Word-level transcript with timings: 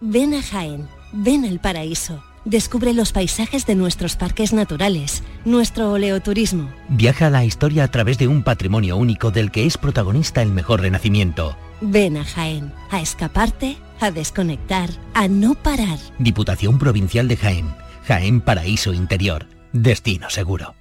Ven 0.00 0.34
a 0.34 0.42
Jaén, 0.42 0.88
ven 1.12 1.44
al 1.44 1.60
paraíso. 1.60 2.22
Descubre 2.44 2.92
los 2.92 3.12
paisajes 3.12 3.64
de 3.64 3.76
nuestros 3.76 4.16
parques 4.16 4.52
naturales, 4.52 5.22
nuestro 5.44 5.92
oleoturismo. 5.92 6.68
Viaja 6.88 7.28
a 7.28 7.30
la 7.30 7.44
historia 7.44 7.84
a 7.84 7.88
través 7.88 8.18
de 8.18 8.26
un 8.26 8.42
patrimonio 8.42 8.96
único 8.96 9.30
del 9.30 9.50
que 9.50 9.66
es 9.66 9.78
protagonista 9.78 10.42
el 10.42 10.50
mejor 10.50 10.80
renacimiento. 10.82 11.56
Ven 11.80 12.16
a 12.16 12.24
Jaén, 12.24 12.72
a 12.90 13.00
escaparte, 13.00 13.78
a 14.00 14.10
desconectar, 14.10 14.90
a 15.14 15.28
no 15.28 15.54
parar. 15.54 15.98
Diputación 16.18 16.78
Provincial 16.78 17.28
de 17.28 17.36
Jaén, 17.36 17.74
Jaén 18.06 18.40
Paraíso 18.40 18.92
Interior, 18.92 19.46
destino 19.72 20.28
seguro. 20.28 20.74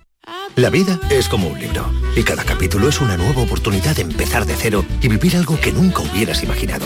La 0.55 0.69
vida 0.69 0.99
es 1.09 1.29
como 1.29 1.47
un 1.47 1.59
libro 1.59 1.85
y 2.15 2.23
cada 2.23 2.43
capítulo 2.43 2.89
es 2.89 2.99
una 2.99 3.15
nueva 3.15 3.43
oportunidad 3.43 3.95
de 3.95 4.01
empezar 4.01 4.45
de 4.45 4.55
cero 4.55 4.83
y 5.01 5.07
vivir 5.07 5.37
algo 5.37 5.59
que 5.59 5.71
nunca 5.71 6.01
hubieras 6.01 6.43
imaginado. 6.43 6.85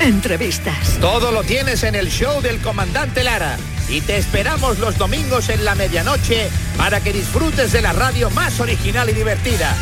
entrevistas. 0.00 0.98
Todo 1.00 1.32
lo 1.32 1.42
tienes 1.42 1.82
en 1.82 1.94
el 1.94 2.08
show 2.08 2.40
del 2.40 2.60
comandante 2.60 3.24
Lara. 3.24 3.56
Y 3.88 4.00
te 4.02 4.16
esperamos 4.16 4.78
los 4.78 4.96
domingos 4.98 5.48
en 5.48 5.64
la 5.64 5.74
medianoche 5.74 6.48
para 6.76 7.00
que 7.00 7.12
disfrutes 7.12 7.72
de 7.72 7.82
la 7.82 7.92
radio 7.92 8.30
más 8.30 8.60
original 8.60 9.10
y 9.10 9.12
divertida. 9.12 9.74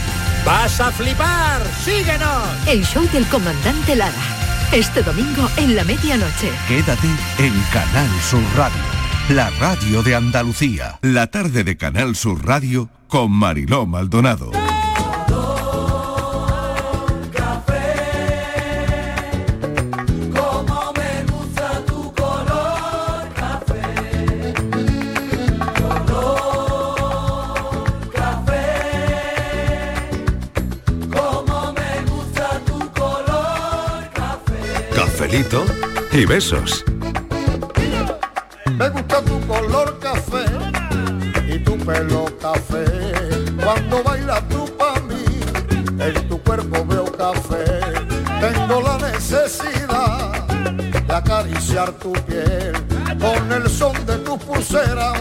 ¡Vas 0.46 0.80
a 0.80 0.90
flipar! 0.90 1.60
¡Síguenos! 1.84 2.48
El 2.66 2.86
show 2.86 3.06
del 3.12 3.26
comandante 3.26 3.94
Lara. 3.96 4.14
Este 4.72 5.02
domingo 5.02 5.48
en 5.56 5.76
la 5.76 5.84
medianoche. 5.84 6.50
Quédate 6.68 7.08
en 7.38 7.52
Canal 7.72 8.08
Sur 8.22 8.42
Radio, 8.56 8.76
la 9.28 9.50
radio 9.50 10.02
de 10.02 10.14
Andalucía. 10.14 10.98
La 11.02 11.26
tarde 11.26 11.62
de 11.62 11.76
Canal 11.76 12.16
Sur 12.16 12.46
Radio 12.46 12.88
con 13.08 13.30
Mariló 13.30 13.84
Maldonado. 13.84 14.50
Como 20.34 20.92
me 20.94 21.24
gusta 21.30 21.84
tu 21.86 22.12
color 22.14 23.28
café, 23.34 23.82
color 26.06 27.30
café. 28.12 28.64
Como 31.10 31.72
me 31.74 32.02
gusta 32.10 32.60
tu 32.64 32.78
color 32.92 34.10
café. 34.14 34.88
Cafelito 34.94 35.66
y 36.12 36.24
besos. 36.24 36.84
Me 38.78 38.88
gusta 38.90 39.17
tu 39.17 39.17
café 39.98 40.44
y 41.48 41.58
tu 41.60 41.76
pelo 41.78 42.26
café. 42.40 42.84
Cuando 43.62 44.02
bailas 44.02 44.48
tú 44.48 44.64
para 44.76 45.00
mí, 45.00 45.24
en 45.98 46.28
tu 46.28 46.40
cuerpo 46.42 46.84
veo 46.86 47.04
café. 47.04 47.64
Tengo 48.40 48.80
la 48.82 48.98
necesidad 48.98 50.46
de 50.48 51.14
acariciar 51.14 51.92
tu 51.92 52.12
piel 52.12 52.72
con 53.18 53.52
el 53.52 53.68
son 53.68 53.94
de 54.06 54.16
tu 54.18 54.38
pulsera 54.38 55.12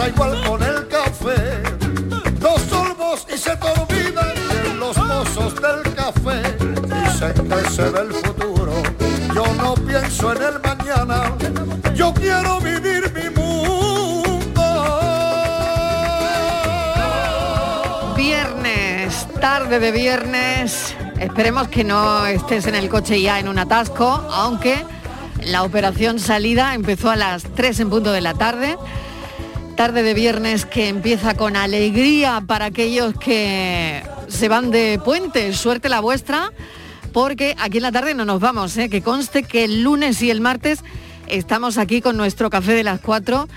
Pasa 0.00 0.12
igual 0.12 0.44
con 0.46 0.62
el 0.62 0.88
café. 0.88 1.62
Dos 2.40 2.62
sorbos 2.70 3.26
y 3.28 3.36
se 3.36 3.54
te 3.54 3.66
olvidan 3.66 4.34
de 4.34 4.74
los 4.76 4.96
mozos 4.96 5.54
del 5.56 5.94
café. 5.94 6.40
Dicen 7.04 7.48
que 7.48 7.70
se 7.70 7.82
ve 7.90 8.00
el 8.00 8.12
futuro. 8.14 8.82
Yo 9.34 9.44
no 9.62 9.74
pienso 9.74 10.32
en 10.32 10.42
el 10.42 10.60
mañana. 10.60 11.36
Yo 11.94 12.14
quiero 12.14 12.60
vivir 12.60 13.12
mi 13.12 13.28
mundo. 13.28 14.62
Viernes, 18.16 19.28
tarde 19.38 19.80
de 19.80 19.92
viernes. 19.92 20.96
Esperemos 21.18 21.68
que 21.68 21.84
no 21.84 22.24
estés 22.24 22.66
en 22.66 22.74
el 22.74 22.88
coche 22.88 23.20
ya 23.20 23.38
en 23.38 23.48
un 23.48 23.58
atasco, 23.58 24.06
aunque 24.32 24.82
la 25.44 25.62
operación 25.62 26.18
salida 26.18 26.72
empezó 26.74 27.10
a 27.10 27.16
las 27.16 27.42
3 27.42 27.80
en 27.80 27.90
punto 27.90 28.12
de 28.12 28.22
la 28.22 28.32
tarde. 28.32 28.78
Tarde 29.80 30.02
de 30.02 30.12
viernes 30.12 30.66
que 30.66 30.88
empieza 30.88 31.32
con 31.32 31.56
alegría 31.56 32.44
para 32.46 32.66
aquellos 32.66 33.14
que 33.14 34.02
se 34.28 34.46
van 34.46 34.70
de 34.70 35.00
puente. 35.02 35.54
Suerte 35.54 35.88
la 35.88 36.00
vuestra, 36.00 36.52
porque 37.14 37.56
aquí 37.58 37.78
en 37.78 37.84
la 37.84 37.90
tarde 37.90 38.12
no 38.12 38.26
nos 38.26 38.40
vamos, 38.40 38.76
¿eh? 38.76 38.90
que 38.90 39.00
conste 39.00 39.42
que 39.42 39.64
el 39.64 39.82
lunes 39.82 40.20
y 40.20 40.30
el 40.30 40.42
martes 40.42 40.84
estamos 41.28 41.78
aquí 41.78 42.02
con 42.02 42.18
nuestro 42.18 42.50
café 42.50 42.74
de 42.74 42.84
las 42.84 43.00
4 43.00 43.48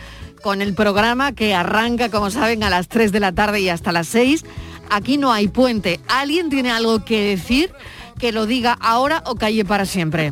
con 0.42 0.62
el 0.62 0.74
programa 0.74 1.34
que 1.34 1.54
arranca, 1.54 2.08
como 2.08 2.32
saben, 2.32 2.64
a 2.64 2.70
las 2.70 2.88
3 2.88 3.12
de 3.12 3.20
la 3.20 3.34
tarde 3.34 3.60
y 3.60 3.68
hasta 3.68 3.92
las 3.92 4.08
6. 4.08 4.46
Aquí 4.90 5.18
no 5.18 5.34
hay 5.34 5.50
puente. 5.50 6.00
¿Alguien 6.08 6.50
tiene 6.50 6.72
algo 6.72 7.04
que 7.04 7.22
decir? 7.22 7.70
Que 8.18 8.32
lo 8.32 8.46
diga 8.46 8.78
ahora 8.80 9.24
o 9.26 9.36
calle 9.36 9.66
para 9.66 9.86
siempre. 9.86 10.32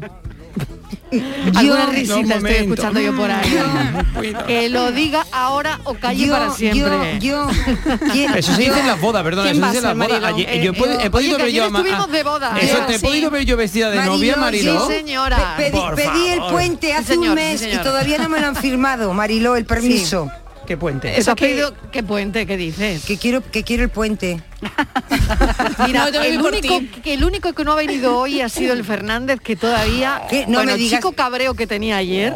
Alguna 1.56 1.86
risita 1.88 2.36
estoy 2.36 2.52
escuchando 2.54 3.00
yo 3.00 3.16
por 3.16 3.30
ahí. 3.30 3.52
que 4.48 4.70
lo 4.70 4.92
diga 4.92 5.26
ahora 5.32 5.80
o 5.84 5.94
calle 5.96 6.26
Yo- 6.28 6.34
para 6.34 6.52
siempre. 6.52 7.20
yo- 7.20 7.50
yo- 7.50 8.36
Eso 8.36 8.54
se 8.56 8.62
dice 8.62 8.80
en 8.80 8.88
las 8.88 9.00
bodas, 9.02 9.24
¿Quién 9.24 9.34
eso 9.40 9.44
se 9.54 9.66
dice 9.68 9.78
en 9.78 9.84
las 9.84 10.08
bodas. 10.08 10.24
Ayer- 10.24 10.62
yo 10.62 10.72
he 10.72 10.76
podi- 10.76 10.98
he 11.06 11.10
podido 11.10 11.36
Oye, 11.36 11.44
ver 11.46 11.54
yo 11.54 11.66
a- 11.66 12.08
de 12.08 12.24
boda. 12.24 12.58
Eso, 12.60 12.78
Yo, 12.78 12.86
te 12.86 12.96
he 12.96 13.00
sí. 13.00 13.06
podido 13.06 13.30
ver 13.30 13.46
yo 13.46 13.58
vestida 13.58 13.90
de 13.90 14.04
novia, 14.06 14.36
Mariló. 14.38 14.88
Sí, 14.88 14.94
señora. 14.94 15.56
Pe- 15.58 15.72
pedí, 15.96 16.28
el 16.30 16.42
puente 16.50 16.88
Sí, 16.88 16.94
hace 16.94 17.14
señor, 17.14 17.32
un 17.32 17.38
sí, 17.38 17.44
mes 17.66 17.74
y 17.74 17.78
todavía 17.78 18.18
no 18.18 18.30
me 18.30 18.40
lo 18.40 18.48
han 18.48 18.56
firmado, 18.56 19.14
Mariló, 19.14 19.56
el 19.56 19.66
permiso. 19.66 20.30
¿Qué 20.72 20.78
puente? 20.78 21.20
Eso 21.20 21.32
ha 21.32 21.36
pedido, 21.36 21.74
¿qué 21.92 22.02
puente? 22.02 22.46
¿Qué 22.46 22.56
dices? 22.56 23.04
Que 23.04 23.18
quiero, 23.18 23.44
que 23.44 23.62
quiero 23.66 23.84
el 23.84 23.90
puente. 23.90 24.42
Mira, 25.86 26.10
No, 26.10 26.22
el, 26.22 26.42
único, 26.42 26.80
que 27.04 27.16
el 27.16 27.26
único 27.26 27.52
que 27.52 27.66
no 27.66 27.74
ha 27.74 27.76
venido 27.76 28.18
hoy 28.18 28.40
ha 28.40 28.48
sido 28.48 28.72
el 28.72 28.86
Fernández, 28.86 29.42
que 29.42 29.58
todavía... 29.58 30.22
¿Qué? 30.30 30.46
No 30.48 30.60
bueno, 30.60 30.68
me 30.68 30.72
el 30.76 30.80
digas- 30.80 31.00
chico 31.02 31.12
cabreo 31.12 31.56
que 31.56 31.68
tenía 31.68 31.98
ayer, 31.98 32.34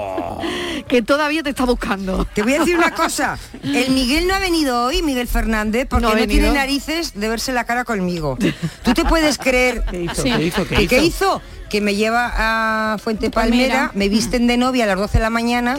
que 0.89 1.01
todavía 1.01 1.43
te 1.43 1.51
está 1.51 1.63
buscando. 1.63 2.25
Te 2.33 2.43
voy 2.43 2.55
a 2.55 2.59
decir 2.59 2.75
una 2.75 2.91
cosa. 2.91 3.39
El 3.63 3.91
Miguel 3.91 4.27
no 4.27 4.35
ha 4.35 4.39
venido 4.39 4.83
hoy, 4.83 5.01
Miguel 5.01 5.29
Fernández, 5.29 5.87
porque 5.89 6.05
No 6.05 6.27
tiene 6.27 6.51
narices 6.51 7.13
de 7.17 7.29
verse 7.29 7.53
la 7.53 7.63
cara 7.63 7.85
conmigo. 7.85 8.37
¿Tú 8.83 8.93
te 8.93 9.05
puedes 9.05 9.37
creer? 9.37 9.81
¿Qué 9.89 10.03
hizo? 10.03 10.23
¿Qué 10.23 10.43
hizo? 10.43 10.67
¿Qué 10.67 10.87
¿Qué 10.89 11.03
hizo? 11.05 11.41
Que 11.69 11.81
me 11.81 11.95
lleva 11.95 12.31
a 12.35 12.97
Fuente 12.99 13.29
Palmera, 13.31 13.73
Palmera. 13.73 13.91
me 13.95 14.07
visten 14.07 14.47
de 14.47 14.55
novia 14.55 14.83
a 14.85 14.87
las 14.87 14.97
12 14.97 15.17
de 15.17 15.23
la 15.23 15.29
mañana, 15.29 15.75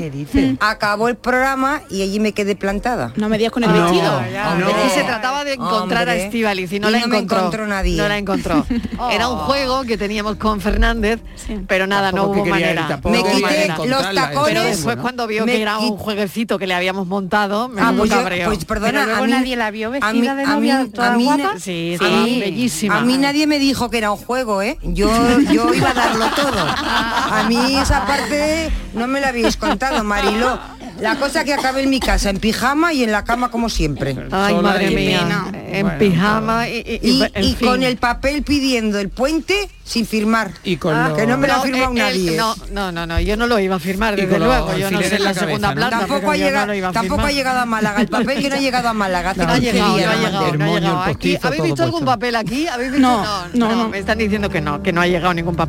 acabó 0.60 1.08
el 1.08 1.16
programa 1.16 1.80
y 1.90 2.02
allí 2.02 2.20
me 2.20 2.32
quedé 2.32 2.56
plantada. 2.56 3.12
No 3.16 3.28
me 3.28 3.38
digas 3.38 3.52
con 3.52 3.64
el 3.64 3.70
Ah, 3.70 3.72
vestido. 3.72 4.20
es 4.68 4.74
que 4.84 4.90
se 4.90 5.04
trataba 5.04 5.44
de 5.44 5.54
encontrar 5.54 6.02
Hombre. 6.08 6.22
a 6.22 6.24
Estivaliz 6.26 6.72
y 6.72 6.80
no 6.80 6.88
Y 6.88 6.92
la 6.92 6.98
no 7.00 7.08
me 7.08 7.16
encontró. 7.18 7.38
encontró 7.38 7.66
nadie. 7.66 7.96
No 7.96 8.08
la 8.08 8.18
encontró. 8.18 8.66
Era 9.10 9.28
un 9.28 9.38
juego 9.38 9.84
que 9.84 9.96
teníamos 9.96 10.36
con 10.36 10.60
Fernández, 10.60 11.20
pero 11.68 11.86
nada, 11.86 12.10
Tampoco 12.10 12.34
no 12.36 12.42
hubo 12.42 12.50
manera. 12.50 13.00
Me 13.04 13.18
No 13.22 13.24
quité 13.24 13.40
manera. 13.42 13.76
los 13.86 14.14
tacones. 14.14 14.48
Pero 14.48 14.62
después 14.64 14.96
¿no? 14.96 15.02
cuando 15.02 15.26
vio 15.26 15.46
Me 15.46 15.52
que 15.52 15.62
era 15.62 15.78
un 15.78 15.96
jueguecito 15.96 16.58
que 16.58 16.66
le 16.66 16.74
habíamos 16.74 17.06
montado, 17.06 17.68
me 17.68 17.80
Ah, 17.80 17.90
dio 17.92 17.98
pues, 17.98 18.10
yo- 18.10 18.22
pues 18.46 18.64
perdona, 18.64 18.90
Pero 18.92 19.04
luego 19.06 19.22
a 19.22 19.26
mí, 19.26 19.32
nadie 19.32 19.56
la 19.56 19.70
vio 19.70 19.88
a 19.88 19.90
mí- 19.92 19.98
vestida 20.00 20.34
de 20.34 20.42
a 20.42 20.46
mí- 20.46 20.52
novia, 20.52 20.80
a 20.80 20.86
toda 20.88 21.16
mí 21.16 21.24
na- 21.26 21.36
guapa. 21.36 21.60
Sí, 21.60 21.96
a 22.00 22.04
sí, 22.04 22.10
mí- 22.24 22.40
bellísima. 22.40 22.98
A 22.98 23.00
mí 23.02 23.16
nadie 23.18 23.46
me 23.46 23.58
dijo 23.58 23.88
que 23.88 23.98
era 23.98 24.10
un 24.10 24.18
juego, 24.18 24.62
¿eh? 24.62 24.78
Yo, 24.82 25.08
yo 25.52 25.72
iba 25.74 25.85
a 25.86 25.94
darlo 25.94 26.26
todo. 26.34 26.66
A 26.68 27.44
mí 27.48 27.76
esa 27.78 28.06
parte 28.06 28.70
no 28.94 29.06
me 29.06 29.20
la 29.20 29.28
habéis 29.28 29.56
contado, 29.56 30.02
Mariló. 30.04 30.58
La 31.00 31.16
cosa 31.16 31.44
que 31.44 31.52
acabé 31.52 31.82
en 31.82 31.90
mi 31.90 32.00
casa, 32.00 32.30
en 32.30 32.38
pijama 32.38 32.94
y 32.94 33.04
en 33.04 33.12
la 33.12 33.22
cama 33.22 33.50
como 33.50 33.68
siempre. 33.68 34.16
Ay, 34.32 34.54
Sola 34.54 34.62
madre 34.70 34.90
mía. 34.92 35.20
pena. 35.20 35.44
En 35.68 35.82
Bueno, 35.82 35.98
pijama 35.98 36.68
y, 36.70 36.78
y- 36.78 36.98
Y, 37.10 37.22
en 37.34 37.44
y 37.44 37.54
fin. 37.54 37.68
con 37.68 37.82
el 37.82 37.98
papel 37.98 38.42
pidiendo 38.42 38.98
el 38.98 39.10
puente 39.10 39.68
sin 39.84 40.06
firmar. 40.06 40.52
Y 40.64 40.78
con 40.78 40.94
Ah, 40.94 41.08
los- 41.10 41.18
que 41.18 41.26
no 41.26 41.36
me 41.36 41.48
lo 41.48 41.52
ha 41.52 41.56
No, 41.58 41.62
firmado 41.64 41.92
eh, 41.92 41.94
nadie. 41.98 42.36
no, 42.38 42.54
no, 42.72 42.92
no, 42.92 43.06
no, 43.06 43.20
yo 43.20 43.36
no 43.36 43.46
lo 43.46 43.58
iba 43.58 43.76
a 43.76 43.78
firmar, 43.78 44.14
Y 44.18 44.22
desde 44.22 44.38
luego. 44.38 44.74
Yo 44.74 44.90
no 44.90 45.00
sé 45.02 45.16
en 45.16 45.22
la 45.24 45.32
la 45.32 45.34
segunda 45.38 45.68
cabeza, 45.68 45.68
¿no? 45.68 45.74
planta, 45.90 45.98
Tampoco 45.98 46.30
ha, 46.30 46.36
no 46.38 46.44
llegado, 46.44 46.66
lo 46.68 46.74
iba 46.74 46.88
a 46.88 46.92
tampoco 46.92 47.22
ha 47.26 47.30
llegado 47.32 47.60
a 47.60 47.66
Málaga. 47.66 48.00
El 48.00 48.08
papel 48.08 48.40
que 48.40 48.48
no 48.48 48.54
ha 48.54 48.58
llegado 48.58 48.88
a 48.88 48.92
Málaga. 48.94 49.34
No 49.34 49.42
ha 49.42 49.46
15 49.54 49.60
llegado, 49.72 49.88
no 49.90 49.94
ha 49.94 49.98
lo 49.98 50.00
llegado, 50.22 50.54
no 50.56 50.64
ha 50.64 50.68
llegado. 50.80 51.04
el 51.04 51.10
Aquí, 51.10 51.38
¿Habéis 51.42 51.62
visto 51.62 51.82
algún 51.82 52.04
papel 52.06 52.36
aquí? 52.36 52.66
¿Habéis 52.68 52.92
visto? 52.92 53.06
No, 53.06 53.46
no, 53.52 53.74
no. 53.76 53.88
Me 53.90 53.98
están 53.98 54.16
diciendo 54.16 54.48
que 54.48 54.62
no, 54.62 54.82
que 54.82 54.92
no 54.94 55.02
ha 55.02 55.06
llegado 55.06 55.34
ningún 55.34 55.54
papel. 55.56 55.65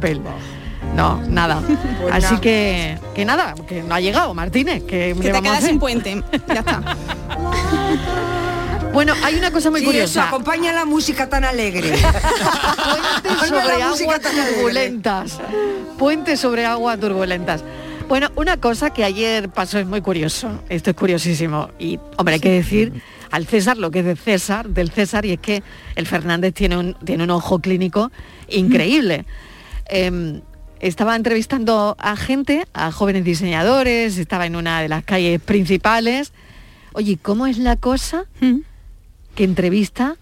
No, 0.96 1.22
nada. 1.28 1.62
Así 2.12 2.24
nada. 2.28 2.42
que, 2.42 2.98
que 3.14 3.26
nada, 3.26 3.56
que 3.68 3.84
no 3.84 3.94
ha 3.96 4.00
llegado, 4.00 4.34
Martínez. 4.34 4.84
Que, 4.84 5.16
Que 5.20 5.32
te 5.32 5.42
quedas 5.42 5.64
sin 5.64 5.80
puente. 5.80 6.24
Ya 6.48 6.60
está. 6.60 6.82
Bueno, 8.94 9.14
hay 9.24 9.36
una 9.36 9.52
cosa 9.52 9.70
muy 9.70 9.82
Sí, 9.82 9.86
eso, 9.86 9.92
curiosa. 9.92 10.28
acompaña 10.30 10.74
la 10.74 10.84
música 10.86 11.30
tan 11.30 11.44
alegre. 11.46 11.92
Puentes 13.24 13.50
sobre 13.50 13.84
aguas 13.84 14.22
turbulentas. 14.22 15.40
Puentes 16.00 16.40
sobre 16.40 16.66
aguas 16.66 17.00
turbulentas. 17.00 17.64
Bueno, 18.08 18.30
una 18.36 18.58
cosa 18.58 18.90
que 18.92 19.04
ayer 19.04 19.50
pasó 19.50 19.78
es 19.78 19.86
muy 19.86 20.02
curioso. 20.02 20.50
Esto 20.70 20.90
es 20.92 20.96
curiosísimo. 20.96 21.70
Y, 21.78 22.00
hombre, 22.18 22.36
hay 22.36 22.40
que 22.40 22.50
decir 22.52 22.94
al 23.30 23.46
César 23.46 23.78
lo 23.78 23.92
que 23.92 24.00
es 24.00 24.06
de 24.06 24.16
César, 24.16 24.68
del 24.70 24.90
César, 24.90 25.26
y 25.26 25.34
es 25.34 25.40
que 25.40 25.62
el 25.96 26.08
Fernández 26.08 26.54
tiene 26.56 26.78
un, 26.78 26.94
tiene 27.06 27.24
un 27.26 27.30
ojo 27.30 27.60
clínico 27.60 28.12
increíble. 28.48 29.26
Em, 29.90 30.42
estaba 30.80 31.16
entrevistando 31.16 31.96
a 32.00 32.16
gente, 32.16 32.68
a 32.74 32.92
jóvenes 32.92 33.24
diseñadores, 33.24 34.18
estaba 34.18 34.46
en 34.46 34.56
una 34.56 34.82
de 34.82 34.90
las 34.90 35.04
calles 35.04 35.42
principales. 35.42 36.34
Oye, 36.94 37.18
¿cómo 37.22 37.48
es 37.48 37.58
la 37.58 37.76
cosa 37.76 38.26
Mm. 38.42 38.58
que 39.36 39.44
entrevista 39.44 40.16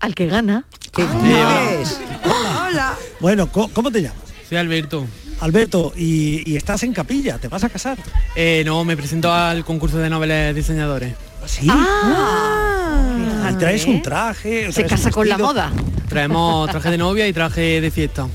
al 0.00 0.14
que 0.14 0.26
gana? 0.26 0.64
¿Qué 0.94 1.02
dices? 1.02 1.98
Hola. 2.24 2.94
Bueno, 3.20 3.50
¿cómo, 3.50 3.68
cómo 3.68 3.90
te 3.90 4.02
llamas? 4.02 4.18
Soy 4.48 4.58
Alberto. 4.58 5.06
Alberto, 5.40 5.92
y, 5.96 6.48
y 6.50 6.56
estás 6.56 6.84
en 6.84 6.92
capilla, 6.92 7.38
¿te 7.38 7.48
vas 7.48 7.64
a 7.64 7.68
casar? 7.68 7.98
Eh, 8.36 8.62
no, 8.64 8.84
me 8.84 8.96
presento 8.96 9.32
al 9.32 9.64
concurso 9.64 9.98
de 9.98 10.08
noveles 10.08 10.54
diseñadores. 10.54 11.14
¿Sí? 11.46 11.66
Ah, 11.68 13.50
¿Y 13.52 13.54
traes 13.56 13.84
un 13.86 14.00
traje? 14.00 14.72
Se 14.72 14.84
casa 14.86 15.10
con 15.10 15.28
la 15.28 15.36
moda. 15.36 15.72
Traemos 16.08 16.70
traje 16.70 16.90
de 16.90 16.98
novia 16.98 17.26
y 17.28 17.32
traje 17.32 17.80
de 17.80 17.90
fiesta. 17.90 18.26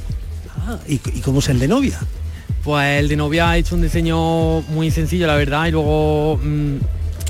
Ah, 0.70 0.78
¿y, 0.88 1.02
¿Y 1.16 1.22
cómo 1.22 1.40
es 1.40 1.50
el 1.50 1.58
de 1.58 1.68
novia? 1.68 2.00
Pues 2.64 3.00
el 3.00 3.08
de 3.08 3.16
novia 3.16 3.50
ha 3.50 3.58
hecho 3.58 3.74
un 3.74 3.82
diseño 3.82 4.62
muy 4.62 4.92
sencillo, 4.92 5.26
la 5.26 5.36
verdad, 5.36 5.66
y 5.66 5.72
luego 5.72 6.38
mm, 6.38 6.76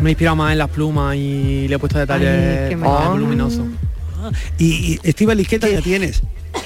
me 0.01 0.09
he 0.09 0.11
inspirado 0.11 0.35
más 0.35 0.51
en 0.51 0.57
las 0.57 0.69
plumas 0.69 1.15
y 1.15 1.65
le 1.69 1.75
he 1.75 1.79
puesto 1.79 1.97
detalles 1.97 2.77
más 2.77 3.09
voluminosos. 3.09 3.65
Ah, 4.21 4.29
y, 4.57 4.65
y 4.65 4.99
Estíbaliz, 5.03 5.47
¿qué 5.47 5.57
talla 5.57 5.81
tienes? 5.81 6.21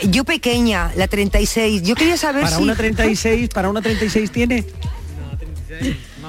Yo 0.10 0.24
pequeña, 0.24 0.92
la 0.96 1.08
36. 1.08 1.84
Yo 1.84 1.94
quería 1.94 2.18
saber 2.18 2.44
Para 2.44 2.58
si... 2.58 2.64
una 2.64 2.76
36, 2.76 3.50
para 3.50 3.70
una 3.70 3.82
36 3.82 4.32
tiene. 4.32 4.66
Más 5.22 5.40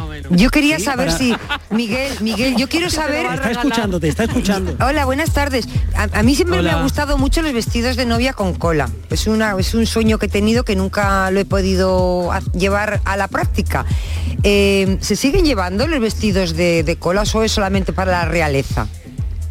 o 0.05 0.09
menos. 0.09 0.33
Yo 0.35 0.51
quería 0.51 0.79
Sí, 0.79 0.85
saber 0.85 1.07
para- 1.09 1.19
si... 1.19 1.35
Miguel, 1.71 2.13
Miguel, 2.21 2.57
yo 2.57 2.69
quiero 2.71 2.91
saber... 2.91 3.27
Está 3.27 3.51
escuchando, 3.51 4.01
te 4.01 4.09
está 4.09 4.25
escuchando. 4.25 4.77
Hola, 4.85 5.05
buenas 5.05 5.33
tardes. 5.33 5.67
A, 5.95 6.09
a 6.19 6.23
mí 6.23 6.35
siempre 6.35 6.57
me 6.63 6.69
Hola. 6.69 6.79
ha 6.79 6.83
gustado 6.83 7.19
mucho 7.19 7.43
los 7.43 7.53
vestidos 7.53 7.97
de 7.97 8.07
novia 8.07 8.33
con 8.33 8.55
cola. 8.55 8.89
Es, 9.11 9.27
una, 9.27 9.57
es 9.59 9.75
un 9.75 9.87
sueño 9.87 10.19
que 10.19 10.27
he 10.27 10.29
tenido 10.29 10.65
que 10.65 10.77
nunca 10.77 11.31
lo 11.31 11.41
he 11.41 11.45
podido 11.45 12.31
llevar 12.53 13.01
a 13.05 13.17
la 13.17 13.29
práctica. 13.29 13.85
Eh, 14.43 14.99
¿Se 15.01 15.17
siguen 15.17 15.45
llevando 15.45 15.87
los 15.87 16.01
vestidos 16.01 16.55
de, 16.55 16.83
de 16.83 16.97
cola 16.97 17.25
o 17.33 17.43
es 17.43 17.53
solamente 17.53 17.93
para 17.93 18.13
la 18.13 18.25
realeza? 18.27 18.87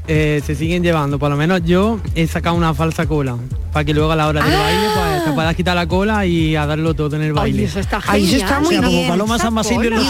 Eh, 0.08 0.42
se 0.46 0.54
siguen 0.56 0.84
llevando, 0.84 1.18
por 1.18 1.30
lo 1.30 1.38
menos 1.38 1.62
yo 1.64 1.98
he 2.14 2.28
sacado 2.28 2.56
una 2.58 2.74
falsa 2.74 3.06
cola, 3.06 3.38
para 3.72 3.86
que 3.86 3.94
luego 3.94 4.12
a 4.12 4.16
la 4.18 4.28
hora 4.28 4.44
del 4.44 4.54
Ah. 4.54 4.60
baile 4.60 4.88
pues, 4.94 5.24
te 5.26 5.32
puedas 5.32 5.56
quitar 5.56 5.76
la 5.76 5.88
cola 5.88 6.26
y 6.26 6.58
a 6.58 6.66
darlo 6.66 6.94
todo 6.94 7.16
en 7.16 7.22
el 7.22 7.32
baile. 7.32 7.60
Oye, 7.60 7.68
eso 7.68 7.80
está 7.80 8.02
Ay, 8.08 8.26
genial. 8.26 8.36
eso 8.36 8.46
está 8.46 8.58
O 8.58 8.62
muy 8.62 8.70
sea, 8.72 8.78
como 8.84 8.92
bien. 8.92 9.08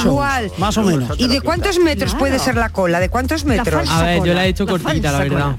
Igual. 0.04 0.52
más 0.58 0.78
o 0.78 0.84
menos. 0.84 1.20
¿Y 1.20 1.28
de 1.28 1.42
cuántos 1.42 1.78
metros 1.80 2.12
Claro. 2.12 2.20
puede 2.20 2.40
ser 2.40 2.56
la 2.56 2.70
cola? 2.70 3.00
¿De 3.00 3.10
cuántos 3.10 3.46
metros? 3.46 3.88
A 3.90 4.04
ver, 4.04 4.24
yo 4.24 4.34
la 4.34 4.46
he 4.46 4.50
hecho 4.50 4.66
la 4.66 4.72
cortita, 4.72 5.12
la 5.12 5.20
verdad. 5.20 5.30
cola. 5.42 5.58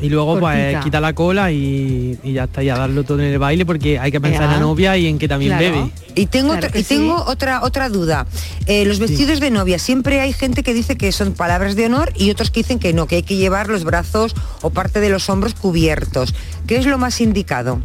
Y 0.00 0.08
luego 0.08 0.38
Cortita. 0.40 0.70
pues 0.72 0.84
quita 0.84 1.00
la 1.00 1.12
cola 1.12 1.52
y, 1.52 2.18
y 2.24 2.32
ya 2.32 2.44
está, 2.44 2.62
y 2.62 2.68
a 2.68 2.76
darlo 2.76 3.04
todo 3.04 3.20
en 3.20 3.26
el 3.32 3.38
baile 3.38 3.64
porque 3.64 3.98
hay 3.98 4.10
que 4.10 4.20
pensar 4.20 4.44
en 4.44 4.50
la 4.50 4.58
novia 4.60 4.96
y 4.96 5.06
en 5.06 5.18
que 5.18 5.28
también 5.28 5.56
Claro. 5.56 5.64
bebe. 5.76 5.90
Y 6.16 6.26
tengo, 6.26 6.50
Claro 6.52 6.66
otra, 6.68 6.80
y 6.80 6.82
tengo 6.82 7.16
sí. 7.18 7.24
otra 7.28 7.62
otra 7.62 7.88
duda. 7.88 8.26
Eh, 8.66 8.84
los 8.86 8.98
vestidos 8.98 9.38
de 9.40 9.50
novia, 9.50 9.78
siempre 9.78 10.20
hay 10.20 10.32
gente 10.32 10.62
que 10.62 10.74
dice 10.74 10.96
que 10.96 11.12
son 11.12 11.32
palabras 11.32 11.76
de 11.76 11.86
honor 11.86 12.12
y 12.16 12.30
otros 12.30 12.50
que 12.50 12.60
dicen 12.60 12.78
que 12.80 12.92
no, 12.92 13.06
que 13.06 13.16
hay 13.16 13.22
que 13.22 13.36
llevar 13.36 13.68
los 13.68 13.84
brazos 13.84 14.34
o 14.62 14.70
parte 14.70 15.00
de 15.00 15.10
los 15.10 15.28
hombros 15.30 15.54
cubiertos. 15.54 16.34
¿Qué 16.66 16.76
es 16.76 16.86
lo 16.86 16.98
más 16.98 17.20
indicado? 17.20 17.80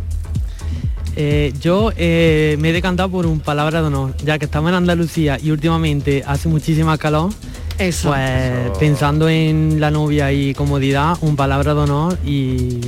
Eh, 1.15 1.53
yo 1.59 1.91
eh, 1.97 2.55
me 2.59 2.69
he 2.69 2.73
decantado 2.73 3.09
por 3.09 3.25
un 3.25 3.39
palabra 3.39 3.81
de 3.81 3.87
honor, 3.87 4.15
ya 4.23 4.39
que 4.39 4.45
estamos 4.45 4.69
en 4.69 4.75
Andalucía 4.75 5.37
y 5.41 5.51
últimamente 5.51 6.23
hace 6.25 6.47
muchísima 6.47 6.97
calor, 6.97 7.31
Eso. 7.79 8.09
pues 8.09 8.77
pensando 8.79 9.27
en 9.29 9.79
la 9.79 9.89
novia 9.91 10.31
y 10.31 10.53
comodidad, 10.53 11.17
un 11.21 11.35
palabra 11.35 11.73
de 11.73 11.79
honor 11.81 12.17
y, 12.25 12.79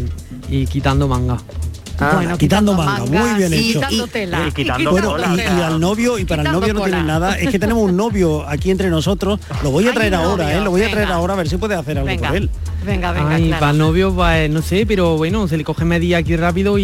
y 0.49 0.65
quitando 0.67 1.07
manga. 1.07 1.37
Ah, 2.03 2.13
Bueno, 2.15 2.35
quitando 2.37 2.71
quitando 2.71 2.73
manga, 2.73 3.05
mangas 3.05 3.29
muy 3.31 3.37
bien 3.39 3.53
y 3.53 3.69
hecho. 3.69 3.79
quitando 3.79 4.07
tela. 4.07 4.39
Y 4.79 4.85
bueno, 4.85 5.15
y, 5.19 5.39
y 5.39 5.61
al 5.61 5.79
novio, 5.79 6.17
y 6.17 6.25
para 6.25 6.41
el 6.41 6.47
Quitando 6.47 6.59
novio 6.61 6.73
no 6.73 6.79
tiene 6.83 6.97
cola. 7.01 7.13
nada, 7.13 7.37
es 7.37 7.49
que 7.49 7.59
tenemos 7.59 7.83
un 7.83 7.95
novio 7.95 8.47
aquí 8.49 8.71
entre 8.71 8.89
nosotros, 8.89 9.39
lo 9.61 9.69
voy 9.69 9.87
a 9.87 9.93
traer 9.93 10.15
ahora, 10.15 10.45
novio, 10.45 10.57
¿eh? 10.57 10.61
lo 10.63 10.71
voy 10.71 10.81
a 10.81 10.89
traer 10.89 11.05
venga. 11.07 11.15
ahora 11.15 11.33
a 11.35 11.37
ver 11.37 11.47
si 11.47 11.57
puede 11.57 11.75
hacer 11.75 11.97
algo 11.99 12.07
Venga, 12.07 12.29
por 12.29 12.37
él. 12.37 12.49
venga, 12.85 13.11
venga, 13.11 13.35
Ay, 13.35 13.47
claro. 13.47 13.59
para 13.59 13.71
el 13.73 13.77
novio, 13.77 14.13
pues 14.15 14.49
no 14.49 14.63
sé, 14.63 14.85
pero 14.87 15.15
bueno, 15.15 15.47
se 15.47 15.57
le 15.57 15.63
coge 15.63 15.85
media 15.85 16.17
aquí 16.17 16.35
rápido 16.35 16.79
y, 16.79 16.83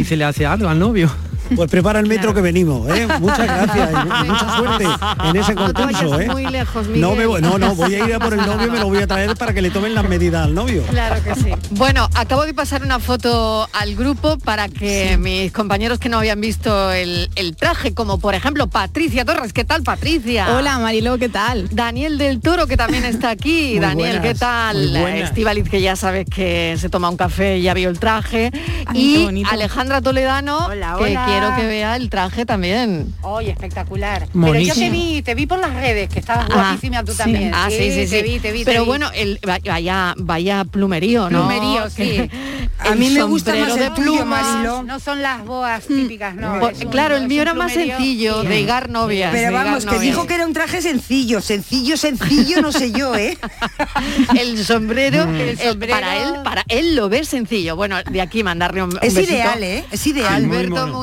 y 0.00 0.04
se 0.04 0.16
le 0.18 0.24
hace 0.24 0.44
algo 0.44 0.68
al 0.68 0.78
novio. 0.78 1.10
Pues 1.54 1.70
prepara 1.70 1.98
el 2.00 2.06
metro 2.06 2.34
que 2.34 2.40
venimos, 2.40 2.88
¿eh? 2.90 3.06
Muchas 3.20 3.46
gracias 3.46 3.90
y, 3.90 4.28
mucha 4.28 4.56
suerte 4.56 4.84
en 5.24 5.36
ese 5.36 5.54
No 5.54 5.64
concurso, 5.72 6.10
vayas 6.10 6.20
¿eh? 6.20 6.30
muy 6.30 6.46
lejos, 6.46 6.86
No, 6.88 7.14
me 7.14 7.26
voy- 7.26 7.40
no, 7.40 7.58
no, 7.58 7.74
voy 7.74 7.94
a 7.94 8.06
ir 8.06 8.14
a 8.14 8.18
por 8.18 8.34
el 8.34 8.40
novio 8.44 8.66
y 8.66 8.70
me 8.70 8.78
lo 8.78 8.86
voy 8.88 8.98
a 8.98 9.06
traer 9.06 9.34
para 9.36 9.52
que 9.54 9.62
le 9.62 9.70
tomen 9.70 9.94
las 9.94 10.08
medidas 10.08 10.44
al 10.44 10.54
novio. 10.54 10.82
Claro 10.90 11.22
que 11.22 11.34
sí. 11.34 11.50
Bueno, 11.70 12.08
acabo 12.14 12.44
de 12.44 12.54
pasar 12.54 12.82
una 12.82 12.98
foto 12.98 13.68
al 13.72 13.94
grupo 13.94 14.38
para 14.38 14.68
que 14.68 15.16
mis 15.18 15.50
compañeros 15.52 15.98
que 15.98 16.08
no 16.08 16.18
habían 16.18 16.40
visto 16.40 16.92
el, 16.92 17.30
el 17.36 17.56
traje, 17.56 17.94
como 17.94 18.18
por 18.18 18.34
ejemplo 18.34 18.66
Patricia 18.68 19.24
Torres, 19.24 19.52
¿qué 19.52 19.64
tal 19.64 19.82
Patricia? 19.82 20.54
Hola 20.56 20.78
Marilo, 20.78 21.18
¿qué 21.18 21.28
tal? 21.28 21.68
Daniel 21.70 22.18
del 22.18 22.40
Toro, 22.40 22.66
que 22.66 22.76
también 22.76 23.04
está 23.04 23.30
aquí. 23.30 23.70
Muy 23.72 23.80
Daniel, 23.80 24.12
¿qué 24.16 24.34
buenas, 24.34 24.38
tal? 24.38 24.76
muy 24.90 25.00
buenas. 25.00 25.30
Estivaliz, 25.30 25.68
que 25.68 25.80
ya 25.80 25.96
sabes 25.96 26.26
que 26.28 26.76
se 26.78 26.88
toma 26.88 27.08
un 27.08 27.16
café 27.16 27.58
y 27.58 27.62
ya 27.62 27.74
vio 27.74 27.88
el 27.88 27.98
traje. 27.98 28.50
Ay, 28.86 29.28
qué 29.28 29.38
y. 29.38 29.44
Alejandra 29.50 30.00
Toledano, 30.00 30.66
Hola, 30.66 30.96
que 30.98 31.04
hola. 31.04 31.26
Quiero 31.40 31.56
que 31.56 31.66
vea 31.66 31.96
el 31.96 32.10
traje 32.10 32.44
también. 32.46 33.14
Oye, 33.22 33.50
espectacular. 33.50 34.20
Pero 34.26 34.32
yo 34.34 34.40
Monísimo. 34.52 34.74
te 34.74 34.90
vi, 34.90 35.22
te 35.22 35.34
vi 35.34 35.46
por 35.46 35.58
las 35.58 35.74
redes, 35.74 36.08
que 36.08 36.18
estabas 36.20 36.46
Ah, 36.50 36.54
guapísima 36.54 37.04
tú 37.04 37.12
sí. 37.12 37.18
también. 37.18 37.52
Ah, 37.54 37.68
sí, 37.70 37.76
sí, 37.92 38.06
sí. 38.06 38.10
Te 38.10 38.22
vi, 38.22 38.38
te 38.38 38.52
vi, 38.52 38.58
te 38.60 38.64
Pero 38.66 38.82
vi. 38.82 38.86
bueno, 38.86 39.10
el, 39.14 39.38
vaya, 39.64 40.14
vaya 40.16 40.64
plumerío, 40.64 41.30
¿no? 41.30 41.46
Plumerío, 41.48 41.90
sí. 41.90 42.28
A 42.80 42.94
mí 42.94 43.10
me 43.10 43.22
gusta 43.24 43.54
más 43.54 43.76
el 43.76 43.92
tuyo, 43.94 44.24
Mariló. 44.24 44.82
No 44.82 45.00
son 45.00 45.20
las 45.22 45.44
boas 45.44 45.84
típicas, 45.86 46.34
no. 46.34 46.58
Pues, 46.60 46.78
es 46.78 46.84
un- 46.84 46.90
claro, 46.90 47.16
el 47.16 47.26
mío 47.28 47.42
era 47.42 47.54
más 47.54 47.72
sencillo, 47.72 48.42
de 48.42 48.60
higar 48.60 48.88
novias. 48.88 49.30
Pero 49.32 49.48
de 49.48 49.52
vamos, 49.54 49.80
que 49.84 49.86
novias. 49.86 50.02
dijo 50.02 50.26
que 50.26 50.34
era 50.34 50.46
un 50.46 50.52
traje 50.52 50.80
sencillo, 50.82 51.40
sencillo, 51.40 51.96
sencillo, 51.96 52.62
no 52.62 52.72
sé 52.72 52.92
yo, 52.92 53.14
¿eh? 53.16 53.36
el 54.38 54.64
sombrero, 54.64 55.26
Mm. 55.26 55.34
el 55.34 55.58
sombrero- 55.58 55.92
para 55.94 56.16
él, 56.16 56.34
para 56.44 56.64
él 56.68 56.94
lo 56.96 57.08
ve 57.08 57.24
sencillo. 57.24 57.76
Bueno, 57.76 57.96
de 58.10 58.20
aquí 58.20 58.42
mandarle 58.42 58.82
un, 58.82 58.90
un 58.92 58.98
Es 59.02 59.14
besito. 59.14 59.34
ideal, 59.34 59.62
¿eh? 59.62 59.84
Es 59.90 60.06
ideal. 60.06 60.34
Alberto 60.34 60.86
mono. 60.86 60.98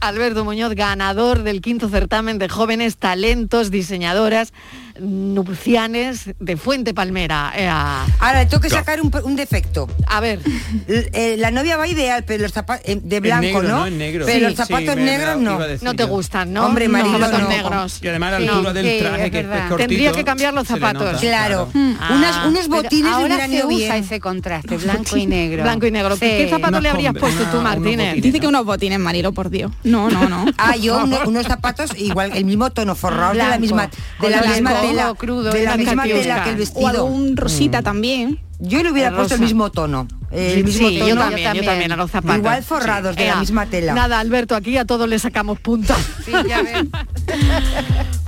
Alberto 0.00 0.44
Muñoz, 0.44 0.74
ganador 0.74 1.42
del 1.42 1.60
quinto 1.60 1.88
certamen 1.88 2.38
de 2.38 2.48
jóvenes 2.48 2.96
talentos, 2.96 3.70
diseñadoras 3.70 4.52
nupcianes 5.00 6.30
de 6.38 6.56
Fuente 6.56 6.94
Palmera. 6.94 7.52
Ea. 7.56 8.04
Ahora 8.20 8.46
tengo 8.48 8.60
que 8.60 8.70
sacar 8.70 9.00
un, 9.00 9.10
un 9.24 9.36
defecto. 9.36 9.88
A 10.06 10.20
ver. 10.20 10.40
L- 10.88 11.10
eh, 11.12 11.36
la 11.38 11.50
novia 11.50 11.76
va 11.76 11.86
ideal, 11.86 12.24
pero 12.24 12.42
los 12.42 12.52
zapatos 12.52 12.84
de 13.02 13.20
blanco, 13.20 13.42
negro, 13.42 13.62
¿no? 13.62 13.78
¿no? 13.84 13.90
Negro. 13.90 14.26
Pero 14.26 14.38
Sí, 14.38 14.44
los 14.44 14.54
zapatos 14.54 14.80
sí, 14.94 14.96
me- 14.96 14.96
me 14.96 15.04
negros 15.18 15.36
no. 15.40 15.58
No 15.82 15.94
te 15.94 16.04
gustan, 16.04 16.52
¿no? 16.52 16.66
Hombre, 16.66 16.86
No, 16.86 16.92
Marilo, 16.92 17.18
zapatos 17.18 17.42
no. 17.42 17.48
negros. 17.48 17.98
Y 18.02 18.08
además 18.08 18.32
la 18.32 18.38
Sí, 18.38 18.48
altura 18.48 18.72
del 18.72 18.98
traje, 19.00 19.24
es 19.24 19.30
que 19.30 19.40
es 19.40 19.48
verdad. 19.48 19.68
cortito, 19.68 19.88
Tendría 19.88 20.12
que 20.12 20.24
cambiar 20.24 20.54
los 20.54 20.66
zapatos. 20.68 21.02
nota, 21.04 21.18
Claro. 21.18 21.68
Ah. 22.00 22.10
Unas- 22.14 22.46
unos 22.46 22.68
botines 22.68 23.12
ahora 23.12 23.46
se 23.46 23.64
usa 23.64 23.66
bien. 23.66 23.92
ese 23.94 24.20
contraste, 24.20 24.76
blanco 24.76 25.16
y 25.16 25.26
negro. 25.26 25.62
Blanco 25.62 25.86
y 25.86 25.90
negro. 25.90 26.16
¿Qué- 26.18 26.44
¿Qué 26.44 26.48
zapato 26.50 26.80
le 26.80 26.88
habrías 26.88 27.14
puesto 27.14 27.44
tú, 27.50 27.60
Martínez? 27.60 28.20
Dice 28.20 28.40
que 28.40 28.46
unos 28.46 28.64
botines, 28.64 28.98
Marilo, 28.98 29.32
por 29.32 29.50
Dios. 29.50 29.72
No, 29.84 30.10
no, 30.10 30.28
no. 30.28 30.44
Ah, 30.58 30.76
yo 30.76 31.02
uno- 31.04 31.18
unos 31.26 31.46
zapatos 31.46 31.90
igual, 31.98 32.32
el 32.34 32.44
mismo 32.44 32.70
tono, 32.70 32.94
forrados 32.94 33.36
de 33.36 33.42
la 33.42 33.58
misma, 33.58 33.88
de 34.20 34.30
la 34.30 34.42
misma 34.42 34.70
tela, 34.88 35.14
crudo, 35.16 35.50
de 35.52 35.64
la 35.64 35.76
misma 35.76 36.04
tela 36.04 36.42
que 36.44 36.50
el 36.50 36.56
O 36.56 36.58
vestido. 36.58 36.88
algún 36.88 37.36
rosita 37.36 37.82
también. 37.82 38.40
Yo 38.60 38.82
le 38.82 38.92
hubiera 38.92 39.14
puesto 39.14 39.34
el 39.34 39.40
mismo 39.40 39.70
tono. 39.70 40.06
El 40.30 40.56
Sí, 40.58 40.62
mismo 40.62 40.88
sí, 40.88 40.98
tono. 40.98 41.08
yo 41.08 41.16
también, 41.16 41.54
yo 41.54 41.64
también, 41.64 41.92
a 41.92 41.96
los 41.96 42.10
zapatos. 42.10 42.38
Igual 42.38 42.62
forrados 42.62 43.16
de 43.16 43.26
la 43.26 43.36
misma 43.36 43.66
tela. 43.66 43.94
Nada, 43.94 44.20
Alberto, 44.20 44.54
aquí 44.56 44.76
a 44.78 44.84
todos 44.84 45.08
le 45.08 45.18
sacamos 45.18 45.58
punta. 45.60 45.96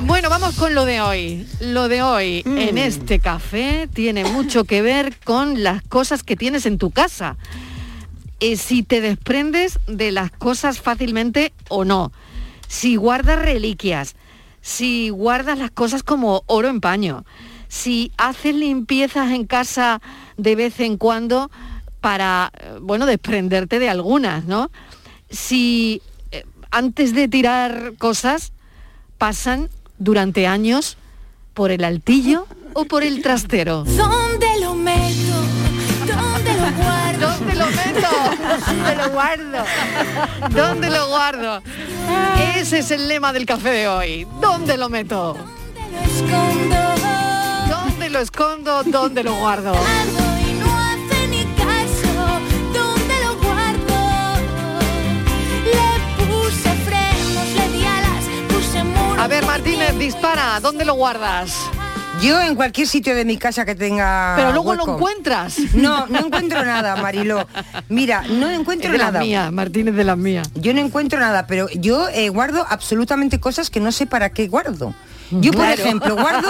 bueno, 0.00 0.30
vamos 0.30 0.54
con 0.56 0.74
lo 0.74 0.84
de 0.84 1.00
hoy. 1.00 1.46
Lo 1.60 1.88
de 1.88 2.02
hoy 2.02 2.42
Mm. 2.44 2.58
en 2.58 2.78
este 2.78 3.18
café 3.18 3.88
tiene 3.92 4.24
mucho 4.24 4.64
que 4.64 4.82
ver 4.82 5.16
con 5.24 5.62
las 5.62 5.82
cosas 5.82 6.22
que 6.22 6.36
tienes 6.36 6.66
en 6.66 6.78
tu 6.78 6.90
casa. 6.90 7.36
Eh, 8.40 8.56
si 8.56 8.82
te 8.82 9.00
desprendes 9.00 9.78
de 9.86 10.12
las 10.12 10.30
cosas 10.30 10.80
fácilmente 10.80 11.52
o 11.68 11.84
no. 11.84 12.12
Si 12.68 12.96
guardas 12.96 13.38
reliquias. 13.40 14.14
Si 14.66 15.10
guardas 15.10 15.60
las 15.60 15.70
cosas 15.70 16.02
como 16.02 16.42
oro 16.46 16.66
en 16.66 16.80
paño. 16.80 17.24
Si 17.68 18.10
haces 18.16 18.52
limpiezas 18.52 19.30
en 19.30 19.46
casa 19.46 20.02
de 20.38 20.56
vez 20.56 20.80
en 20.80 20.96
cuando 20.96 21.52
para, 22.00 22.50
eh, 22.58 22.78
bueno, 22.80 23.06
desprenderte 23.06 23.78
de 23.78 23.88
algunas, 23.88 24.44
¿no? 24.44 24.72
Si 25.30 26.02
eh, 26.32 26.44
antes 26.72 27.14
de 27.14 27.28
tirar 27.28 27.92
cosas 27.96 28.52
pasan 29.18 29.70
durante 29.98 30.48
años 30.48 30.98
por 31.54 31.70
el 31.70 31.84
altillo 31.84 32.48
o 32.72 32.86
por 32.86 33.04
el 33.04 33.22
trastero. 33.22 33.84
¿Dónde 33.84 34.55
¿Dónde 38.02 38.44
lo 38.44 38.50
meto? 38.50 38.66
¿Dónde 38.66 38.96
lo 38.96 39.08
guardo? 39.10 39.64
¿Dónde 40.50 40.90
lo 40.90 41.08
guardo? 41.08 41.62
Ese 42.56 42.78
es 42.78 42.90
el 42.90 43.08
lema 43.08 43.32
del 43.32 43.46
café 43.46 43.70
de 43.70 43.88
hoy. 43.88 44.26
¿Dónde 44.40 44.76
lo 44.76 44.88
meto? 44.88 45.36
¿Dónde 47.68 48.10
lo 48.10 48.20
escondo? 48.20 48.82
¿Dónde 48.84 49.22
lo 49.22 49.34
guardo? 49.34 49.74
A 59.18 59.28
ver, 59.28 59.44
Martínez, 59.44 59.98
dispara. 59.98 60.60
¿Dónde 60.60 60.84
lo 60.84 60.94
guardas? 60.94 61.56
Yo 62.22 62.40
en 62.40 62.54
cualquier 62.54 62.88
sitio 62.88 63.14
de 63.14 63.24
mi 63.24 63.36
casa 63.36 63.64
que 63.64 63.74
tenga 63.74 64.34
Pero 64.36 64.52
luego 64.52 64.74
lo 64.74 64.94
encuentras. 64.94 65.58
No, 65.74 66.06
no 66.06 66.18
encuentro 66.26 66.64
nada, 66.64 66.96
Mariló. 66.96 67.46
Mira, 67.88 68.22
no 68.22 68.50
encuentro 68.50 68.86
Es 68.88 68.92
de 68.92 68.98
las 68.98 69.12
nada. 69.12 69.20
mías, 69.24 69.52
Martínez 69.52 69.94
de 69.94 70.04
las 70.04 70.16
mías. 70.16 70.48
Yo 70.54 70.72
no 70.74 70.80
encuentro 70.80 71.20
nada, 71.20 71.46
pero 71.46 71.68
yo 71.74 72.08
eh, 72.08 72.28
guardo 72.30 72.66
absolutamente 72.68 73.38
cosas 73.38 73.68
que 73.70 73.80
no 73.80 73.92
sé 73.92 74.06
para 74.06 74.30
qué 74.30 74.48
guardo. 74.48 74.94
Yo, 75.30 75.50
por 75.52 75.62
Claro. 75.66 75.82
ejemplo, 75.82 76.14
guardo... 76.16 76.48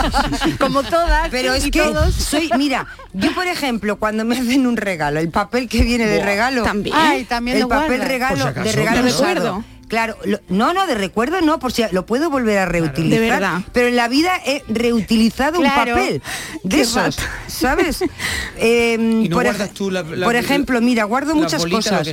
Como 0.58 0.82
todas. 0.82 1.28
Pero 1.30 1.54
es 1.54 1.66
y 1.66 1.70
que 1.70 1.80
todos. 1.80 2.14
soy... 2.14 2.50
Mira, 2.58 2.86
yo, 3.12 3.32
por 3.34 3.46
ejemplo, 3.46 3.96
cuando 3.98 4.24
me 4.24 4.36
hacen 4.38 4.66
un 4.66 4.76
regalo, 4.76 5.20
el 5.20 5.30
papel 5.30 5.68
que 5.68 5.82
viene 5.82 6.06
de 6.06 6.22
regalo... 6.22 6.64
también. 6.64 6.96
Ay, 6.98 7.24
también 7.24 7.56
el 7.58 7.62
lo 7.62 7.68
papel 7.68 8.02
regalo, 8.02 8.48
si 8.48 8.60
de 8.60 8.72
regalo 8.72 9.02
¿De 9.04 9.08
usado. 9.10 9.64
Claro, 9.88 10.16
lo- 10.24 10.38
no, 10.48 10.74
no, 10.74 10.86
de 10.86 10.94
recuerdo 10.94 11.40
no, 11.40 11.58
por 11.58 11.72
si 11.72 11.82
lo 11.92 12.04
puedo 12.06 12.28
volver 12.30 12.58
a 12.58 12.66
reutilizar. 12.66 13.20
De 13.20 13.30
verdad. 13.30 13.60
Pero 13.72 13.88
en 13.88 13.96
la 13.96 14.06
vida 14.08 14.32
he 14.44 14.62
reutilizado 14.68 15.60
Claro. 15.60 15.92
un 15.94 15.98
papel 15.98 16.22
de 16.62 16.76
Qué 16.76 16.82
esos, 16.82 17.16
rato. 17.16 17.22
¿sabes? 17.46 18.04
Eh, 18.58 18.96
Y 18.98 19.28
no 19.28 19.34
por, 19.36 19.44
guardas 19.44 19.68
ej- 19.70 19.74
tú 19.74 19.90
la- 19.90 20.02
la- 20.02 20.26
por 20.26 20.36
ejemplo, 20.36 20.80
mira, 20.80 21.04
guardo 21.04 21.32
la 21.34 21.40
muchas 21.40 21.64
cosas. 21.64 22.06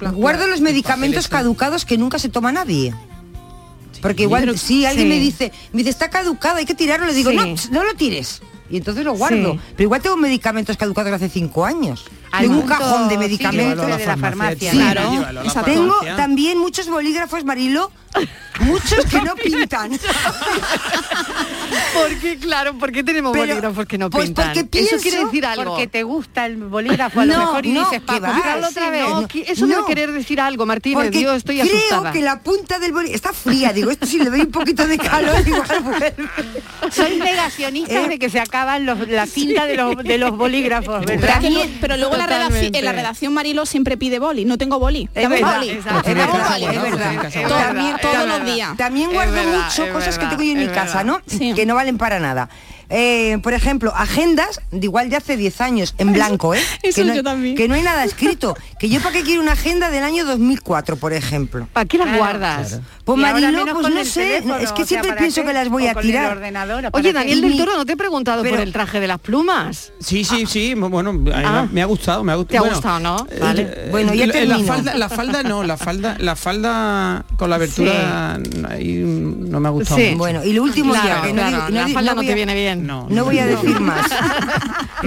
lo 0.00 0.12
Guardo 0.12 0.46
los 0.46 0.58
el 0.58 0.62
medicamentos 0.64 1.28
caducados 1.28 1.84
que 1.84 1.96
nunca 1.98 2.18
se 2.18 2.28
toma 2.28 2.50
nadie. 2.52 2.94
Porque 4.02 4.24
igual, 4.24 4.58
si 4.58 4.84
alguien 4.84 5.06
sí. 5.06 5.14
me 5.14 5.18
dice, 5.20 5.52
me 5.72 5.78
dice, 5.78 5.90
está 5.90 6.10
caducado, 6.10 6.56
hay 6.56 6.66
que 6.66 6.74
tirarlo, 6.74 7.06
le 7.06 7.14
digo, 7.14 7.30
Sí. 7.30 7.36
no, 7.36 7.54
no 7.72 7.84
lo 7.84 7.94
tires. 7.94 8.40
Y 8.68 8.76
entonces 8.78 9.04
lo 9.04 9.14
guardo. 9.14 9.52
Sí. 9.54 9.60
Pero 9.76 9.82
igual 9.84 10.02
tengo 10.02 10.16
medicamentos 10.16 10.76
caducados 10.76 11.10
de 11.10 11.16
hace 11.16 11.28
cinco 11.28 11.64
años. 11.64 12.04
Tengo 12.40 12.60
un 12.60 12.66
cajón 12.66 13.08
de 13.08 13.18
medicamentos. 13.18 13.86
de 13.98 14.06
la 14.06 14.16
farmacia. 14.16 14.70
Sí. 14.70 14.76
Claro, 14.78 15.10
Llévalo 15.10 15.42
la. 15.44 15.62
Tengo 15.64 15.92
farmacia. 15.94 16.16
también 16.16 16.58
muchos 16.58 16.88
bolígrafos, 16.88 17.44
Marilo, 17.44 17.90
muchos 18.60 19.04
que 19.06 19.20
no 19.22 19.34
pintan. 19.42 19.98
Porque, 21.94 22.38
claro, 22.38 22.74
¿por 22.78 22.92
qué 22.92 23.02
tenemos 23.02 23.32
Pero, 23.32 23.46
bolígrafos 23.46 23.86
que 23.86 23.98
no 23.98 24.10
pues 24.10 24.26
pintan? 24.26 24.46
porque 24.54 24.60
Eso 24.60 24.68
pienso- 24.70 24.96
quiere 25.02 25.24
decir 25.24 25.46
algo. 25.46 25.64
Porque 25.72 25.86
te 25.86 26.02
gusta 26.02 26.46
el 26.46 26.56
bolígrafo 26.56 27.20
a 27.20 27.24
lo 27.24 27.32
No, 27.34 27.38
mejor 27.40 27.66
y 27.66 27.72
no, 27.72 27.84
dices, 27.84 28.00
para 28.02 28.32
comprarlo 28.32 28.68
otra 28.68 28.90
vez. 28.90 29.02
No, 29.08 29.20
eso 29.20 29.66
debe 29.66 29.80
no. 29.80 29.86
querer 29.86 30.12
decir 30.12 30.40
algo, 30.40 30.66
Martínez. 30.66 31.04
Porque 31.04 31.20
Yo 31.22 31.32
estoy 31.34 31.60
creo 31.60 31.74
asustada. 31.76 32.12
que 32.12 32.20
la 32.22 32.40
punta 32.40 32.78
del 32.78 32.92
bolígrafo 32.92 33.16
está 33.16 33.32
fría. 33.32 33.72
Digo, 33.72 33.90
esto 33.90 34.06
si 34.06 34.18
le 34.18 34.30
doy 34.30 34.40
un 34.42 34.50
poquito 34.50 34.86
de 34.86 34.98
calor, 34.98 35.36
igual 35.46 35.80
vuelve. 35.82 36.14
Soy 36.90 37.16
negacionista 37.16 38.02
Eh. 38.04 38.08
de 38.08 38.18
que 38.18 38.30
se 38.30 38.40
acaban 38.40 38.84
los- 38.86 39.08
la 39.08 39.26
cinta 39.26 39.66
de 39.66 39.76
los, 39.76 39.96
de 39.96 40.18
los 40.18 40.36
bolígrafos, 40.36 41.04
¿verdad? 41.06 41.40
pero 41.80 41.96
luego 41.96 42.16
la 42.16 42.25
redacción, 42.26 42.74
en 42.74 42.84
la 42.84 42.92
redacción 42.92 43.32
Marilo 43.32 43.66
siempre 43.66 43.96
pide 43.96 44.18
boli. 44.18 44.44
No 44.44 44.58
tengo 44.58 44.78
boli. 44.78 45.08
Dame 45.14 45.42
boli. 45.42 45.80
todos 48.02 48.28
los 48.28 48.44
días. 48.44 48.76
También 48.76 49.12
guardo 49.12 49.42
mucho 49.42 49.92
cosas 49.92 50.18
que 50.18 50.26
tengo 50.26 50.42
yo 50.42 50.52
en 50.52 50.58
mi 50.58 50.68
casa. 50.68 51.04
¿no? 51.04 51.20
Que 51.54 51.66
no 51.66 51.74
valen 51.74 51.98
para 51.98 52.20
nada. 52.20 52.48
Eh, 52.88 53.38
por 53.42 53.52
ejemplo, 53.52 53.92
agendas 53.94 54.60
de 54.70 54.86
igual 54.86 55.10
de 55.10 55.16
hace 55.16 55.36
10 55.36 55.60
años, 55.60 55.94
en 55.98 56.12
blanco, 56.12 56.54
¿eh? 56.54 56.60
eso 56.82 57.02
que 57.02 57.08
no, 57.08 57.14
yo 57.14 57.22
también. 57.24 57.56
Que 57.56 57.66
no 57.68 57.74
hay 57.74 57.82
nada 57.82 58.04
escrito. 58.04 58.56
Que 58.78 58.88
yo 58.88 59.00
para 59.00 59.12
qué 59.12 59.22
quiero 59.22 59.42
una 59.42 59.52
agenda 59.52 59.90
del 59.90 60.04
año 60.04 60.24
2004, 60.24 60.96
por 60.96 61.12
ejemplo. 61.12 61.68
¿Para 61.72 61.86
qué 61.86 61.98
las 61.98 62.06
Claro. 62.06 62.18
guardas? 62.22 62.80
Pues 63.04 63.18
ahora 63.18 63.32
Mariló, 63.32 63.58
menos 63.58 63.74
pues 63.74 63.86
con 63.86 63.94
no 63.94 64.04
sé, 64.04 64.20
teléfono, 64.20 64.56
es 64.56 64.72
que 64.72 64.72
o 64.72 64.76
sea, 64.76 64.86
siempre 64.86 65.08
¿para 65.10 65.18
pienso 65.20 65.40
qué? 65.42 65.46
que 65.48 65.52
las 65.52 65.68
voy 65.68 65.86
O 65.86 65.90
a 65.90 65.94
tirar. 65.94 66.24
El 66.32 66.38
ordenador, 66.38 66.82
¿para 66.90 66.90
Oye? 66.92 67.12
Daniel 67.12 67.40
del 67.40 67.56
Toro, 67.56 67.76
¿no 67.76 67.86
te 67.86 67.92
he 67.92 67.96
preguntado 67.96 68.42
por 68.42 68.50
pero- 68.50 68.62
el 68.62 68.72
traje 68.72 69.00
de 69.00 69.06
las 69.06 69.18
plumas? 69.20 69.92
Sí, 70.00 70.24
sí, 70.24 70.46
sí, 70.46 70.74
bueno, 70.74 71.12
Ah. 71.34 71.66
me 71.70 71.82
ha 71.82 71.86
gustado, 71.86 72.22
me 72.24 72.32
ha 72.32 72.36
gustado. 72.36 72.62
¿Te 72.64 72.68
ha 72.68 72.72
gustado, 72.72 73.00
no? 73.00 73.26
eh, 73.30 73.38
Vale. 73.40 73.62
eh, 73.68 73.88
Bueno, 73.90 74.12
ya 74.14 74.26
la- 74.26 74.32
la 74.32 74.32
termino. 74.40 74.64
falda, 74.66 74.94
la 74.94 75.08
falda 75.08 75.42
no, 75.42 75.62
la 75.64 75.76
falda, 75.76 76.16
la 76.18 76.36
falda 76.36 77.24
con 77.36 77.50
la 77.50 77.56
abertura 77.56 78.38
ahí 78.70 78.94
no 79.04 79.60
me 79.60 79.68
ha 79.68 79.70
gustado. 79.70 79.96
Sí. 80.00 80.06
mucho. 80.06 80.18
Bueno, 80.18 80.44
y 80.44 80.52
lo 80.52 80.62
último 80.62 80.92
Claro, 80.92 81.08
ya, 81.08 81.22
que 81.22 81.28
no, 81.28 81.34
claro, 81.34 81.56
digo- 81.56 81.68
no 81.70 81.88
la 81.88 81.94
falda 81.94 82.14
no 82.14 82.20
te 82.22 82.34
viene 82.34 82.54
bien. 82.54 82.75
No, 82.82 83.06
No 83.08 83.24
voy 83.24 83.38
a 83.38 83.46
decir 83.46 83.80
más. 83.80 84.06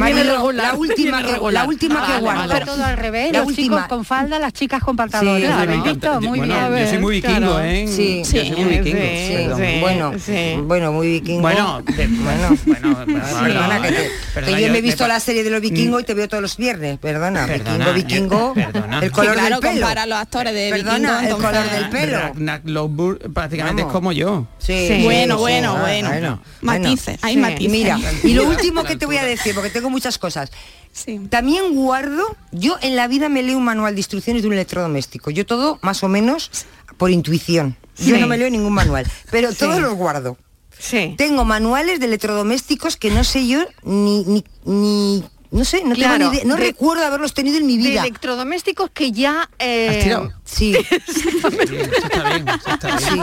Viene 0.06 0.15
Mariló, 0.24 0.36
regular, 0.38 0.68
la 0.68 0.74
última 0.79 1.22
que, 1.24 1.32
regular. 1.34 1.53
la 1.53 1.65
última 1.65 1.96
que 1.96 2.12
Vale, 2.12 2.20
guardo. 2.22 2.39
vale. 2.48 2.53
Está 2.60 2.65
todo 2.74 2.84
al 2.86 2.98
revés, 2.98 3.32
La 3.34 3.39
los 3.39 3.48
última. 3.48 3.75
chicos 3.77 3.88
con 3.88 4.06
falda, 4.06 4.39
las 4.39 4.53
chicas 4.53 4.84
con 4.84 4.96
pantalones. 4.96 5.41
Sí, 5.44 5.48
¿Lo 5.50 5.56
me 5.56 5.62
habéis 5.63 5.79
encanta. 5.79 6.10
visto? 6.18 6.22
Muy 6.29 6.39
Bueno, 6.39 6.70
bien. 6.72 6.84
yo 6.84 6.89
soy 6.89 6.98
muy 7.00 7.22
Claro. 7.22 7.39
vikingo, 7.39 7.60
¿eh? 7.60 7.88
Sí. 7.88 8.18
Yo 8.24 8.25
soy 8.29 8.51
muy 8.51 8.63
vikingo. 8.77 8.98
sí, 9.00 9.34
perdón. 9.36 9.60
sí. 9.60 9.77
bueno, 9.82 10.63
bueno, 10.68 10.91
muy 10.94 11.08
vikingo. 11.08 11.41
Bueno, 11.41 11.84
bueno, 11.86 12.58
bueno, 12.65 12.98
perdona, 13.44 13.82
que, 13.82 13.91
te- 13.91 14.10
perdona, 14.34 14.58
que 14.58 14.63
yo 14.65 14.72
me 14.72 14.77
he 14.77 14.82
visto 14.82 15.08
la 15.08 15.20
serie 15.20 15.44
de 15.44 15.50
los 15.50 15.62
vikingos 15.62 16.01
y 16.01 16.06
te 16.06 16.13
veo 16.13 16.27
todos 16.27 16.41
los 16.41 16.58
viernes, 16.58 16.98
perdona, 17.00 17.46
Perdona, 17.48 17.91
vikingo, 17.91 18.53
el 19.01 19.12
color 19.12 19.36
del 19.36 19.44
pelo. 19.46 19.62
compara 19.62 20.03
a 20.03 20.06
los 20.06 20.18
actores 20.18 20.53
de 20.53 20.70
Perdona, 20.70 20.94
Vikingos, 20.98 21.22
el 21.24 21.29
entonces- 21.29 21.50
color 21.50 21.70
del 21.72 21.89
pelo. 21.89 22.20
Ragnar 22.20 22.62
Lothbrok 22.65 23.34
prácticamente 23.34 23.82
es 23.84 23.88
como 23.88 24.12
yo. 24.12 24.46
Sí, 24.60 24.88
Sí. 24.88 25.01
Bueno, 25.03 25.38
bueno, 25.38 25.75
ah, 25.77 25.82
bueno. 25.82 26.10
bueno. 26.10 26.41
Matices, 26.62 27.18
hay 27.22 27.38
matices. 27.38 27.72
Mira, 27.72 28.00
y 28.24 28.34
lo 28.34 28.48
último 28.48 28.84
que 28.84 28.96
te 28.96 29.06
voy 29.06 29.18
a 29.18 29.24
decir, 29.24 29.53
porque 29.56 29.70
tengo 29.70 29.88
tengo 29.89 29.96
muchas 29.96 30.17
cosas. 30.17 30.51
También 31.29 31.74
guardo, 31.75 32.24
yo 32.51 32.77
en 32.81 32.96
la 32.96 33.08
vida 33.08 33.29
me 33.29 33.41
leo 33.43 33.58
un 33.58 33.63
manual 33.63 33.96
de 33.96 34.00
instrucciones 34.01 34.41
de 34.43 34.48
un 34.48 34.53
electrodoméstico. 34.53 35.31
Yo 35.31 35.46
todo 35.46 35.79
más 35.81 36.03
o 36.03 36.08
menos 36.10 36.51
por 36.98 37.10
intuición. 37.12 37.75
Yo 37.98 38.15
Sí. 38.15 38.22
no 38.22 38.27
me 38.27 38.38
leo 38.38 38.50
ningún 38.50 38.74
manual, 38.74 39.05
pero 39.31 39.51
Sí. 39.51 39.58
todos 39.60 39.79
los 39.81 39.93
guardo. 39.96 40.38
Sí. 40.77 41.15
Tengo 41.17 41.43
manuales 41.46 42.00
de 42.00 42.05
electrodomésticos 42.05 42.96
que 42.98 43.12
no 43.12 43.24
sé 43.24 43.48
yo 43.48 43.65
ni, 43.84 44.24
ni, 44.25 44.43
ni- 44.65 45.24
no 45.51 45.65
sé, 45.65 45.84
no 45.84 45.96
Claro, 45.96 46.18
tengo 46.18 46.32
ni 46.32 46.38
idea, 46.38 46.46
no 46.48 46.56
de- 46.56 46.62
recuerdo 46.63 47.06
haberlos 47.06 47.34
tenido 47.34 47.58
en 47.58 47.65
mi 47.65 47.77
De 47.77 47.89
vida. 47.89 48.01
electrodomésticos 48.01 48.89
que 48.91 49.12
ya... 49.12 49.50
eh, 49.60 49.88
¿Has 49.89 50.03
tirado? 50.03 50.34
Sí. 50.46 50.75
Sí. 53.00 53.20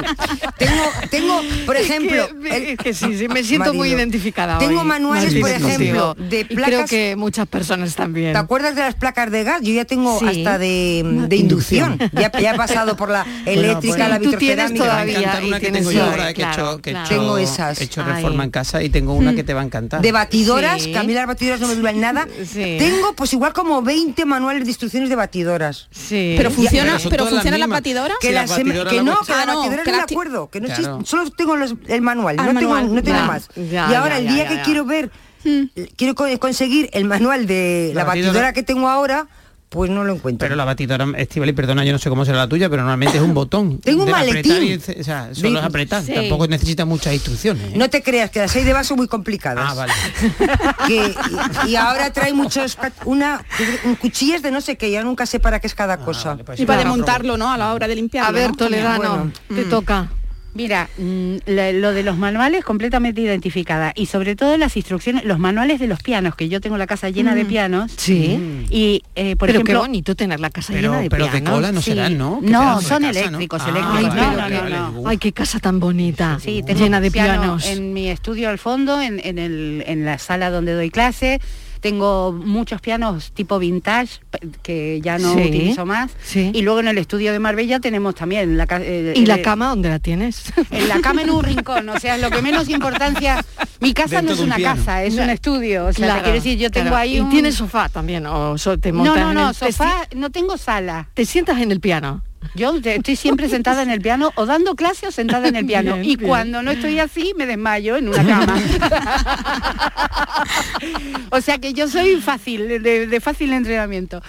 Tengo, 0.59 0.83
tengo, 1.11 1.41
por 1.67 1.77
Es 1.77 1.87
que- 1.87 1.97
ejemplo, 1.97 2.29
es 2.51 2.79
que 2.79 2.95
sí, 2.95 3.17
sí, 3.19 3.29
me 3.29 3.43
siento 3.43 3.75
muy 3.75 3.89
identificada 3.91 4.59
Tengo 4.59 4.81
hoy, 4.81 4.87
manuales, 4.87 5.35
por 5.35 5.51
ejemplo, 5.51 6.15
contigo. 6.15 6.29
de 6.31 6.41
Y 6.41 6.45
creo 6.45 6.57
placas. 6.67 6.91
que 6.91 7.17
muchas 7.17 7.47
personas 7.49 7.95
también. 7.95 8.33
¿Te 8.33 8.39
acuerdas 8.39 8.75
de 8.77 8.83
las 8.83 8.95
placas 8.95 9.31
de 9.31 9.45
gas? 9.45 9.61
Yo 9.63 9.73
ya 9.73 9.85
tengo 9.85 10.19
Sí. 10.19 10.27
hasta 10.27 10.59
de, 10.59 11.03
de 11.29 11.37
inducción. 11.37 11.99
Ya, 12.13 12.31
ya 12.39 12.53
he 12.53 12.57
pasado 12.57 12.97
por 12.97 13.11
la 13.11 13.27
eléctrica, 13.45 14.09
la 14.09 14.19
tú 14.19 14.33
tienes 14.35 14.73
vitrocerámica. 14.73 15.23
todavía 15.31 15.41
Me 15.51 15.57
y 15.57 15.61
que 15.61 15.71
tengo 15.73 15.91
yo 15.93 16.01
todavía, 16.01 16.23
ahora 16.23 16.35
que 16.35 16.43
he 16.43 16.45
claro, 16.45 16.71
hecho, 16.73 16.83
que 16.83 16.91
he 16.91 16.93
claro. 16.93 17.07
hecho- 17.07 17.15
Tengo 17.21 17.39
esas. 17.39 17.81
he 17.81 17.85
hecho 17.85 18.03
Ay. 18.07 18.13
reforma 18.15 18.45
en 18.45 18.51
casa 18.51 18.83
y 18.83 18.89
tengo 18.89 19.15
una 19.15 19.35
que 19.35 19.45
te 19.45 19.55
va 19.55 19.61
a 19.61 19.65
encantar. 19.65 20.01
De 20.01 20.13
batidoras, 20.13 20.85
que 20.87 20.97
a 20.97 21.03
mí 21.03 21.13
las 21.13 21.27
batidoras 21.27 21.61
no 21.61 21.69
me 21.69 21.75
duran 21.75 22.01
nada. 22.01 22.16
Sí. 22.47 22.77
Tengo 22.79 23.13
pues 23.15 23.33
igual 23.33 23.53
como 23.53 23.83
20 23.83 24.25
manuales 24.25 24.65
de 24.65 24.71
instrucciones 24.71 25.09
de 25.09 25.17
batidoras. 25.17 25.89
Sí. 25.91 26.35
Pero 26.37 26.51
funciona, 26.51 26.97
Pero 26.99 27.11
pero 27.11 27.25
las 27.25 27.33
funciona 27.35 27.59
la 27.59 27.67
mismas. 27.67 27.81
batidora. 27.81 28.15
Que, 28.21 28.33
las 28.33 28.51
se 28.51 28.65
me- 28.65 28.73
que 28.85 29.03
no, 29.03 29.19
que 29.21 29.33
Ah, 29.33 29.45
la 29.47 29.53
no, 29.53 29.59
batidora 29.61 29.83
que 29.85 29.91
no 29.91 29.97
me 29.99 30.03
acuerdo, 30.03 30.51
que 30.51 30.61
no 30.61 30.67
Claro. 30.69 30.83
existe, 30.99 31.11
solo 31.11 31.31
tengo 31.31 31.57
los- 31.57 31.75
el 31.89 32.01
manual, 32.03 32.37
Ah, 32.39 32.53
no, 32.53 32.61
tengo, 32.61 32.75
no 32.81 33.03
tengo 33.03 33.19
ya, 33.19 33.25
más. 33.27 33.49
ya, 33.55 33.89
y 33.91 33.95
ahora 33.95 34.19
ya, 34.19 34.19
el 34.19 34.29
día 34.29 34.43
ya, 34.45 34.49
que 34.51 34.57
ya. 34.57 34.63
quiero 34.63 34.85
ver, 34.85 35.11
quiero 35.97 36.15
co- 36.15 36.39
conseguir 36.39 36.89
el 36.93 37.05
manual 37.05 37.47
de 37.47 37.93
la, 37.95 38.01
La 38.03 38.05
batidora. 38.07 38.33
batidora. 38.33 38.53
que 38.53 38.63
tengo 38.63 38.89
ahora, 38.89 39.27
pues 39.69 39.91
no 39.91 40.05
lo 40.05 40.15
encuentro. 40.15 40.45
Pero 40.47 40.55
la 40.57 40.65
batidora, 40.65 41.07
Estivali, 41.17 41.53
perdona, 41.53 41.85
yo 41.85 41.93
no 41.93 41.99
sé 41.99 42.09
cómo 42.09 42.25
será 42.25 42.39
la 42.39 42.49
tuya, 42.49 42.71
pero 42.71 42.83
normalmente 42.83 43.17
es 43.19 43.23
un 43.23 43.35
botón. 43.35 43.79
Tengo 43.83 44.05
un 44.05 44.11
maletín. 44.11 44.63
y- 44.63 44.75
o 45.01 45.05
sea, 45.05 45.31
solo 45.35 45.51
De- 45.55 45.59
es 45.59 45.65
apretar. 45.65 46.03
Sí. 46.03 46.15
Tampoco 46.15 46.47
necesita 46.47 46.85
muchas 46.85 47.13
instrucciones. 47.15 47.65
¿eh? 47.65 47.73
No 47.77 47.91
te 47.91 48.03
creas 48.03 48.31
que 48.31 48.39
las 48.41 48.55
hay 48.57 48.65
de 48.65 48.73
vaso 48.73 48.95
muy 48.97 49.09
complicadas. 49.09 49.65
Ah, 49.69 49.75
vale. 49.75 49.93
Que- 50.87 51.15
y, 51.67 51.71
y 51.71 51.77
ahora 51.77 52.13
trae 52.13 52.33
muchos 52.33 52.79
una 53.05 53.45
cuchillas 54.01 54.43
de 54.43 54.51
no 54.51 54.61
sé 54.61 54.77
qué, 54.77 54.91
ya 54.91 55.03
nunca 55.03 55.27
sé 55.27 55.41
para 55.41 55.61
qué 55.61 55.67
es 55.67 55.73
Ah, 55.73 55.77
cada 55.77 55.97
cosa. 55.99 56.37
pues 56.37 56.61
Y 56.61 56.65
para 56.67 56.79
desmontarlo, 56.81 57.37
¿no? 57.37 57.51
A 57.51 57.57
la 57.59 57.73
hora 57.75 57.89
de 57.89 57.97
limpiarlo. 57.97 58.29
A 58.29 58.33
ver, 58.33 58.51
¿no? 58.51 58.57
Toledano, 58.57 59.33
te 59.49 59.65
Mm. 59.65 59.69
toca. 59.71 60.09
Mira, 60.57 60.89
mm, 60.99 61.37
lo 61.47 61.93
de 61.93 62.03
los 62.03 62.17
manuales 62.17 62.65
completamente 62.65 63.21
identificada 63.21 63.93
y 63.95 64.07
sobre 64.07 64.35
todo 64.37 64.57
las 64.57 64.77
instrucciones, 64.77 65.25
los 65.25 65.39
manuales 65.39 65.79
de 65.79 65.87
los 65.87 66.03
pianos, 66.03 66.35
que 66.35 66.49
yo 66.49 66.61
tengo 66.61 66.77
la 66.79 66.87
casa 66.87 67.11
llena 67.11 67.35
de 67.35 67.45
Mm. 67.45 67.49
pianos. 67.49 67.93
Sí. 67.97 68.65
Y 68.71 69.03
eh, 69.15 69.37
por 69.37 69.49
Pero 69.49 69.59
ejemplo, 69.59 69.75
qué 69.75 69.79
bonito 69.87 70.15
tener 70.15 70.41
la 70.41 70.51
casa 70.51 70.73
Pero- 70.73 70.91
llena 70.93 71.03
de 71.03 71.11
pero 71.11 71.25
de 71.27 71.31
pianos. 71.31 71.51
cola 71.53 71.73
no 71.73 71.83
serán, 71.83 72.17
¿no? 72.19 72.41
No, 72.43 72.81
son 72.81 72.83
casa, 72.83 73.01
¿no? 73.01 73.09
eléctricos, 73.11 73.63
Ah, 73.65 73.69
eléctricos. 73.71 74.15
no, 74.15 74.23
vale, 74.37 74.55
no, 74.57 74.63
vale. 74.63 74.77
no, 74.77 74.91
no. 75.03 75.09
Ay, 75.09 75.19
qué 75.19 75.33
casa 75.33 75.59
tan 75.61 75.79
bonita. 75.79 76.39
Sí, 76.41 76.63
tengo 76.67 76.81
llena 76.81 77.01
de 77.01 77.11
piano 77.11 77.41
pianos. 77.41 77.67
En 77.67 77.93
mi 77.93 78.09
estudio 78.09 78.49
al 78.49 78.59
fondo, 78.59 79.01
en, 79.01 79.21
en 79.23 79.39
el- 79.39 79.85
en 79.87 80.05
la 80.05 80.19
sala 80.19 80.51
donde 80.51 80.73
doy 80.73 80.91
clase. 80.91 81.41
Tengo 81.91 82.33
muchos 82.33 82.81
pianos 82.81 83.33
tipo 83.33 83.59
vintage 83.59 84.21
que 84.63 85.01
ya 85.03 85.19
no 85.19 85.35
Sí, 85.35 85.41
utilizo 85.41 85.87
más. 85.87 86.11
sí. 86.23 86.51
Y 86.53 86.63
luego 86.63 86.81
en 86.81 86.89
el 86.89 86.99
estudio 86.99 87.33
de 87.33 87.39
Marbella 87.39 87.81
tenemos 87.81 88.15
también 88.15 88.57
la 88.57 88.67
eh, 88.81 89.13
¿Y 89.17 89.27
la 89.27 89.37
eh, 89.37 89.43
cama 89.43 89.69
dónde 89.69 89.89
la 89.89 89.99
tienes? 89.99 90.53
en 90.71 90.89
la 90.89 91.01
cama 91.01 91.23
en 91.23 91.31
un 91.31 91.43
rincón, 91.45 91.89
o 91.89 91.99
sea, 92.01 92.17
lo 92.19 92.31
que 92.31 92.43
menos 92.43 92.69
importancia. 92.69 93.45
Mi 93.81 93.93
casa 93.95 94.17
Dentro 94.17 94.31
no 94.31 94.35
es 94.35 94.41
un 94.41 94.47
una 94.47 94.57
piano. 94.57 94.77
casa, 94.77 95.05
es 95.05 95.15
un 95.15 95.31
estudio. 95.31 95.87
O 95.87 95.93
sea, 95.93 95.95
te 95.95 96.03
Claro, 96.03 96.23
quiero 96.23 96.35
decir, 96.37 96.59
yo 96.59 96.71
tengo 96.71 96.89
claro. 96.89 96.97
ahí 97.03 97.17
¿Y 97.17 97.21
un... 97.21 97.31
tienes 97.31 97.55
sofá 97.57 97.89
también? 97.89 98.27
¿O 98.27 98.57
so- 98.59 98.79
te 98.79 98.91
No, 98.93 98.99
montas 99.05 99.17
no, 99.23 99.29
en 99.31 99.35
no, 99.37 99.49
el- 99.51 99.57
te 99.57 99.73
sofá, 99.73 100.09
no 100.15 100.31
tengo 100.31 100.57
sala. 100.57 101.09
¿Te 101.15 101.25
sientas 101.25 101.61
en 101.61 101.71
el 101.73 101.81
piano? 101.81 102.23
Yo 102.55 102.77
estoy 102.83 103.17
siempre 103.17 103.49
sentada 103.49 103.83
en 103.83 103.91
el 103.91 104.01
piano 104.01 104.33
o 104.37 104.47
dando 104.47 104.75
clase 104.75 105.07
o 105.09 105.11
sentada 105.11 105.49
en 105.49 105.57
el 105.57 105.67
piano. 105.67 105.95
Bien, 105.95 106.05
y 106.05 106.17
bien. 106.17 106.29
cuando 106.29 106.63
no 106.63 106.71
estoy 106.71 106.99
así, 106.99 107.33
me 107.37 107.47
desmayo 107.47 107.97
en 107.97 108.09
una 108.09 108.25
cama. 108.27 108.59
o 111.31 111.41
sea 111.41 111.59
que 111.59 111.73
yo 111.73 111.89
soy 111.89 112.17
fácil, 112.21 112.69
de, 112.83 113.07
de 113.07 113.21
fácil 113.21 113.53
entrenamiento. 113.53 114.23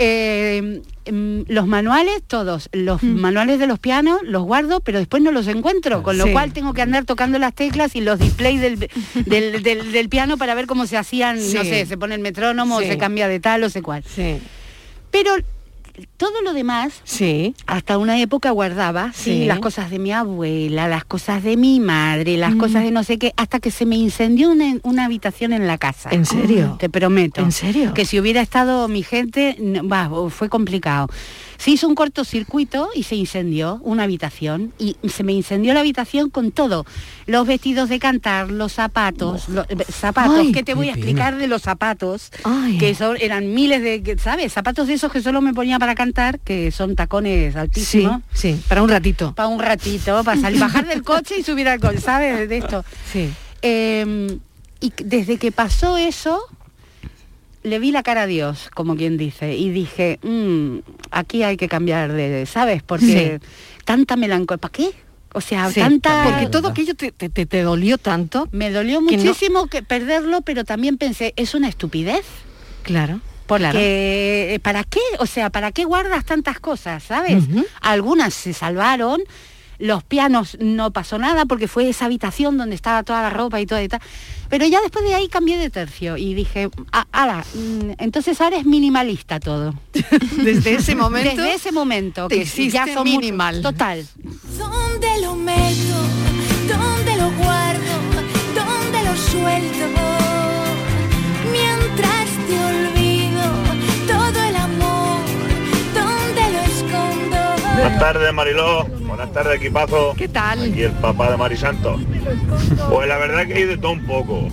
Eh, 0.00 0.80
mm, 1.10 1.40
los 1.48 1.66
manuales, 1.66 2.22
todos, 2.26 2.68
los 2.72 3.02
manuales 3.02 3.58
de 3.58 3.66
los 3.66 3.80
pianos 3.80 4.20
los 4.22 4.44
guardo, 4.44 4.80
pero 4.80 4.98
después 5.00 5.22
no 5.22 5.32
los 5.32 5.48
encuentro, 5.48 6.02
con 6.04 6.18
lo 6.18 6.24
Sí. 6.26 6.32
cual 6.32 6.52
tengo 6.52 6.72
que 6.72 6.82
andar 6.82 7.04
tocando 7.04 7.38
las 7.38 7.52
teclas 7.54 7.96
y 7.96 8.00
los 8.00 8.18
displays 8.18 8.60
del, 8.60 8.78
del, 9.26 9.62
del- 9.62 9.92
del 9.92 10.08
piano 10.08 10.36
para 10.38 10.54
ver 10.54 10.66
cómo 10.66 10.86
se 10.86 10.96
hacían, 10.96 11.36
no 11.38 11.64
sé, 11.64 11.84
se 11.86 11.98
pone 11.98 12.14
el 12.14 12.20
metrónomo, 12.20 12.80
Sí. 12.80 12.86
se 12.86 12.98
cambia 12.98 13.26
de 13.26 13.40
tal 13.40 13.64
o 13.64 13.70
sé 13.70 13.82
cuál. 13.82 14.04
Sí. 14.04 14.38
Pero 15.10 15.32
todo 16.16 16.42
lo 16.42 16.52
demás, 16.52 17.00
Sí. 17.04 17.54
hasta 17.66 17.98
una 17.98 18.20
época 18.20 18.50
guardaba, 18.50 19.12
sí, 19.14 19.30
Sí. 19.42 19.44
las 19.46 19.58
cosas 19.58 19.90
de 19.90 19.98
mi 19.98 20.12
abuela, 20.12 20.88
las 20.88 21.04
cosas 21.04 21.42
de 21.42 21.56
mi 21.56 21.80
madre, 21.80 22.36
las 22.36 22.54
Mm. 22.54 22.58
cosas 22.58 22.82
de 22.84 22.90
no 22.90 23.02
sé 23.04 23.18
qué, 23.18 23.32
hasta 23.36 23.60
que 23.60 23.70
se 23.70 23.86
me 23.86 23.96
incendió 23.96 24.50
una, 24.50 24.76
una 24.82 25.04
habitación 25.04 25.52
en 25.52 25.66
la 25.66 25.78
casa. 25.78 26.10
¿En 26.12 26.24
serio? 26.26 26.76
Te 26.78 26.88
prometo. 26.88 27.40
¿En 27.40 27.52
serio? 27.52 27.94
Que 27.94 28.04
si 28.04 28.18
hubiera 28.20 28.40
estado 28.40 28.88
mi 28.88 29.02
gente, 29.02 29.56
va, 29.90 30.10
fue 30.30 30.48
complicado. 30.48 31.08
Se 31.58 31.72
hizo 31.72 31.88
un 31.88 31.94
cortocircuito 31.96 32.88
y 32.94 33.02
se 33.02 33.16
incendió 33.16 33.80
una 33.82 34.04
habitación 34.04 34.72
y 34.78 34.96
se 35.08 35.24
me 35.24 35.32
incendió 35.32 35.74
la 35.74 35.80
habitación 35.80 36.30
con 36.30 36.52
todo. 36.52 36.86
Los 37.26 37.46
vestidos 37.46 37.88
de 37.88 37.98
cantar, 37.98 38.50
los 38.50 38.72
zapatos, 38.72 39.48
los, 39.48 39.66
eh, 39.68 39.76
zapatos, 39.90 40.38
Ay, 40.38 40.52
¿qué 40.52 40.62
te 40.62 40.74
voy 40.74 40.88
a 40.88 40.92
explicar 40.92 41.36
de 41.36 41.48
los 41.48 41.62
zapatos? 41.62 42.30
Ay. 42.44 42.78
Que 42.78 42.94
son, 42.94 43.16
eran 43.20 43.52
miles 43.52 43.82
de, 43.82 44.02
que, 44.02 44.16
¿sabes? 44.18 44.52
Zapatos 44.52 44.86
de 44.86 44.94
esos 44.94 45.10
que 45.10 45.20
solo 45.20 45.40
me 45.40 45.52
ponía 45.52 45.78
para 45.80 45.94
cantar, 45.96 46.38
que 46.40 46.70
son 46.70 46.94
tacones 46.94 47.54
Sí, 47.54 47.58
altísimos. 47.58 48.22
sí, 48.32 48.60
para 48.68 48.82
un 48.82 48.88
ratito. 48.88 49.34
Para 49.34 49.48
un 49.48 49.58
ratito, 49.58 50.22
para 50.24 50.40
salir, 50.40 50.60
bajar 50.60 50.86
del 50.86 51.02
coche 51.02 51.34
y 51.38 51.42
subir 51.42 51.68
al 51.68 51.80
coche, 51.80 52.00
¿sabes? 52.00 52.48
De 52.48 52.56
esto. 52.58 52.84
Sí. 53.12 53.30
Eh, 53.62 54.38
y 54.80 54.92
desde 55.02 55.38
que 55.38 55.50
pasó 55.50 55.96
eso, 55.96 56.40
le 57.68 57.78
vi 57.78 57.92
la 57.92 58.02
cara 58.02 58.22
a 58.22 58.26
Dios, 58.26 58.70
como 58.74 58.96
quien 58.96 59.16
dice, 59.16 59.56
y 59.56 59.70
dije, 59.70 60.18
"Mm, 60.22 60.78
aquí 61.10 61.42
hay 61.42 61.56
que 61.56 61.68
cambiar 61.68 62.12
de, 62.12 62.44
¿sabes? 62.46 62.82
Porque 62.82 63.40
tanta 63.84 64.16
melancolía, 64.16 64.58
¿para 64.60 64.72
qué? 64.72 64.90
O 65.34 65.40
sea, 65.40 65.70
Sí, 65.70 65.80
tanta... 65.80 66.24
Porque 66.24 66.46
todo 66.46 66.68
aquello 66.68 66.94
te, 66.94 67.12
te- 67.12 67.28
te- 67.28 67.44
te 67.46 67.62
dolió 67.62 67.98
tanto. 67.98 68.48
Me 68.50 68.70
dolió 68.70 69.04
que 69.06 69.16
no- 69.16 69.22
muchísimo 69.24 69.66
que 69.66 69.82
perderlo, 69.82 70.40
pero 70.40 70.64
también 70.64 70.96
pensé, 70.96 71.34
es 71.36 71.54
una 71.54 71.68
estupidez. 71.68 72.24
Claro. 72.82 73.20
Porque, 73.46 74.54
eh, 74.54 74.58
¿para 74.60 74.84
qué? 74.84 75.00
O 75.20 75.26
sea, 75.26 75.48
¿para 75.50 75.72
qué 75.72 75.84
guardas 75.84 76.24
tantas 76.24 76.60
cosas, 76.60 77.02
sabes? 77.02 77.44
Algunas 77.80 78.34
se 78.34 78.52
salvaron, 78.52 79.20
los 79.78 80.02
pianos 80.02 80.56
no 80.60 80.92
pasó 80.92 81.18
nada 81.18 81.44
porque 81.46 81.68
fue 81.68 81.88
esa 81.88 82.06
habitación 82.06 82.58
donde 82.58 82.74
estaba 82.74 83.02
toda 83.02 83.22
la 83.22 83.30
ropa 83.30 83.60
y 83.60 83.66
todo 83.66 83.80
y 83.80 83.88
tal. 83.88 84.00
Pero 84.48 84.66
ya 84.66 84.80
después 84.80 85.04
de 85.04 85.14
ahí 85.14 85.28
cambié 85.28 85.56
de 85.58 85.70
tercio 85.70 86.16
y 86.16 86.34
dije, 86.34 86.70
"Ah, 86.92 87.06
ala, 87.12 87.44
mm, 87.54 87.92
entonces 87.98 88.40
ahora 88.40 88.56
es 88.56 88.64
minimalista 88.66 89.38
todo. 89.40 89.74
Desde 90.42 90.74
ese 90.74 90.94
momento 90.96 91.30
Desde 91.42 91.54
ese 91.54 91.72
momento, 91.72 92.28
que 92.28 92.44
ya 92.70 92.86
son 92.86 93.06
mucho- 93.06 93.20
minimal. 93.20 93.62
total. 93.62 94.06
¿Dónde 94.58 95.20
lo 95.22 95.36
meto? 95.36 96.17
Buenas 107.78 107.98
tardes, 108.00 108.34
Mariló. 108.34 108.84
Buenas 109.06 109.32
tardes, 109.32 109.56
equipazo. 109.56 110.14
¿Qué 110.16 110.26
tal? 110.26 110.64
Aquí 110.64 110.82
el 110.82 110.90
papá 110.92 111.30
de 111.30 111.36
Marisanto. 111.36 111.96
Pues 112.90 113.08
la 113.08 113.18
verdad 113.18 113.46
que 113.46 113.54
hay 113.54 113.64
de 113.64 113.78
todo 113.78 113.92
un 113.92 114.04
poco. 114.04 114.48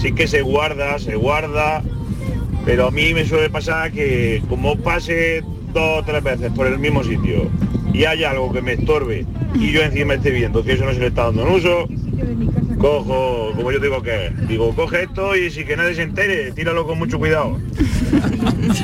Sí 0.00 0.12
que 0.12 0.28
se 0.28 0.42
guarda, 0.42 0.96
se 1.00 1.16
guarda, 1.16 1.82
pero 2.64 2.86
a 2.86 2.90
mí 2.92 3.14
me 3.14 3.26
suele 3.26 3.50
pasar 3.50 3.90
que 3.90 4.42
como 4.48 4.76
pase 4.76 5.42
dos 5.72 6.02
o 6.02 6.04
tres 6.04 6.22
veces 6.22 6.52
por 6.52 6.68
el 6.68 6.78
mismo 6.78 7.02
sitio 7.02 7.50
y 7.92 8.04
hay 8.04 8.22
algo 8.22 8.52
que 8.52 8.62
me 8.62 8.74
estorbe 8.74 9.26
y 9.54 9.72
yo 9.72 9.82
encima 9.82 10.14
esté 10.14 10.30
viendo 10.30 10.62
que 10.62 10.74
eso 10.74 10.84
no 10.84 10.92
se 10.92 11.00
le 11.00 11.08
está 11.08 11.24
dando 11.24 11.48
en 11.48 11.54
uso, 11.54 11.88
cojo, 12.78 13.52
como 13.54 13.72
yo 13.72 13.78
digo 13.78 14.02
que 14.02 14.32
digo, 14.46 14.74
coge 14.74 15.02
esto 15.04 15.36
y 15.36 15.50
si 15.50 15.64
que 15.64 15.76
nadie 15.76 15.94
se 15.94 16.02
entere, 16.02 16.52
tíralo 16.52 16.86
con 16.86 16.98
mucho 16.98 17.18
cuidado. 17.18 17.58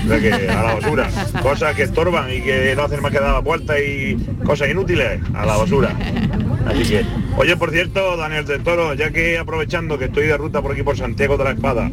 O 0.05 0.21
que 0.21 0.33
a 0.33 0.63
la 0.63 0.75
basura. 0.75 1.09
Cosas 1.43 1.75
que 1.75 1.83
estorban 1.85 2.33
y 2.33 2.41
que 2.41 2.75
no 2.77 2.85
hacen 2.85 3.03
más 3.03 3.13
que 3.13 3.21
dar 3.21 3.33
la 3.33 3.41
vuelta 3.41 3.79
y 3.79 4.17
cosas 4.45 4.69
inútiles, 4.71 5.21
a 5.35 5.47
la 5.47 5.57
basura. 5.57 5.97
Así 6.67 6.83
que, 6.85 7.05
oye, 7.37 7.57
por 7.57 7.71
cierto, 7.71 8.17
Daniel 8.17 8.47
del 8.47 8.63
Toro, 8.63 8.95
ya 8.95 9.11
que 9.11 9.39
aprovechando 9.39 9.99
que 9.99 10.07
estoy 10.07 10.27
de 10.27 10.37
ruta 10.37 10.63
por 10.63 10.73
aquí 10.73 10.83
por 10.83 10.97
Santiago 10.97 11.37
de 11.37 11.45
la 11.45 11.51
Espada 11.53 11.91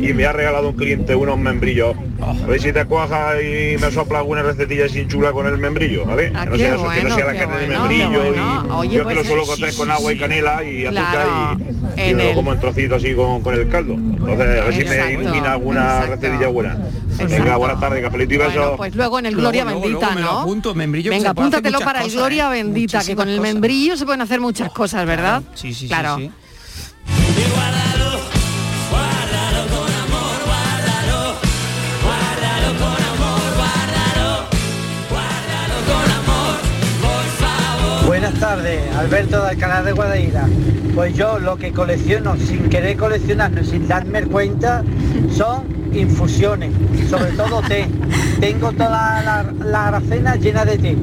y 0.00 0.12
me 0.12 0.24
ha 0.24 0.32
regalado 0.32 0.70
un 0.70 0.76
cliente 0.76 1.14
unos 1.14 1.38
membrillos, 1.38 1.96
A 2.22 2.46
ver 2.46 2.60
si 2.60 2.72
te 2.72 2.84
cuaja 2.86 3.40
y 3.42 3.76
me 3.78 3.90
sopla 3.90 4.18
alguna 4.18 4.42
recetilla 4.42 4.88
sin 4.88 5.06
chula 5.08 5.32
con 5.32 5.46
el 5.46 5.58
membrillo, 5.58 6.06
¿vale? 6.06 6.32
Ah, 6.34 6.44
que 6.44 6.50
no 6.50 6.56
sea, 6.56 6.70
que 6.70 6.76
no 6.76 6.82
bueno, 6.84 7.14
sea 7.14 7.24
la 7.26 7.34
carne 7.38 7.56
de 7.58 7.66
bueno, 7.66 7.80
membrillo 7.88 8.10
qué 8.22 8.28
bueno. 8.30 8.64
y 8.66 8.70
Oye, 8.72 8.96
yo 8.96 9.02
pues, 9.02 9.16
que 9.18 9.22
lo 9.22 9.28
suelo 9.44 9.56
sí, 9.70 9.76
con 9.76 9.90
agua 9.90 10.12
y 10.12 10.18
canela 10.18 10.64
y 10.64 10.86
azúcar 10.86 11.10
Claro, 11.12 11.58
y, 11.96 12.00
y 12.00 12.02
en 12.10 12.16
me 12.16 12.22
lo 12.24 12.28
el- 12.30 12.34
como 12.34 12.52
en 12.52 12.60
trocitos 12.60 13.02
así 13.04 13.14
con, 13.14 13.42
con 13.42 13.54
el 13.54 13.68
caldo. 13.68 13.94
Entonces, 13.94 14.40
a 14.40 14.64
ver 14.64 14.72
si 14.72 14.78
me 14.84 14.94
Exacto, 14.96 15.12
ilumina 15.22 15.52
alguna 15.52 16.00
recetilla 16.06 16.46
buena. 16.48 16.74
Venga, 16.74 17.24
Exacto. 17.36 17.58
buenas 17.58 17.80
tardes, 17.80 18.02
cafelito 18.02 18.34
y 18.34 18.36
besos. 18.38 18.54
Bueno, 18.54 18.76
pues 18.76 18.94
luego 18.94 19.18
en 19.18 19.26
el 19.26 19.36
Gloria 19.36 19.64
Luego, 19.64 19.80
Bendita, 19.80 20.06
luego 20.06 20.14
me 20.14 20.20
lo 20.22 20.32
¿no? 20.32 20.40
apunto, 20.40 20.74
membrillo, 20.74 21.10
Venga, 21.10 21.30
apúntatelo 21.30 21.78
para 21.80 21.98
el 22.00 22.04
cosas, 22.06 22.18
Gloria 22.18 22.46
¿eh? 22.46 22.62
Bendita, 22.62 23.04
que 23.04 23.14
con 23.16 23.28
el 23.28 23.40
membrillo 23.40 23.96
se 23.96 24.04
pueden 24.04 24.22
hacer 24.22 24.40
muchas 24.40 24.70
cosas, 24.72 25.06
¿verdad? 25.06 25.42
Sí, 25.54 25.68
sí, 25.74 25.80
sí, 25.80 25.88
claro. 25.88 26.16
sí. 26.16 26.30
Buenas 38.38 38.58
tardes, 38.58 38.94
Alberto 38.94 39.42
de 39.42 39.48
Alcalá 39.48 39.82
de 39.82 39.92
Guadaira. 39.92 40.46
Pues 40.94 41.16
yo 41.16 41.38
lo 41.38 41.56
que 41.56 41.72
colecciono 41.72 42.36
sin 42.36 42.68
querer 42.68 42.98
coleccionarlo, 42.98 43.64
sin 43.64 43.88
darme 43.88 44.24
cuenta, 44.24 44.84
son 45.34 45.64
infusiones, 45.94 46.70
sobre 47.08 47.32
todo 47.32 47.62
té. 47.62 47.88
Tengo 48.40 48.72
toda 48.72 49.22
la, 49.22 49.46
la 49.64 49.88
alacena 49.88 50.36
llena 50.36 50.66
de 50.66 50.76
té. 50.76 50.96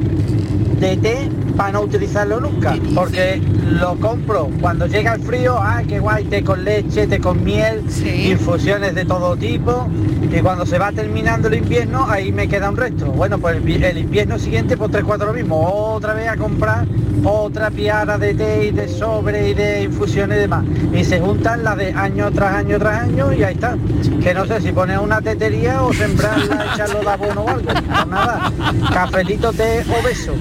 De 0.80 0.96
té 0.98 1.30
para 1.58 1.72
no 1.72 1.82
utilizarlo 1.82 2.40
nunca, 2.40 2.76
porque 2.94 3.42
lo 3.80 3.96
compro 3.96 4.52
cuando 4.62 4.86
llega 4.86 5.16
el 5.16 5.22
frío, 5.22 5.58
ah, 5.60 5.82
qué 5.88 6.00
guay, 6.00 6.26
té 6.26 6.44
con 6.44 6.64
leche, 6.64 7.08
té 7.08 7.20
con 7.20 7.44
miel, 7.44 7.84
infusiones 8.06 8.94
de 8.94 9.06
todo 9.06 9.36
tipo, 9.38 9.88
y 10.32 10.40
cuando 10.42 10.68
se 10.68 10.78
va 10.78 10.92
terminando 10.92 11.48
el 11.48 11.56
invierno, 11.56 12.06
ahí 12.08 12.32
me 12.32 12.48
queda 12.48 12.70
un 12.70 12.78
resto. 12.78 13.08
Bueno, 13.08 13.40
pues 13.40 13.58
el, 13.58 13.84
el 13.84 13.98
invierno 13.98 14.38
siguiente, 14.38 14.78
pues 14.78 14.92
tres, 14.92 15.04
cuatro 15.04 15.28
lo 15.28 15.34
mismo, 15.34 15.60
otra 15.96 16.14
vez 16.14 16.28
a 16.28 16.38
comprar 16.38 16.86
otra 17.24 17.70
piara 17.72 18.18
de 18.18 18.34
té 18.34 18.66
y 18.68 18.72
de 18.72 18.88
sobre 18.88 19.50
y 19.50 19.54
de 19.54 19.84
infusiones 19.84 20.38
y 20.38 20.42
demás. 20.42 20.66
Y 20.94 21.04
se 21.04 21.20
juntan 21.20 21.64
las 21.64 21.78
de 21.78 21.92
año 21.94 22.32
tras 22.32 22.56
año 22.56 22.78
tras 22.80 23.04
año 23.04 23.34
y 23.34 23.44
ahí 23.44 23.54
está. 23.54 23.78
Que 24.22 24.34
no 24.34 24.46
sé 24.46 24.62
si 24.62 24.72
poner 24.72 25.00
una 25.00 25.22
tetería 25.22 25.82
o 25.84 25.94
sembrarla, 25.94 26.68
echarlo 26.74 27.00
de 27.02 27.10
abono 27.10 27.42
o 27.42 27.50
algo. 27.50 27.66
Pues 27.66 28.08
nada, 28.08 28.52
cafelito, 28.94 29.52
té 29.54 29.84
o 29.90 30.04
beso. 30.04 30.34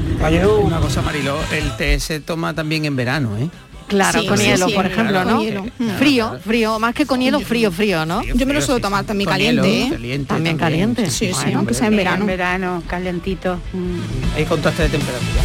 Una 0.63 0.79
cosa, 0.81 1.03
Mariló, 1.03 1.37
el 1.53 1.77
té 1.77 1.99
se 2.01 2.21
toma 2.21 2.55
también 2.55 2.85
en 2.85 2.97
verano, 2.97 3.37
¿eh? 3.37 3.49
Claro, 3.89 4.21
Sí, 4.23 4.27
con 4.27 4.39
sí, 4.39 4.45
hielo, 4.45 4.69
sí, 4.69 4.75
por 4.75 4.87
ejemplo, 4.87 5.23
¿no? 5.25 5.43
hielo. 5.43 5.67
Frío, 5.99 6.39
frío, 6.43 6.79
más 6.79 6.95
que 6.95 7.05
con 7.05 7.21
hielo, 7.21 7.41
frío, 7.41 7.71
frío, 7.71 8.07
¿no? 8.07 8.23
Yo 8.23 8.47
me 8.47 8.55
lo 8.55 8.63
suelo 8.63 8.81
tomar 8.81 9.05
también 9.05 9.29
caliente, 9.29 9.83
¿eh? 9.83 10.19
También 10.27 10.57
caliente. 10.57 11.11
Sí, 11.11 11.27
sí, 11.27 11.33
Bueno, 11.43 11.59
aunque 11.59 11.75
sea 11.75 11.89
en 11.89 11.97
verano. 11.97 12.21
En 12.23 12.27
verano, 12.27 12.83
calentito. 12.87 13.57
mm. 13.75 14.37
Hay 14.37 14.45
contraste 14.47 14.85
de 14.85 14.89
temperatura. 14.89 15.43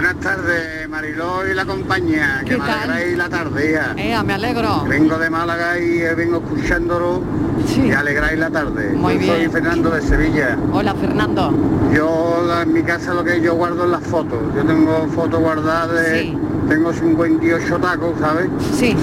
Buenas 0.00 0.20
tardes, 0.20 0.88
Mariló 0.88 1.44
y 1.44 1.54
la 1.54 1.64
compañía, 1.64 2.42
que 2.44 2.50
¿Qué 2.50 2.56
me 2.56 2.66
tal? 2.68 2.88
alegráis 2.88 3.18
la 3.18 3.28
tarde 3.28 3.72
ya. 3.72 3.94
Ea, 4.00 4.22
me 4.22 4.34
alegro. 4.34 4.84
Vengo 4.88 5.18
de 5.18 5.28
Málaga 5.28 5.76
y 5.76 5.98
eh, 5.98 6.14
vengo 6.14 6.36
escuchándolo 6.36 7.20
y 7.84 7.90
alegráis 7.90 8.38
la 8.38 8.48
tarde. 8.48 8.92
Muy 8.92 9.14
yo 9.18 9.26
soy 9.26 9.38
bien. 9.40 9.50
Fernando 9.50 9.90
de 9.90 10.00
Sevilla. 10.00 10.56
Hola, 10.72 10.94
Fernando. 10.94 11.52
Yo 11.92 12.62
en 12.62 12.72
mi 12.72 12.84
casa 12.84 13.12
lo 13.12 13.24
que 13.24 13.40
yo 13.40 13.56
guardo 13.56 13.86
es 13.86 13.90
las 13.90 14.04
fotos. 14.04 14.38
Yo 14.54 14.62
tengo 14.62 15.08
fotos 15.08 15.40
guardadas 15.40 15.90
de... 15.90 16.38
Tengo 16.68 16.92
58 16.92 17.78
tacos, 17.78 18.20
¿sabes? 18.20 18.48
Sí. 18.74 18.94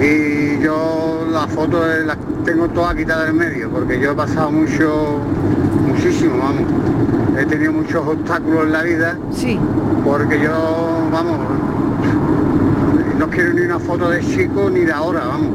Y 0.00 0.60
yo 0.60 1.24
las 1.30 1.46
fotos 1.52 1.86
eh, 1.86 2.02
las 2.04 2.18
tengo 2.44 2.66
todas 2.66 2.96
quitadas 2.96 3.26
del 3.26 3.34
medio, 3.34 3.70
porque 3.70 4.00
yo 4.00 4.10
he 4.10 4.14
pasado 4.16 4.50
mucho, 4.50 5.20
muchísimo, 5.86 6.38
vamos. 6.38 7.21
He 7.38 7.46
tenido 7.46 7.72
muchos 7.72 8.06
obstáculos 8.06 8.64
en 8.64 8.72
la 8.72 8.82
vida. 8.82 9.16
Sí. 9.32 9.58
Porque 10.04 10.40
yo, 10.40 11.08
vamos, 11.10 11.38
no 13.18 13.28
quiero 13.30 13.54
ni 13.54 13.62
una 13.62 13.78
foto 13.78 14.10
de 14.10 14.20
chico 14.20 14.68
ni 14.68 14.80
de 14.80 14.92
ahora, 14.92 15.24
vamos. 15.26 15.50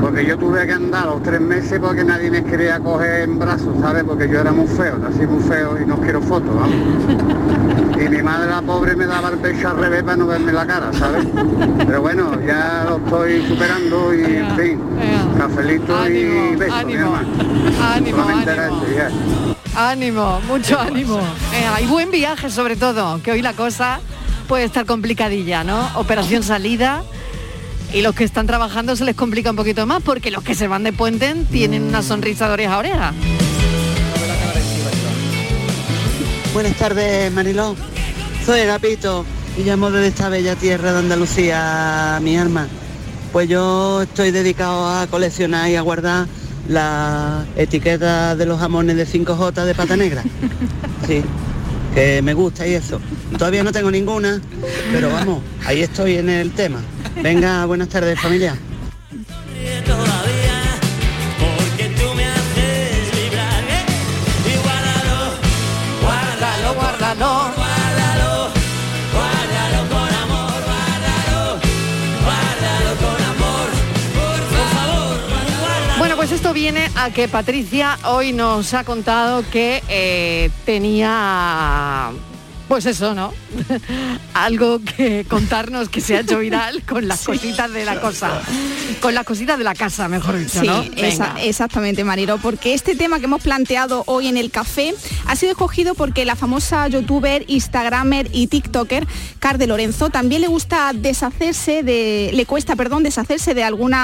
Porque 0.00 0.26
yo 0.26 0.36
tuve 0.38 0.66
que 0.66 0.72
andar 0.72 1.06
los 1.06 1.22
tres 1.22 1.40
meses 1.40 1.78
porque 1.78 2.04
nadie 2.04 2.30
me 2.30 2.42
quería 2.42 2.80
coger 2.80 3.22
en 3.22 3.38
brazos, 3.38 3.74
¿sabes? 3.80 4.04
Porque 4.04 4.28
yo 4.28 4.40
era 4.40 4.52
muy 4.52 4.66
feo, 4.66 4.98
nací 4.98 5.26
muy 5.26 5.42
feo 5.42 5.78
y 5.80 5.86
no 5.86 5.96
quiero 6.00 6.20
fotos, 6.20 6.54
vamos. 6.54 6.74
Y 8.00 8.08
mi 8.08 8.22
madre 8.22 8.48
la 8.48 8.62
pobre 8.62 8.96
me 8.96 9.04
daba 9.04 9.28
el 9.28 9.36
pecho 9.36 9.68
al 9.68 9.76
revés 9.76 10.02
para 10.02 10.16
no 10.16 10.26
verme 10.26 10.54
la 10.54 10.66
cara, 10.66 10.90
¿sabes? 10.90 11.26
Pero 11.86 12.00
bueno, 12.00 12.30
ya 12.46 12.86
lo 12.88 12.96
estoy 12.96 13.42
superando 13.46 14.14
y 14.14 14.36
en 14.36 14.56
fin, 14.56 14.80
cafelito 15.36 16.08
y 16.08 16.56
besos, 16.56 16.84
mi. 16.86 16.94
Ánimo, 16.94 17.16
Solamente 18.10 18.52
era 18.52 18.66
ánimo. 18.68 19.59
Ánimo, 19.76 20.40
mucho 20.46 20.78
ánimo. 20.78 21.18
Eh, 21.18 21.82
y 21.82 21.86
buen 21.86 22.10
viaje 22.10 22.50
sobre 22.50 22.76
todo, 22.76 23.22
que 23.22 23.32
hoy 23.32 23.42
la 23.42 23.52
cosa 23.52 24.00
puede 24.48 24.64
estar 24.64 24.84
complicadilla, 24.84 25.64
¿no? 25.64 25.88
Operación 25.94 26.42
salida. 26.42 27.02
Y 27.92 28.02
los 28.02 28.14
que 28.14 28.24
están 28.24 28.46
trabajando 28.46 28.94
se 28.94 29.04
les 29.04 29.16
complica 29.16 29.50
un 29.50 29.56
poquito 29.56 29.86
más 29.86 30.02
porque 30.02 30.30
los 30.30 30.44
que 30.44 30.54
se 30.54 30.68
van 30.68 30.84
de 30.84 30.92
puente 30.92 31.34
tienen 31.50 31.82
una 31.82 32.02
sonrisa 32.02 32.46
de 32.46 32.52
oreja 32.52 32.74
a 32.74 32.78
oreja. 32.78 33.12
Buenas 36.52 36.76
tardes, 36.76 37.32
Mariló. 37.32 37.76
Soy 38.44 38.60
Agapito 38.60 39.24
y 39.56 39.62
llamo 39.62 39.90
desde 39.90 40.08
esta 40.08 40.28
bella 40.28 40.56
tierra 40.56 40.92
de 40.92 40.98
Andalucía, 40.98 42.18
mi 42.22 42.36
alma. 42.36 42.68
Pues 43.32 43.48
yo 43.48 44.02
estoy 44.02 44.30
dedicado 44.30 44.88
a 44.88 45.06
coleccionar 45.06 45.68
y 45.70 45.76
a 45.76 45.80
guardar 45.80 46.26
la 46.70 47.44
etiqueta 47.56 48.36
de 48.36 48.46
los 48.46 48.60
jamones 48.60 48.96
de 48.96 49.04
5J 49.04 49.64
de 49.64 49.74
pata 49.74 49.96
negra. 49.96 50.22
Sí, 51.06 51.22
que 51.94 52.22
me 52.22 52.34
gusta 52.34 52.68
y 52.68 52.74
eso. 52.74 53.00
Todavía 53.36 53.64
no 53.64 53.72
tengo 53.72 53.90
ninguna, 53.90 54.40
pero 54.92 55.10
vamos, 55.10 55.42
ahí 55.64 55.82
estoy 55.82 56.18
en 56.18 56.28
el 56.28 56.52
tema. 56.52 56.78
Venga, 57.20 57.64
buenas 57.64 57.88
tardes, 57.88 58.20
familia. 58.20 58.54
Viene 76.52 76.90
a 76.96 77.10
que 77.10 77.28
Patricia 77.28 77.98
hoy 78.04 78.32
nos 78.32 78.74
ha 78.74 78.84
contado 78.84 79.44
que 79.50 79.82
eh, 79.88 80.50
tenía, 80.64 82.10
pues 82.70 82.86
eso, 82.86 83.14
¿no? 83.16 83.34
Algo 84.34 84.80
que 84.80 85.26
contarnos 85.28 85.88
que 85.88 86.00
se 86.00 86.16
ha 86.16 86.20
hecho 86.20 86.38
viral 86.38 86.82
con 86.84 87.08
las 87.08 87.22
cositas 87.26 87.72
de 87.72 87.84
la 87.84 88.00
cosa, 88.00 88.40
con 89.00 89.12
las 89.12 89.24
cositas 89.24 89.58
de 89.58 89.64
la 89.64 89.74
casa, 89.74 90.06
mejor 90.06 90.38
dicho, 90.38 90.60
Sí, 90.60 90.66
¿no? 90.68 90.82
esa- 90.96 91.34
Venga. 91.34 91.42
exactamente, 91.42 92.04
Mariro, 92.04 92.38
porque 92.38 92.72
este 92.72 92.94
tema 92.94 93.18
que 93.18 93.24
hemos 93.24 93.42
planteado 93.42 94.04
hoy 94.06 94.28
en 94.28 94.36
el 94.36 94.52
café 94.52 94.94
ha 95.26 95.34
sido 95.34 95.50
escogido 95.50 95.94
porque 95.96 96.24
la 96.24 96.36
famosa 96.36 96.86
youtuber, 96.86 97.44
instagramer 97.48 98.28
y 98.32 98.46
tiktoker 98.46 99.04
Car 99.40 99.58
de 99.58 99.66
Lorenzo 99.66 100.10
también 100.10 100.40
le 100.42 100.46
gusta 100.46 100.92
deshacerse 100.94 101.82
de, 101.82 102.30
le 102.32 102.46
cuesta, 102.46 102.76
perdón, 102.76 103.02
deshacerse 103.02 103.52
de 103.52 103.64
algunos 103.64 103.98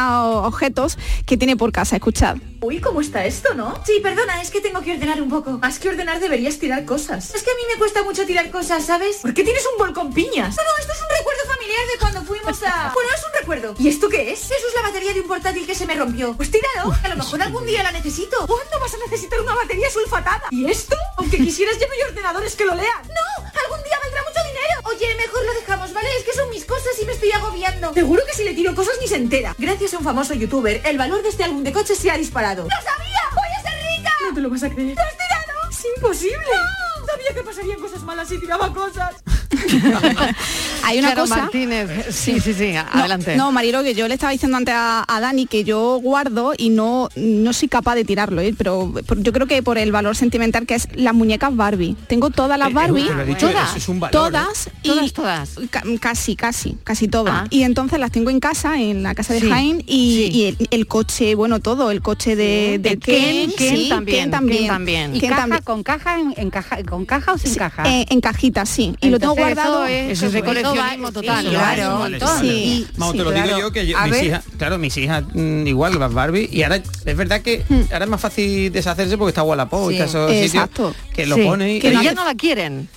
objetos 0.44 0.98
que 1.24 1.36
tiene 1.36 1.56
por 1.56 1.70
casa. 1.70 1.94
Escuchad. 1.96 2.38
Uy, 2.62 2.80
¿cómo 2.80 3.00
está 3.00 3.24
esto, 3.26 3.54
no? 3.54 3.74
Sí, 3.86 3.92
perdona, 4.02 4.40
es 4.42 4.50
que 4.50 4.60
tengo 4.60 4.80
que 4.80 4.92
ordenar 4.94 5.22
un 5.22 5.28
poco. 5.28 5.58
Más 5.58 5.78
que 5.78 5.88
ordenar 5.90 6.18
deberías 6.18 6.58
tirar 6.58 6.84
cosas. 6.84 7.32
Es 7.34 7.42
que 7.44 7.50
a 7.50 7.54
mí 7.54 7.60
me 7.72 7.78
cuesta 7.78 8.02
mucho 8.02 8.24
tirar 8.26 8.50
cosas, 8.50 8.55
¿sabes? 8.62 9.18
¿Por 9.18 9.34
qué 9.34 9.44
tienes 9.44 9.62
un 9.72 9.78
bol 9.78 9.92
con 9.92 10.12
piñas? 10.12 10.56
No, 10.56 10.62
no, 10.64 10.70
esto 10.78 10.92
es 10.92 11.00
un 11.00 11.16
recuerdo 11.16 11.44
familiar 11.46 11.86
de 11.92 11.98
cuando 11.98 12.22
fuimos 12.22 12.62
a... 12.62 12.90
Bueno, 12.94 13.10
es 13.14 13.24
un 13.24 13.32
recuerdo. 13.38 13.74
¿Y 13.78 13.88
esto 13.88 14.08
qué 14.08 14.32
es? 14.32 14.44
Eso 14.44 14.68
es 14.68 14.74
la 14.74 14.82
batería 14.82 15.12
de 15.12 15.20
un 15.20 15.28
portátil 15.28 15.66
que 15.66 15.74
se 15.74 15.86
me 15.86 15.94
rompió. 15.94 16.34
Pues 16.34 16.50
tíralo, 16.50 16.94
a 17.02 17.08
lo 17.08 17.16
mejor 17.16 17.42
algún 17.42 17.66
día 17.66 17.82
la 17.82 17.92
necesito. 17.92 18.46
¿Cuándo 18.46 18.80
vas 18.80 18.94
a 18.94 18.98
necesitar 18.98 19.40
una 19.40 19.54
batería 19.54 19.90
sulfatada? 19.90 20.44
¿Y 20.50 20.70
esto? 20.70 20.96
Aunque 21.16 21.36
quisieras 21.36 21.78
ya 21.78 21.86
no 21.86 21.92
hay 21.92 22.02
ordenadores 22.10 22.54
que 22.56 22.64
lo 22.64 22.74
lean. 22.74 23.02
No, 23.08 23.44
algún 23.62 23.84
día 23.84 23.98
valdrá 24.02 24.22
mucho 24.22 24.40
dinero. 24.46 24.80
Oye, 24.84 25.14
mejor 25.16 25.44
lo 25.44 25.54
dejamos, 25.54 25.92
¿vale? 25.92 26.08
Es 26.18 26.24
que 26.24 26.32
son 26.32 26.48
mis 26.50 26.64
cosas 26.64 26.92
y 27.00 27.04
me 27.04 27.12
estoy 27.12 27.32
agobiando. 27.32 27.92
Seguro 27.92 28.22
que 28.26 28.34
si 28.34 28.44
le 28.44 28.54
tiro 28.54 28.74
cosas 28.74 28.94
ni 29.00 29.08
se 29.08 29.16
entera. 29.16 29.54
Gracias 29.58 29.92
a 29.94 29.98
un 29.98 30.04
famoso 30.04 30.34
youtuber, 30.34 30.80
el 30.84 30.96
valor 30.96 31.22
de 31.22 31.28
este 31.28 31.44
álbum 31.44 31.62
de 31.62 31.72
coches 31.72 31.98
se 31.98 32.10
ha 32.10 32.16
disparado. 32.16 32.64
¡Lo 32.64 32.70
sabía! 32.70 33.22
¡Voy 33.34 33.48
a 33.58 33.62
ser 33.62 33.98
rica! 33.98 34.12
No 34.22 34.34
te 34.34 34.40
lo 34.40 34.50
vas 34.50 34.62
a 34.62 34.70
creer. 34.70 34.96
¿Lo 34.96 35.02
has 35.02 35.12
tirado? 35.12 35.70
Es 35.70 35.84
imposible. 35.96 36.85
Sabía 37.16 37.32
que 37.32 37.42
pasarían 37.42 37.80
cosas 37.80 38.02
malas 38.02 38.28
si 38.28 38.38
tiraba 38.38 38.70
cosas. 38.74 39.24
Hay 40.84 40.98
una 40.98 41.10
Charo 41.10 41.22
cosa. 41.22 41.36
Martínez. 41.36 41.90
Sí, 42.10 42.40
sí, 42.40 42.54
sí, 42.54 42.74
adelante. 42.76 43.36
No, 43.36 43.46
no 43.46 43.52
Marilo, 43.52 43.82
que 43.82 43.94
yo 43.94 44.06
le 44.08 44.14
estaba 44.14 44.32
diciendo 44.32 44.56
antes 44.56 44.74
a, 44.76 45.04
a, 45.06 45.20
Dani 45.20 45.46
que 45.46 45.64
yo 45.64 45.98
guardo 46.00 46.52
y 46.56 46.70
no, 46.70 47.08
no 47.16 47.52
soy 47.52 47.68
capaz 47.68 47.94
de 47.94 48.04
tirarlo, 48.04 48.40
¿eh? 48.40 48.54
pero, 48.56 48.92
yo 49.18 49.32
creo 49.32 49.46
que 49.46 49.62
por 49.62 49.78
el 49.78 49.92
valor 49.92 50.16
sentimental 50.16 50.66
que 50.66 50.74
es 50.74 50.88
las 50.94 51.14
muñecas 51.14 51.54
Barbie. 51.54 51.96
Tengo 52.06 52.30
todas 52.30 52.58
las 52.58 52.68
eh, 52.68 52.70
eh, 52.70 52.74
Barbie, 52.74 53.08
todas, 53.38 53.76
es 53.76 53.88
un 53.88 54.00
valor, 54.00 54.12
todas, 54.12 54.70
y 54.82 54.88
todas, 54.88 55.12
todas. 55.12 55.58
Casi, 56.00 56.36
casi, 56.36 56.76
casi 56.84 57.08
todas. 57.08 57.34
Ah. 57.34 57.46
Y 57.50 57.62
entonces 57.62 57.98
las 57.98 58.12
tengo 58.12 58.30
en 58.30 58.40
casa, 58.40 58.80
en 58.80 59.02
la 59.02 59.14
casa 59.14 59.34
de 59.34 59.40
sí, 59.40 59.84
y, 59.86 60.56
el, 60.70 60.86
coche, 60.86 61.34
bueno, 61.34 61.60
todo, 61.60 61.90
el 61.90 62.02
coche 62.02 62.36
de, 62.36 62.78
de 62.80 62.98
Ken, 62.98 63.50
también, 63.88 64.30
también, 64.30 64.66
también. 64.66 65.16
Y 65.16 65.20
caja, 65.20 65.36
también. 65.36 65.62
con 65.62 65.82
caja, 65.82 66.20
en, 66.20 66.34
en, 66.36 66.50
caja, 66.50 66.82
con 66.84 67.04
caja 67.04 67.32
o 67.32 67.38
sin 67.38 67.52
sí, 67.52 67.58
caja. 67.58 67.84
en 67.86 68.20
cajita, 68.20 68.66
sí. 68.66 68.94
Lo 69.02 69.18
tengo 69.18 69.35
guardado. 69.36 69.86
Eso 69.86 70.26
es 70.26 70.32
de 70.32 70.42
coleccionismo 70.42 71.12
total. 71.12 71.48
Claro, 71.48 72.06
sí, 72.40 72.86
te 73.12 73.18
lo 73.18 73.30
digo 73.30 73.58
yo 73.58 73.72
que 73.72 73.86
yo, 73.86 73.98
mis 74.06 74.22
hijas, 74.22 74.44
claro, 74.58 74.78
mis 74.78 74.96
hijas 74.96 75.24
mm, 75.34 75.66
igual, 75.66 75.98
las 75.98 76.12
Barbie, 76.12 76.48
y 76.50 76.62
ahora 76.62 76.76
es 76.76 77.16
verdad 77.16 77.40
que 77.42 77.64
ahora 77.92 78.04
es 78.04 78.10
más 78.10 78.20
fácil 78.20 78.72
deshacerse 78.72 79.16
porque 79.16 79.30
está 79.30 79.42
Wallapop, 79.42 79.90
está 79.90 80.04
esos 80.04 80.30
sitios 80.30 80.94
que 81.14 81.26
lo 81.26 81.36
pone 81.36 81.78
Que 81.78 81.92
ya 81.92 82.12
no 82.12 82.24
la 82.24 82.34
quieren. 82.34 82.88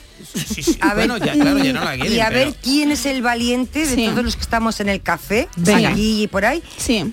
A 0.82 0.93
ver, 0.93 1.10
Y 2.10 2.19
a 2.19 2.29
ver 2.29 2.53
quién 2.62 2.91
es 2.91 3.05
el 3.05 3.21
valiente 3.21 3.86
de 3.86 4.10
todos 4.10 4.23
los 4.23 4.36
que 4.36 4.41
estamos 4.41 4.79
en 4.79 4.89
el 4.89 5.01
café, 5.01 5.47
Venga. 5.55 5.89
allí 5.89 6.23
y 6.23 6.27
por 6.27 6.45
ahí, 6.45 6.63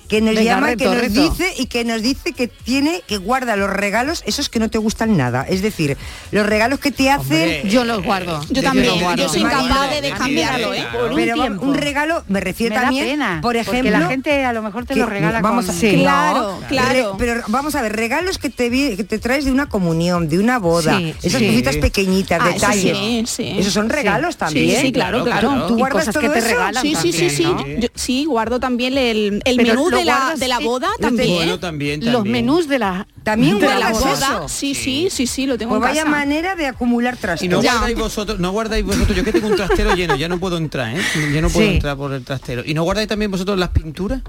que 0.08 0.20
nos 0.20 0.34
llama, 0.34 0.76
que 0.76 0.84
nos 0.84 1.12
dice 1.12 1.52
y 1.58 1.66
que 1.66 1.84
nos 1.84 2.02
dice 2.02 2.32
que 2.32 2.48
tiene, 2.48 3.02
que 3.06 3.18
guarda 3.18 3.56
los 3.56 3.70
regalos, 3.70 4.22
esos 4.26 4.48
que 4.48 4.58
no 4.58 4.70
te 4.70 4.78
gustan 4.78 5.16
nada. 5.16 5.46
Es 5.48 5.62
decir, 5.62 5.96
los 6.30 6.46
regalos 6.46 6.80
que 6.80 6.90
te 6.90 7.10
hacen. 7.10 7.68
Yo 7.68 7.84
los 7.84 8.02
guardo. 8.02 8.40
Yo, 8.50 8.62
también. 8.62 8.94
Yo, 9.16 9.28
soy 9.28 9.42
incapaz 9.42 10.00
de, 10.00 10.10
cambiarlo, 10.12 10.74
¿eh? 10.74 10.86
Un 11.10 11.14
pero 11.14 11.36
un 11.60 11.74
regalo, 11.74 12.24
me 12.28 12.40
refiero 12.40 12.74
también. 12.74 13.20
Por 13.40 13.56
ejemplo. 13.56 13.76
Porque 13.76 13.90
la 13.90 14.08
gente 14.08 14.44
a 14.44 14.52
lo 14.52 14.62
mejor 14.62 14.86
te 14.86 14.96
lo 14.96 15.06
regala. 15.06 15.40
Vamos 15.40 15.66
con... 15.66 15.76
a, 15.76 15.78
claro, 15.78 16.60
claro. 16.68 17.16
Pero 17.18 17.42
vamos 17.48 17.74
a 17.74 17.82
ver, 17.82 17.94
regalos 17.94 18.38
que 18.38 18.50
te, 18.50 18.70
que 18.70 19.04
te 19.04 19.18
traes 19.18 19.44
de 19.44 19.52
una 19.52 19.66
comunión, 19.68 20.28
de 20.28 20.38
una 20.38 20.58
boda, 20.58 21.00
esas 21.22 21.42
cositas 21.42 21.76
pequeñitas, 21.76 22.40
ah, 22.42 22.48
detalles. 22.48 22.95
Sí. 23.26 23.56
Esos 23.59 23.72
son 23.72 23.88
regalos 23.88 24.37
también. 24.37 24.80
Sí, 24.80 24.92
claro, 24.92 25.24
claro. 25.24 25.48
claro. 25.48 25.66
¿Tú, 25.66 25.76
guardas 25.76 26.06
cosas 26.06 26.14
todo 26.14 26.32
que 26.32 26.40
te 26.40 26.48
regalan 26.48 26.82
sí, 26.82 26.94
sí, 26.94 27.12
sí, 27.12 27.30
sí. 27.30 27.46
Sí, 27.94 28.24
guardo 28.24 28.61
también 28.61 28.96
el, 28.98 29.42
el 29.44 29.56
menú 29.56 29.90
de 29.90 30.04
la, 30.04 30.35
de 30.37 30.48
la 30.48 30.59
boda 30.61 30.88
también. 31.00 32.12
Los 32.12 32.24
menús 32.24 32.68
de 32.68 32.78
la 32.78 33.06
también 33.22 33.59
de 33.59 33.66
la 33.66 33.90
boda. 33.90 34.12
Eso? 34.12 34.48
Sí, 34.48 34.74
sí, 34.74 35.09
sí, 35.11 35.26
sí, 35.26 35.46
lo 35.46 35.59
tengo 35.59 35.78
pues 35.78 35.90
vaya 35.90 36.04
manera 36.04 36.54
de 36.54 36.66
acumular 36.66 37.16
trastos. 37.16 37.44
Y 37.44 37.48
no 37.48 37.61
guardáis 37.61 37.96
vosotros, 37.96 38.38
no 38.38 38.52
guardáis 38.52 38.85
vosotros, 38.85 39.16
yo 39.16 39.24
que 39.24 39.32
tengo 39.32 39.48
un 39.48 39.56
trastero 39.56 39.94
lleno, 39.94 40.16
ya 40.16 40.28
no 40.28 40.38
puedo 40.38 40.56
entrar, 40.56 40.96
¿eh? 40.96 41.02
Ya 41.32 41.40
no 41.40 41.50
puedo 41.50 41.68
entrar 41.68 41.96
por 41.96 42.12
el 42.12 42.24
trastero. 42.24 42.62
¿Y 42.64 42.74
no 42.74 42.85
guardáis 42.85 43.09
también 43.09 43.30
vosotros 43.30 43.59
las 43.59 43.70
pinturas? 43.70 44.22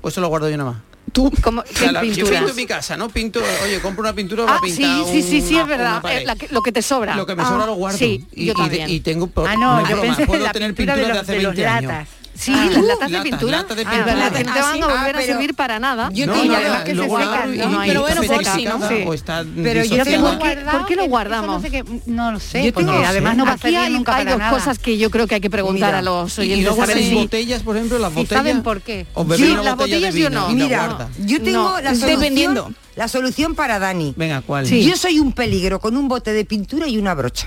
¿O 0.00 0.08
eso 0.08 0.20
lo 0.20 0.28
guardo 0.28 0.48
yo 0.48 0.56
nada 0.56 0.70
más? 0.70 0.87
tú 1.12 1.32
como 1.42 1.64
yo 1.64 2.00
pinto 2.00 2.48
en 2.48 2.56
mi 2.56 2.66
casa 2.66 2.96
no 2.96 3.08
pinto 3.08 3.40
oye 3.64 3.80
compro 3.80 4.02
una 4.02 4.12
pintura 4.12 4.44
ah, 4.44 4.46
para 4.46 4.60
pintar 4.60 5.04
sí 5.06 5.22
sí 5.22 5.22
sí, 5.22 5.40
sí 5.40 5.58
es 5.58 5.66
verdad. 5.66 6.02
Eh, 6.08 6.24
lo 6.50 6.62
que 6.62 6.72
te 6.72 6.82
sobra. 6.82 7.14
Lo 7.16 7.26
que 7.26 7.34
me 7.34 7.44
sobra 7.44 7.64
ah, 7.64 7.66
lo 7.66 7.74
guardo. 7.74 7.98
sí, 7.98 8.26
y, 8.32 8.46
yo 8.46 8.54
y, 8.70 8.92
y, 8.92 9.00
tengo 9.00 9.30
ah, 9.36 9.54
no, 9.56 9.88
yo 9.88 10.04
más, 10.04 10.20
puedo 10.26 10.44
la 10.44 10.52
tener 10.52 10.74
pintura 10.74 10.96
de, 10.96 11.08
los, 11.08 11.52
hace 11.52 11.66
años. 11.66 12.08
Sí, 12.38 12.52
ah, 12.54 12.68
las 12.70 12.84
latas 12.84 13.10
de 13.10 13.20
pintura. 13.20 13.58
Lata, 13.58 13.74
lata 13.74 13.74
de 13.74 13.82
ah, 13.82 13.90
pintura. 13.90 14.12
Ah, 14.12 14.16
la 14.16 14.30
que 14.30 14.44
no 14.44 14.50
ah, 14.50 14.54
te 14.54 14.60
van 14.60 14.82
a 14.82 14.86
volver 14.86 15.16
ah, 15.16 15.18
a 15.18 15.22
servir 15.22 15.54
para 15.54 15.78
nada. 15.80 16.10
Yo 16.12 16.32
tengo 16.32 16.54
no, 16.54 16.60
las 16.60 16.82
que 16.84 16.94
se 16.94 17.02
secan, 17.02 17.54
y, 17.54 17.58
¿no? 17.58 17.80
Pero 17.84 18.00
bueno, 18.02 18.22
por 18.22 18.44
si, 18.44 18.64
¿no? 18.64 18.88
Sí. 18.88 19.04
O 19.06 19.14
está 19.14 19.44
pero 19.56 19.84
yo 19.84 20.04
tengo 20.04 20.38
que, 20.38 20.56
¿Por 20.56 20.86
qué 20.86 20.96
lo 20.96 21.06
guardamos? 21.06 21.56
No, 21.56 21.60
sé 21.60 21.70
que, 21.70 21.84
no 22.06 22.32
lo 22.32 22.38
sé, 22.38 22.64
yo 22.64 22.72
porque 22.72 22.92
tengo, 22.92 23.04
además 23.04 23.36
no 23.36 23.44
va 23.44 23.52
a 23.52 23.58
salir 23.58 23.78
hay, 23.78 23.92
nunca 23.92 24.16
hay 24.16 24.24
dos 24.24 24.40
cosas 24.50 24.78
que 24.78 24.98
yo 24.98 25.10
creo 25.10 25.26
que 25.26 25.34
hay 25.34 25.40
que 25.40 25.50
preguntar 25.50 25.88
mira, 25.88 25.98
a 25.98 26.02
los 26.02 26.38
oyentes. 26.38 26.60
Y 26.60 26.62
luego 26.62 26.80
saber 26.80 26.98
si, 27.02 27.14
botellas, 27.14 27.62
por 27.62 27.76
ejemplo, 27.76 27.98
las 27.98 28.14
botellas. 28.14 28.38
¿Saben 28.38 28.62
por 28.62 28.82
qué? 28.82 29.06
Yo, 29.36 29.62
las 29.62 29.76
botellas 29.76 30.14
yo 30.14 30.30
no. 30.30 30.48
Mira, 30.50 31.08
yo 31.24 31.42
tengo 31.42 31.80
las 31.80 32.00
dependiendo. 32.00 32.72
La 32.98 33.06
solución 33.06 33.54
para 33.54 33.78
Dani. 33.78 34.12
Venga, 34.16 34.40
¿cuál? 34.40 34.66
Sí. 34.66 34.82
Yo 34.82 34.96
soy 34.96 35.20
un 35.20 35.30
peligro 35.32 35.78
con 35.78 35.96
un 35.96 36.08
bote 36.08 36.32
de 36.32 36.44
pintura 36.44 36.88
y 36.88 36.98
una 36.98 37.14
brocha. 37.14 37.46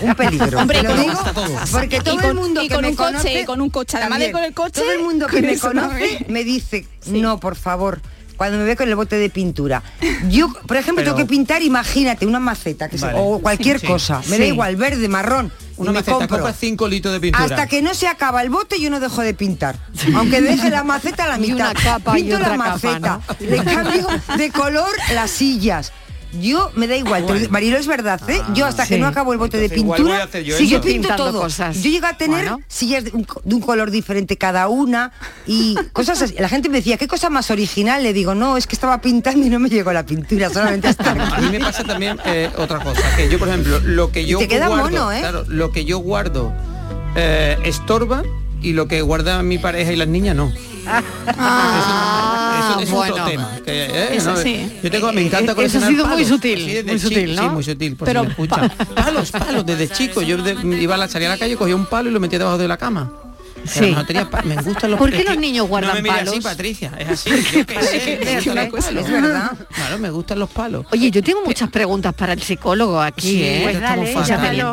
Un 0.00 0.14
peligro. 0.16 0.64
Lo 0.64 0.96
digo? 0.96 1.12
porque 1.72 2.00
todo 2.00 2.20
el 2.20 2.34
mundo 2.34 2.60
que 2.68 2.78
me 2.78 2.94
conoce, 2.94 3.32
coche, 3.32 3.44
con 3.44 3.60
un 3.60 3.68
coche, 3.68 3.96
además 3.96 4.20
de 4.20 4.30
con 4.30 4.44
el 4.44 4.54
coche, 4.54 4.80
todo 4.80 4.92
el 4.92 5.00
mundo 5.00 5.26
que 5.26 5.42
me 5.42 5.58
conoce 5.58 6.24
me 6.28 6.44
dice, 6.44 6.86
"No, 7.06 7.40
por 7.40 7.56
favor, 7.56 8.00
cuando 8.42 8.58
me 8.58 8.64
ve 8.64 8.74
con 8.74 8.88
el 8.88 8.96
bote 8.96 9.14
de 9.14 9.30
pintura. 9.30 9.84
Yo, 10.28 10.52
por 10.66 10.76
ejemplo, 10.76 11.04
tengo 11.04 11.16
que 11.16 11.26
pintar, 11.26 11.62
imagínate, 11.62 12.26
una 12.26 12.40
maceta 12.40 12.90
o 13.14 13.38
cualquier 13.38 13.80
cosa. 13.80 14.20
Me 14.26 14.36
da 14.36 14.44
igual, 14.44 14.74
verde, 14.74 15.06
marrón. 15.06 15.52
Una 15.76 15.92
maceta 15.92 16.26
compra 16.26 16.52
5 16.52 16.88
litros 16.88 17.14
de 17.14 17.20
pintura. 17.20 17.44
Hasta 17.44 17.68
que 17.68 17.82
no 17.82 17.94
se 17.94 18.08
acaba 18.08 18.42
el 18.42 18.50
bote 18.50 18.80
yo 18.80 18.90
no 18.90 18.98
dejo 18.98 19.22
de 19.22 19.32
pintar. 19.32 19.76
Aunque 20.16 20.40
deje 20.40 20.70
la 20.70 20.82
maceta 20.82 21.26
a 21.26 21.28
la 21.28 21.38
mitad. 21.38 21.72
Pinto 22.12 22.40
la 22.40 22.56
maceta. 22.56 23.20
Le 23.38 23.62
cambio 23.62 24.08
de 24.36 24.50
color 24.50 24.90
las 25.14 25.30
sillas 25.30 25.92
yo 26.40 26.70
me 26.74 26.86
da 26.86 26.96
igual. 26.96 27.24
Bueno. 27.24 27.48
Marilo 27.50 27.78
es 27.78 27.86
verdad, 27.86 28.20
¿eh? 28.28 28.40
ah. 28.42 28.52
yo 28.54 28.66
hasta 28.66 28.86
que 28.86 28.98
no 28.98 29.06
acabo 29.06 29.32
el 29.32 29.38
bote 29.38 29.58
de 29.58 29.68
pintura, 29.68 30.28
si 30.32 30.68
yo 30.68 30.80
pinto 30.80 31.14
todo. 31.16 31.48
Yo 31.48 31.90
llego 31.90 32.06
a 32.06 32.16
tener 32.16 32.50
sillas 32.68 33.04
de 33.04 33.12
un, 33.12 33.60
color 33.60 33.90
diferente 33.90 34.36
cada 34.36 34.68
una 34.68 35.12
y 35.46 35.76
cosas 35.92 36.22
así. 36.22 36.34
La 36.38 36.48
gente 36.48 36.68
me 36.68 36.78
decía, 36.78 36.96
¿qué 36.96 37.06
cosa 37.06 37.30
más 37.30 37.50
original? 37.50 38.02
Le 38.02 38.12
digo, 38.12 38.34
no, 38.34 38.56
es 38.56 38.66
que 38.66 38.74
estaba 38.74 39.00
pintando 39.00 39.46
y 39.46 39.50
no 39.50 39.58
me 39.58 39.68
llegó 39.68 39.92
la 39.92 40.04
pintura, 40.04 40.50
solamente 40.50 40.88
hasta. 40.88 41.12
A 41.32 41.40
mí 41.40 41.50
me 41.50 41.60
pasa 41.60 41.84
también 41.84 42.18
eh, 42.24 42.50
otra 42.56 42.80
cosa, 42.80 43.02
que 43.16 43.28
yo, 43.28 43.38
por 43.38 43.48
ejemplo, 43.48 43.80
lo 43.80 44.10
que 44.10 44.26
yo 44.26 44.38
te 44.38 44.48
queda 44.48 44.68
guardo, 44.68 44.90
mono, 44.90 45.12
¿eh? 45.12 45.22
lo 45.48 45.72
que 45.72 45.84
yo 45.84 45.98
guardo 45.98 46.52
eh, 47.14 47.58
estorba 47.64 48.22
y 48.62 48.72
lo 48.72 48.88
que 48.88 49.02
guarda 49.02 49.42
mi 49.42 49.58
pareja 49.58 49.92
y 49.92 49.96
las 49.96 50.08
niñas 50.08 50.36
no. 50.36 50.52
Ah. 50.86 52.72
Eso, 52.72 52.80
es 52.80 52.90
bueno. 52.90 53.14
otro 53.14 53.26
tema. 53.26 53.58
Que, 53.64 53.84
eh, 53.86 54.16
eso 54.16 54.32
no, 54.32 54.36
sí. 54.36 54.78
Yo 54.82 54.90
tengo, 54.90 55.12
me 55.12 55.22
encanta 55.22 55.52
eh, 55.52 55.64
Eso 55.64 55.78
ha 55.78 55.88
sido 55.88 56.06
muy 56.06 56.24
sutil, 56.24 56.84
muy 56.84 56.98
sutil, 56.98 57.34
¿no? 57.34 57.42
Sí, 57.42 57.48
muy 57.48 57.64
sutil, 57.64 57.96
Pero, 58.04 58.22
escucha. 58.24 58.68
Palos, 58.94 59.30
palos, 59.30 59.66
desde 59.66 59.88
chico. 59.88 60.22
Yo 60.22 60.36
iba 60.36 60.94
a 60.94 60.98
la, 60.98 61.08
salía 61.08 61.28
a 61.28 61.32
la 61.32 61.38
calle, 61.38 61.56
cogía 61.56 61.76
un 61.76 61.86
palo 61.86 62.10
y 62.10 62.12
lo 62.12 62.20
metía 62.20 62.38
debajo 62.38 62.58
de 62.58 62.68
la 62.68 62.76
cama. 62.76 63.12
Sí. 63.64 63.92
No 63.92 64.04
tenía 64.04 64.28
me 64.44 64.56
gustan 64.56 64.90
los 64.90 64.98
¿Por 64.98 65.10
qué 65.10 65.24
los 65.24 65.36
niños 65.36 65.68
guardan 65.68 65.96
no 65.96 66.02
me 66.02 66.08
palos? 66.08 66.38
Patricia, 66.40 66.92
es 66.98 67.08
así. 67.08 67.30
Claro, 69.72 69.98
me 69.98 70.10
gustan 70.10 70.38
los 70.38 70.50
palos. 70.50 70.86
Oye, 70.90 71.10
yo 71.10 71.22
tengo 71.22 71.42
muchas 71.44 71.70
preguntas 71.70 72.14
para 72.14 72.32
el 72.32 72.42
psicólogo 72.42 73.00
aquí, 73.00 73.32
sí, 73.32 73.42
¿eh? 73.42 73.60
Pues 73.62 73.76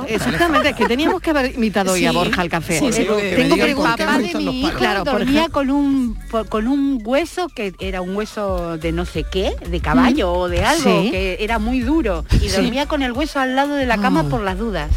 exactamente, 0.10 0.74
que 0.74 0.86
teníamos 0.86 1.22
que 1.22 1.30
haber 1.30 1.54
invitado 1.56 1.96
sí, 1.96 2.02
hoy 2.02 2.06
a 2.08 2.12
Borja 2.12 2.42
al 2.42 2.50
café. 2.50 2.80
Tengo 2.80 3.56
preguntas. 3.56 4.20
de 4.20 4.34
mi 4.36 4.62
hijo 4.62 4.78
claro, 4.78 5.04
dormía 5.04 5.50
con 5.50 5.70
un 5.70 6.18
con 6.50 6.68
un 6.68 7.02
hueso 7.04 7.50
que 7.50 7.74
era 7.80 8.02
un 8.02 8.16
hueso 8.16 8.78
de 8.78 8.92
no 8.92 9.06
sé 9.06 9.24
qué, 9.24 9.56
de 9.68 9.80
caballo 9.80 10.34
mm. 10.34 10.38
o 10.38 10.48
de 10.48 10.64
algo 10.64 11.12
que 11.12 11.38
era 11.40 11.60
muy 11.60 11.82
duro 11.82 12.26
y 12.42 12.48
dormía 12.50 12.88
con 12.88 13.02
el 13.02 13.12
hueso 13.12 13.40
al 13.40 13.56
lado 13.56 13.76
de 13.76 13.86
la 13.86 13.98
cama 13.98 14.24
por 14.30 14.42
las 14.42 14.58
dudas. 14.58 14.90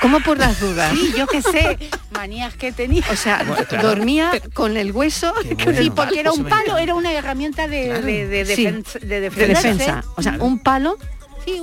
¿Cómo 0.00 0.20
por 0.20 0.38
las 0.38 0.60
dudas? 0.64 0.92
Sí, 0.92 1.12
yo 1.16 1.26
qué 1.26 1.42
sé 1.42 1.78
manías 2.14 2.54
que 2.54 2.72
tenía. 2.72 3.04
O 3.10 3.16
sea, 3.16 3.44
dormía 3.82 4.32
con 4.52 4.76
el 4.76 4.92
hueso. 4.92 5.34
sí, 5.76 5.90
porque 5.90 6.20
era 6.20 6.32
un 6.32 6.44
palo, 6.44 6.78
era 6.78 6.94
una 6.94 7.12
herramienta 7.12 7.68
de, 7.68 7.86
claro. 7.86 8.06
de 8.06 9.20
defensa. 9.20 10.04
O 10.16 10.22
sea, 10.22 10.36
un 10.40 10.58
palo 10.58 10.96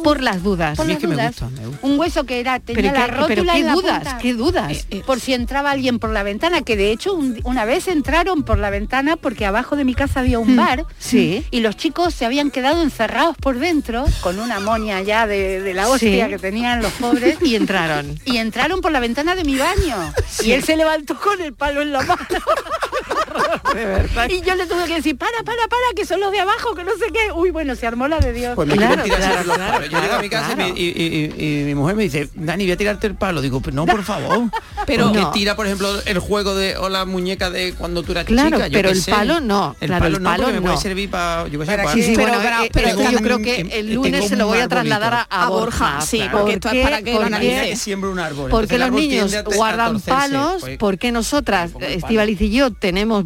por 0.04 0.22
las 0.22 0.44
dudas. 0.44 0.78
Un 1.82 2.00
hueso 2.00 2.24
que 2.26 2.40
era 2.40 2.60
tenía 2.60 2.92
la 2.92 3.08
rótula 3.08 3.28
pero 3.28 3.44
qué 3.54 3.64
dudas, 3.64 3.98
punta. 4.00 4.18
qué 4.22 4.34
dudas. 4.34 4.72
Eh, 4.72 4.86
eh, 4.90 5.04
por 5.06 5.20
si 5.20 5.34
entraba 5.34 5.72
alguien 5.72 6.00
por 6.00 6.10
la 6.12 6.24
ventana, 6.24 6.62
que 6.62 6.76
de 6.76 6.92
hecho 6.92 7.18
una 7.44 7.66
vez 7.66 7.88
entraron 7.88 8.44
por 8.44 8.58
la 8.58 8.70
ventana 8.70 9.16
porque 9.18 9.46
abajo 9.46 9.76
de 9.76 9.84
mi 9.84 9.94
casa 9.94 10.20
había 10.22 10.40
un 10.40 10.54
mm, 10.54 10.58
bar 10.58 10.86
sí. 11.00 11.46
y 11.52 11.60
los 11.62 11.78
chicos 11.78 12.14
se 12.14 12.26
habían 12.26 12.52
quedado 12.52 12.82
encerrados 12.82 13.36
por 13.38 13.60
dentro 13.60 14.06
con 14.22 14.40
una 14.40 14.60
moña 14.60 15.02
ya 15.02 15.28
de, 15.28 15.74
la 15.74 15.90
hostia 15.90 16.28
que 16.28 16.38
tenían 16.38 16.82
los 16.82 16.92
pobres 16.94 17.38
y 17.42 17.56
entraron. 17.56 18.20
Y 18.26 18.38
entraron 18.38 18.82
por 18.82 18.92
la 18.92 19.00
ventana 19.00 19.36
de 19.36 19.44
mi 19.44 19.58
baño 19.58 20.14
y 20.44 20.52
él 20.52 20.64
se 20.64 20.76
levantó 20.76 21.20
con 21.20 21.42
el 21.42 21.54
palo 21.54 21.82
en 21.82 21.92
la 21.92 22.02
mano. 22.02 22.22
Y 24.30 24.42
yo 24.42 24.56
le 24.56 24.66
tuve 24.66 24.86
que 24.86 24.96
decir, 24.96 25.18
para, 25.18 25.44
para, 25.44 25.68
para, 25.68 25.82
que 25.96 26.06
son 26.06 26.20
los 26.20 26.32
de 26.32 26.40
abajo, 26.40 26.76
que 26.76 26.84
no 26.84 26.92
sé 26.94 27.06
qué. 27.14 27.32
Uy, 27.34 27.52
bueno, 27.52 27.76
se 27.76 27.88
armó 27.88 28.08
la 28.08 28.20
de 28.20 28.34
Dios. 28.34 28.56
Pues, 28.56 28.70
claro, 28.70 29.06
Yo 29.06 30.02
llego 30.02 30.14
a 30.14 30.22
mi 30.22 30.30
casa 30.30 30.56
y, 30.76 31.64
mi 31.66 31.76
mujer 31.76 31.96
me 31.96 32.04
dice, 32.04 32.30
Dani, 32.36 32.66
voy 32.66 32.72
a 32.72 32.78
tirarte 32.78 33.08
el 33.08 33.16
palo. 33.16 33.42
Digo, 33.42 33.62
pues, 33.62 33.76
no, 33.76 33.86
por 33.86 34.04
favor. 34.04 34.50
Pero 34.86 35.32
tira, 35.32 35.56
por 35.56 35.66
ejemplo, 35.66 35.90
el 36.06 36.20
juego 36.20 36.56
de 36.56 36.78
o 36.78 36.90
la 36.90 37.06
muñeca 37.06 37.50
de 37.50 37.74
cuando 37.74 38.04
tú 38.04 38.12
eras 38.12 38.26
claro, 38.26 38.58
chica. 38.58 38.68
Yo 38.68 38.74
pero 38.74 38.90
el 38.90 39.02
palo 39.04 39.40
no. 39.40 39.76
El 39.80 39.90
palo 39.90 40.20
no, 40.20 40.30
palo 40.30 40.48
no. 40.48 40.54
me 40.54 40.62
puede 40.62 40.78
servir 40.78 41.10
para. 41.10 41.48
Yo, 41.48 41.64
sí, 41.94 42.02
sí, 42.02 42.14
pero, 42.16 43.12
yo 43.12 43.20
creo 43.20 43.38
que 43.40 43.68
el 43.74 43.94
lunes 43.94 44.28
se 44.28 44.36
lo 44.36 44.48
voy 44.48 44.60
a 44.60 44.68
trasladar 44.68 45.28
a, 45.30 45.50
Borja. 45.50 46.02
Sí, 46.02 46.24
porque 46.32 46.54
eh, 46.54 47.72
esto 47.72 48.02
un 48.02 48.20
árbol. 48.20 48.50
Porque 48.50 48.78
los 48.78 48.92
niños 48.92 49.36
guardan 49.56 50.00
palos, 50.02 50.64
porque 50.80 51.12
nosotras, 51.12 51.72
Estivaliz 51.82 52.40
y 52.42 52.52
yo, 52.52 52.72
tenemos 52.72 53.26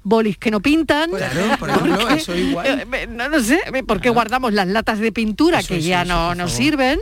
bolis 0.03 0.37
que 0.37 0.51
no 0.51 0.59
pintan. 0.61 1.09
Claro, 1.11 1.41
por 1.59 1.69
ejemplo, 1.69 2.09
eso 2.15 2.35
igual. 2.35 2.85
Eh, 2.91 3.07
No 3.07 3.29
lo 3.29 3.41
sé, 3.43 3.59
porque 3.87 4.09
guardamos 4.09 4.53
las 4.53 4.67
latas 4.67 4.99
de 4.99 5.11
pintura 5.11 5.61
que 5.63 5.81
ya 5.81 6.05
no 6.05 6.35
nos 6.35 6.51
sirven. 6.51 6.99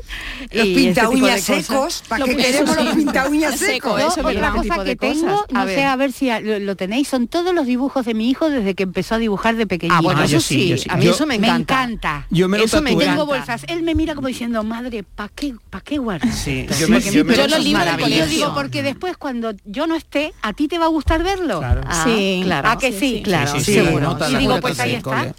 Los 0.51 0.65
y 0.65 0.75
pinta 0.75 1.01
este 1.03 1.15
de 1.15 1.21
uñas 1.21 1.41
secos, 1.41 2.03
¿para 2.07 2.25
qué 2.25 2.35
queremos 2.35 2.75
los 2.83 2.95
pinta 2.95 3.27
uñas 3.27 3.59
secos? 3.59 3.99
Yo, 4.01 4.07
otra 4.27 4.51
cosa 4.51 4.83
que 4.83 4.95
tengo, 4.95 5.45
no 5.51 5.65
sé, 5.67 5.85
a 5.85 5.95
ver 5.95 6.11
si 6.11 6.29
a- 6.29 6.39
lo, 6.39 6.59
lo 6.59 6.75
tenéis, 6.75 7.07
son 7.07 7.27
todos 7.27 7.53
los 7.53 7.65
dibujos 7.65 8.05
de 8.05 8.13
mi 8.13 8.29
hijo 8.29 8.49
desde 8.49 8.75
que 8.75 8.83
empezó 8.83 9.15
a 9.15 9.17
dibujar 9.17 9.55
de 9.55 9.67
pequeñito. 9.67 9.97
Ah, 9.97 10.01
bueno, 10.01 10.21
Ah, 10.21 10.25
eso 10.25 10.33
yo 10.33 10.41
sí, 10.41 10.55
sí, 10.55 10.67
yo 10.69 10.77
sí. 10.77 10.87
a 10.89 10.97
mí 10.97 11.05
Yo- 11.05 11.11
eso 11.13 11.25
me 11.25 11.35
encanta. 11.35 11.55
Me 11.55 11.61
encanta. 11.61 12.27
Yo 12.29 12.47
me 12.49 12.57
lo 12.57 12.63
eso 12.65 12.81
me 12.81 12.91
tatué. 12.91 13.05
Tengo 13.05 13.25
bolsas. 13.25 13.63
Él 13.67 13.83
me 13.83 13.95
mira 13.95 14.15
como 14.15 14.27
diciendo, 14.27 14.63
madre, 14.63 15.03
¿para 15.03 15.29
qué, 15.33 15.55
pa 15.69 15.81
qué 15.81 15.97
guardar? 15.97 16.31
Sí, 16.33 16.59
esto?". 16.69 16.75
yo 16.79 16.87
me- 16.89 16.99
Porque 16.99 17.11
yo 17.11 17.25
me- 17.25 18.27
digo, 18.27 18.53
porque 18.53 18.83
después 18.83 19.17
cuando 19.17 19.53
yo 19.65 19.87
no 19.87 19.95
esté, 19.95 20.33
a 20.41 20.53
ti 20.53 20.67
te 20.67 20.77
va 20.79 20.85
a 20.85 20.89
gustar 20.89 21.23
verlo. 21.23 21.59
Claro. 21.59 21.81
Ah, 21.85 22.03
Sí, 22.05 22.41
claro. 22.43 22.69
¿A 22.89 22.91
que 22.91 22.99
Sí, 22.99 23.07
sí? 23.09 23.15
sí, 23.17 23.21
claro, 23.23 23.51
Sí, 23.53 23.63
sí, 23.63 23.73
seguro. 23.73 24.17
Y 24.29 24.35
digo, 24.35 24.59
pues 24.61 24.79
ahí 24.79 24.95
está. 24.95 25.33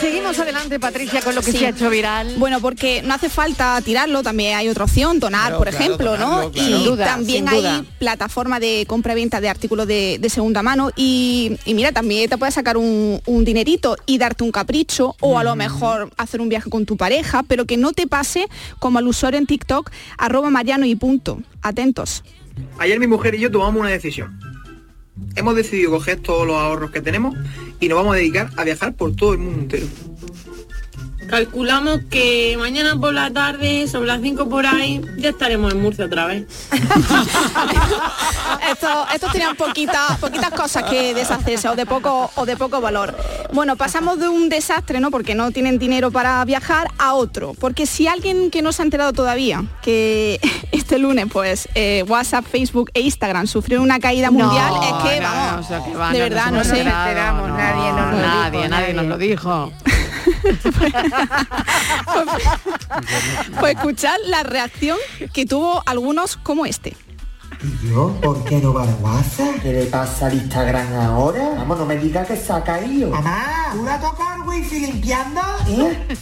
Seguimos 0.00 0.36
adelante, 0.38 0.80
Patricia, 0.80 1.20
con 1.22 1.34
lo 1.34 1.42
que 1.42 1.52
Sí. 1.52 1.58
se 1.58 1.66
ha 1.66 1.68
hecho 1.70 1.88
viral. 1.88 2.34
Bueno, 2.36 2.60
porque 2.60 3.02
no 3.02 3.14
hace 3.14 3.28
falta 3.28 3.80
tirarlo, 3.82 4.22
también 4.22 4.56
hay 4.56 4.68
otra 4.68 4.84
opción, 4.84 5.20
donar, 5.20 5.42
Claro, 5.48 5.58
por 5.58 5.68
claro, 5.68 5.84
ejemplo, 5.84 6.10
donarlo, 6.12 6.42
¿no? 6.44 6.50
claro. 6.50 6.68
Y 6.68 6.72
Sin 6.74 6.84
duda, 6.84 7.04
también 7.04 7.38
sin 7.46 7.48
hay 7.48 7.60
duda. 7.60 7.84
plataforma 7.98 8.58
de 8.58 8.84
compra 8.88 9.12
y 9.12 9.16
venta 9.16 9.40
de 9.40 9.48
artículos 9.48 9.86
de, 9.86 10.18
de 10.20 10.28
segunda 10.28 10.62
mano 10.62 10.90
y, 10.96 11.56
y 11.64 11.74
mira, 11.74 11.92
también 11.92 12.28
te 12.28 12.36
puedes 12.36 12.54
sacar 12.54 12.76
un, 12.76 13.20
un 13.26 13.44
dinerito 13.44 13.96
y 14.06 14.18
darte 14.18 14.42
un 14.42 14.50
capricho 14.50 15.14
o 15.20 15.38
a 15.38 15.44
lo 15.44 15.54
mejor 15.54 16.10
hacer 16.16 16.40
un 16.40 16.48
viaje 16.48 16.68
con 16.68 16.84
tu 16.84 16.96
pareja, 16.96 17.44
pero 17.44 17.64
que 17.64 17.76
no 17.76 17.92
te 17.92 18.06
pase 18.08 18.48
como 18.80 18.98
al 18.98 19.06
usuario 19.06 19.38
en 19.38 19.46
TikTok, 19.46 19.90
arroba 20.18 20.50
mariano 20.50 20.84
y 20.84 20.96
punto. 20.96 21.40
Atentos. 21.62 22.24
Ayer 22.78 22.98
mi 22.98 23.06
mujer 23.06 23.34
y 23.36 23.40
yo 23.40 23.50
tomamos 23.50 23.80
una 23.80 23.90
decisión. 23.90 24.36
Hemos 25.36 25.56
decidido 25.56 25.90
coger 25.90 26.20
todos 26.20 26.46
los 26.46 26.56
ahorros 26.56 26.90
que 26.90 27.00
tenemos 27.00 27.36
y 27.80 27.88
nos 27.88 27.98
vamos 27.98 28.14
a 28.14 28.18
dedicar 28.18 28.50
a 28.56 28.64
viajar 28.64 28.94
por 28.94 29.14
todo 29.14 29.32
el 29.32 29.38
mundo 29.38 29.60
entero. 29.60 29.86
Calculamos 31.32 32.00
que 32.10 32.56
mañana 32.58 32.94
por 32.94 33.14
la 33.14 33.30
tarde, 33.30 33.88
sobre 33.88 34.08
las 34.08 34.20
5 34.20 34.50
por 34.50 34.66
ahí, 34.66 35.00
ya 35.16 35.30
estaremos 35.30 35.72
en 35.72 35.80
Murcia 35.80 36.04
otra 36.04 36.26
vez. 36.26 36.44
estos, 38.70 38.90
estos 39.14 39.32
tenían 39.32 39.56
poquitas 39.56 40.18
poquitas 40.18 40.50
cosas 40.50 40.82
que 40.84 41.14
deshacerse 41.14 41.70
o 41.70 41.74
de 41.74 41.86
poco 41.86 42.30
o 42.34 42.44
de 42.44 42.54
poco 42.58 42.82
valor. 42.82 43.16
Bueno, 43.50 43.76
pasamos 43.76 44.18
de 44.18 44.28
un 44.28 44.50
desastre, 44.50 45.00
¿no? 45.00 45.10
Porque 45.10 45.34
no 45.34 45.50
tienen 45.52 45.78
dinero 45.78 46.10
para 46.10 46.44
viajar 46.44 46.88
a 46.98 47.14
otro. 47.14 47.54
Porque 47.58 47.86
si 47.86 48.06
alguien 48.06 48.50
que 48.50 48.60
no 48.60 48.70
se 48.72 48.82
ha 48.82 48.84
enterado 48.84 49.14
todavía 49.14 49.64
que 49.80 50.38
este 50.70 50.98
lunes, 50.98 51.28
pues 51.32 51.66
eh, 51.74 52.04
WhatsApp, 52.08 52.44
Facebook 52.44 52.90
e 52.92 53.00
Instagram 53.00 53.46
sufrieron 53.46 53.84
una 53.84 54.00
caída 54.00 54.26
No, 54.30 54.44
mundial, 54.44 54.74
es 54.82 55.10
que 55.10 55.20
no, 55.20 55.28
vamos, 55.28 55.52
no, 55.54 55.60
o 55.60 55.62
sea, 55.62 55.82
que 55.82 55.96
va, 55.96 56.12
de 56.12 56.18
no, 56.18 56.24
verdad, 56.24 56.44
no 56.44 56.50
no, 56.50 56.56
nos 56.58 56.66
sé. 56.66 56.84
nadie 56.84 57.14
nos 57.14 57.56
nadie, 57.56 58.58
dijo, 58.58 58.68
nadie 58.68 58.92
nos 58.92 58.96
nadie. 58.96 59.08
lo 59.08 59.16
dijo. 59.16 59.72
Pues 63.60 63.74
escuchar 63.76 64.18
la 64.26 64.42
reacción 64.42 64.98
que 65.32 65.46
tuvo 65.46 65.82
algunos 65.86 66.36
como 66.36 66.66
este. 66.66 66.96
¿Y 67.64 67.88
yo? 67.88 68.12
¿Por 68.20 68.42
qué 68.42 68.60
no 68.60 68.74
va 68.74 68.82
a 68.82 68.94
WhatsApp? 69.00 69.60
¿Qué 69.62 69.72
le 69.72 69.84
pasa 69.86 70.26
al 70.26 70.34
Instagram 70.34 70.94
ahora? 70.94 71.54
Vamos, 71.58 71.78
no 71.78 71.86
me 71.86 71.96
digas 71.96 72.26
que 72.26 72.36
se 72.36 72.52
ha 72.52 72.64
caído. 72.64 73.10
Mamá, 73.10 73.70
¿tú 73.72 73.84
la 73.84 74.00
tocas 74.00 74.26
el 74.36 74.42
wifi 74.48 74.80
limpiando? 74.80 75.40
¿Eh? 75.68 76.16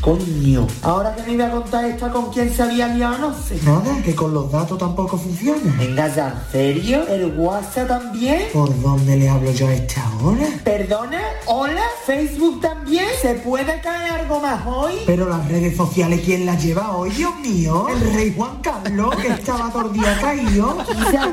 Coño, 0.00 0.68
ahora 0.82 1.16
que 1.16 1.22
me 1.24 1.32
iba 1.32 1.46
a 1.46 1.50
contar 1.50 1.84
esta 1.86 2.10
con 2.10 2.32
quién 2.32 2.54
se 2.54 2.62
había 2.62 2.86
liado, 2.86 3.18
no 3.18 3.34
sé. 3.34 3.58
Nada, 3.64 4.00
que 4.04 4.14
con 4.14 4.32
los 4.32 4.52
datos 4.52 4.78
tampoco 4.78 5.18
funciona. 5.18 5.74
Venga 5.76 6.06
ya, 6.14 6.28
¿en 6.28 6.52
serio? 6.52 7.06
¿El 7.08 7.36
WhatsApp 7.36 7.88
también? 7.88 8.42
¿Por 8.52 8.80
dónde 8.80 9.16
le 9.16 9.28
hablo 9.28 9.50
yo 9.50 9.66
a 9.66 9.74
esta 9.74 10.04
hora? 10.22 10.46
¿Perdona? 10.62 11.20
¿Hola? 11.46 11.82
¿Facebook 12.06 12.60
también? 12.60 13.06
¿Se 13.20 13.34
puede 13.34 13.80
caer 13.80 14.20
algo 14.20 14.38
más 14.38 14.64
hoy? 14.66 14.94
Pero 15.04 15.28
las 15.28 15.48
redes 15.48 15.76
sociales, 15.76 16.20
¿quién 16.24 16.46
las 16.46 16.62
lleva 16.62 16.96
hoy, 16.96 17.10
Dios 17.10 17.34
mío? 17.40 17.88
El 17.88 18.14
rey 18.14 18.32
Juan 18.36 18.60
Carlos, 18.62 19.16
que 19.16 19.28
estaba 19.28 19.68
todo 19.70 19.86
el 19.86 19.94
día 19.94 20.16
caído. 20.20 20.59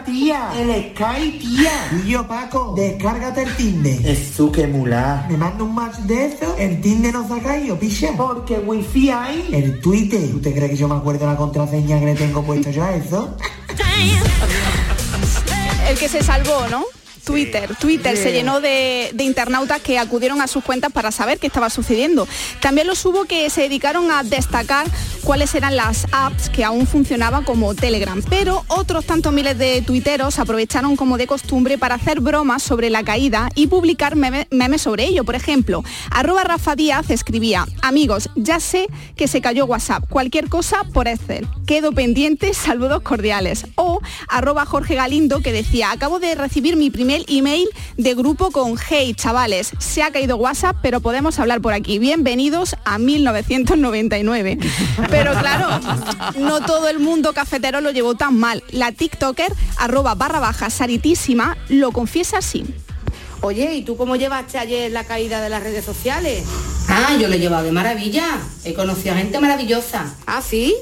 Tía, 0.06 0.52
el 0.58 0.92
Sky, 0.92 1.40
tía. 1.40 2.02
Y 2.04 2.10
yo, 2.10 2.28
Paco, 2.28 2.74
descárgate 2.76 3.44
el 3.44 3.56
Tinder. 3.56 4.06
Eso 4.06 4.52
que 4.52 4.68
mula. 4.68 5.26
Me 5.30 5.38
manda 5.38 5.64
un 5.64 5.76
match 5.76 5.98
de 6.00 6.28
eso, 6.28 6.56
el 6.58 6.82
Tinder 6.82 7.14
no 7.14 7.28
se 7.28 7.34
ha 7.34 7.44
caído, 7.44 7.78
picha. 7.78 8.10
Porque 8.16 8.60
wifi 8.60 9.10
hay. 9.10 9.50
El 9.52 9.82
Twitter. 9.82 10.32
¿Tú 10.32 10.40
te 10.40 10.54
crees 10.54 10.72
que 10.72 10.78
yo 10.78 10.88
me 10.88 10.96
acuerdo 10.96 11.26
la 11.26 11.36
contraseña 11.36 12.00
que 12.00 12.06
le 12.06 12.16
tengo 12.16 12.42
puesto 12.44 12.70
yo 12.72 12.84
a 12.84 12.96
eso? 12.96 13.36
El 15.90 15.98
que 15.98 16.08
se 16.08 16.22
salvó, 16.24 16.68
¿no? 16.70 16.84
Twitter. 17.28 17.76
Twitter 17.80 18.18
se 18.18 18.32
llenó 18.32 18.62
de, 18.62 19.12
de 19.14 19.24
internautas 19.24 19.82
que 19.82 20.00
acudieron 20.00 20.42
a 20.42 20.48
sus 20.48 20.64
cuentas 20.64 20.92
para 20.92 21.12
saber 21.12 21.38
qué 21.38 21.48
estaba 21.48 21.70
sucediendo. 21.70 22.28
También 22.62 22.88
los 22.88 23.06
hubo 23.06 23.26
que 23.26 23.50
se 23.50 23.62
dedicaron 23.62 24.10
a 24.12 24.24
destacar 24.24 24.88
cuáles 25.24 25.54
eran 25.54 25.76
las 25.76 26.08
apps 26.12 26.50
que 26.50 26.64
aún 26.64 26.88
funcionaban 26.88 27.44
como 27.44 27.76
Telegram. 27.76 28.24
Pero 28.30 28.64
otros 28.70 29.06
tantos 29.06 29.34
miles 29.34 29.58
de 29.58 29.82
tuiteros 29.82 30.40
aprovecharon 30.40 30.96
como 30.96 31.18
de 31.18 31.28
costumbre 31.28 31.78
para 31.78 31.96
hacer 31.96 32.22
bromas 32.22 32.64
sobre 32.64 32.90
la 32.90 33.04
caída 33.04 33.50
y 33.56 33.68
publicar 33.68 34.16
meme- 34.16 34.48
memes 34.50 34.82
sobre 34.82 35.04
ello. 35.06 35.26
Por 35.26 35.36
ejemplo, 35.36 35.84
arroba 36.12 36.44
Rafa 36.46 36.76
Díaz 36.76 37.10
escribía, 37.10 37.66
amigos, 37.82 38.30
ya 38.36 38.60
sé 38.62 38.88
que 39.18 39.28
se 39.28 39.42
cayó 39.42 39.66
WhatsApp, 39.66 40.06
cualquier 40.10 40.48
cosa 40.48 40.86
por 40.94 41.08
Excel. 41.10 41.46
Quedo 41.66 41.92
pendiente, 41.92 42.54
saludos 42.54 43.02
cordiales. 43.02 43.66
O 43.76 44.00
arroba 44.30 44.66
Jorge 44.66 44.96
Galindo 44.96 45.42
que 45.42 45.52
decía, 45.52 45.92
acabo 45.92 46.20
de 46.20 46.36
recibir 46.36 46.78
mi 46.78 46.90
primer 46.90 47.17
email 47.28 47.68
de 47.98 48.16
grupo 48.16 48.52
con 48.52 48.76
Hey 48.78 49.14
chavales, 49.14 49.72
se 49.80 50.04
ha 50.04 50.12
caído 50.12 50.38
WhatsApp, 50.38 50.78
pero 50.82 51.00
podemos 51.00 51.40
hablar 51.40 51.62
por 51.62 51.74
aquí. 51.74 52.00
Bienvenidos 52.00 52.76
a 52.86 52.98
1999. 52.98 54.58
Pero 55.10 55.32
claro, 55.40 55.80
no 56.40 56.62
todo 56.62 56.88
el 56.88 57.00
mundo 57.00 57.34
cafetero 57.34 57.82
lo 57.82 57.92
llevó 57.92 58.16
tan 58.16 58.38
mal. 58.38 58.64
La 58.72 58.92
TikToker 58.92 59.54
arroba 59.78 60.16
barra 60.16 60.40
baja 60.40 60.70
saritísima 60.70 61.58
lo 61.70 61.92
confiesa 61.92 62.38
así. 62.38 62.66
Oye, 63.42 63.76
¿y 63.76 63.84
tú 63.84 63.98
cómo 63.98 64.16
llevaste 64.16 64.58
ayer 64.58 64.92
la 64.92 65.04
caída 65.04 65.42
de 65.42 65.50
las 65.50 65.62
redes 65.62 65.86
sociales? 65.86 66.44
Ah, 66.90 67.16
yo 67.20 67.28
lo 67.28 67.36
he 67.36 67.40
llevado 67.40 67.66
de 67.66 67.72
maravilla. 67.72 68.40
He 68.64 68.74
conocido 68.74 69.14
a 69.14 69.18
gente 69.18 69.40
maravillosa. 69.40 70.16
¿Ah, 70.26 70.42
sí? 70.42 70.76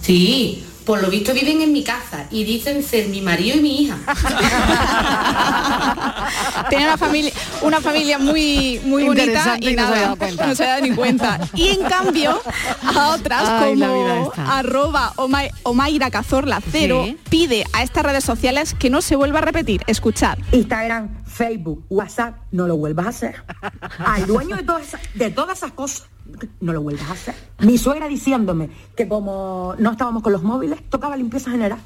Sí, 0.00 0.64
por 0.88 1.02
lo 1.02 1.10
visto 1.10 1.34
viven 1.34 1.60
en 1.60 1.70
mi 1.70 1.84
casa 1.84 2.24
y 2.30 2.44
dicen 2.44 2.82
ser 2.82 3.08
mi 3.08 3.20
marido 3.20 3.58
y 3.58 3.60
mi 3.60 3.82
hija. 3.82 3.98
Tenía 6.70 6.86
una 6.86 6.96
familia, 6.96 7.30
una 7.60 7.80
familia 7.82 8.18
muy, 8.18 8.80
muy 8.84 9.04
bonita 9.04 9.58
y 9.60 9.68
y 9.68 9.76
no 9.76 9.86
se 9.86 9.94
nada, 9.94 10.16
cuenta. 10.16 10.46
no 10.46 10.54
se 10.54 10.64
dado 10.64 10.80
ni 10.82 10.94
cuenta. 10.94 11.40
Y 11.54 11.68
en 11.68 11.82
cambio, 11.82 12.40
a 12.82 13.08
otras 13.10 13.42
Ay, 13.46 13.74
como 13.78 14.32
arroba 14.48 15.12
Oma- 15.16 15.42
Omaira 15.62 16.10
Cazorla 16.10 16.62
cero 16.72 17.02
Sí. 17.06 17.18
pide 17.28 17.64
a 17.74 17.82
estas 17.82 18.02
redes 18.04 18.24
sociales 18.24 18.74
que 18.78 18.88
no 18.88 19.02
se 19.02 19.14
vuelva 19.14 19.40
a 19.40 19.42
repetir. 19.42 19.82
Escuchad. 19.86 20.38
Instagram, 20.52 21.17
Facebook, 21.38 21.84
WhatsApp, 21.88 22.36
no 22.50 22.66
lo 22.66 22.76
vuelvas 22.76 23.06
a 23.06 23.08
hacer. 23.10 23.36
Al 24.04 24.26
dueño 24.26 24.56
de 24.56 24.64
todas, 24.64 24.88
esas, 24.88 25.00
de 25.14 25.30
todas 25.30 25.58
esas 25.58 25.70
cosas, 25.70 26.08
no 26.60 26.72
lo 26.72 26.82
vuelvas 26.82 27.08
a 27.08 27.12
hacer. 27.12 27.34
Mi 27.60 27.78
suegra 27.78 28.08
diciéndome 28.08 28.70
que 28.96 29.06
como 29.06 29.76
no 29.78 29.92
estábamos 29.92 30.24
con 30.24 30.32
los 30.32 30.42
móviles, 30.42 30.82
tocaba 30.90 31.16
limpieza 31.16 31.52
general. 31.52 31.78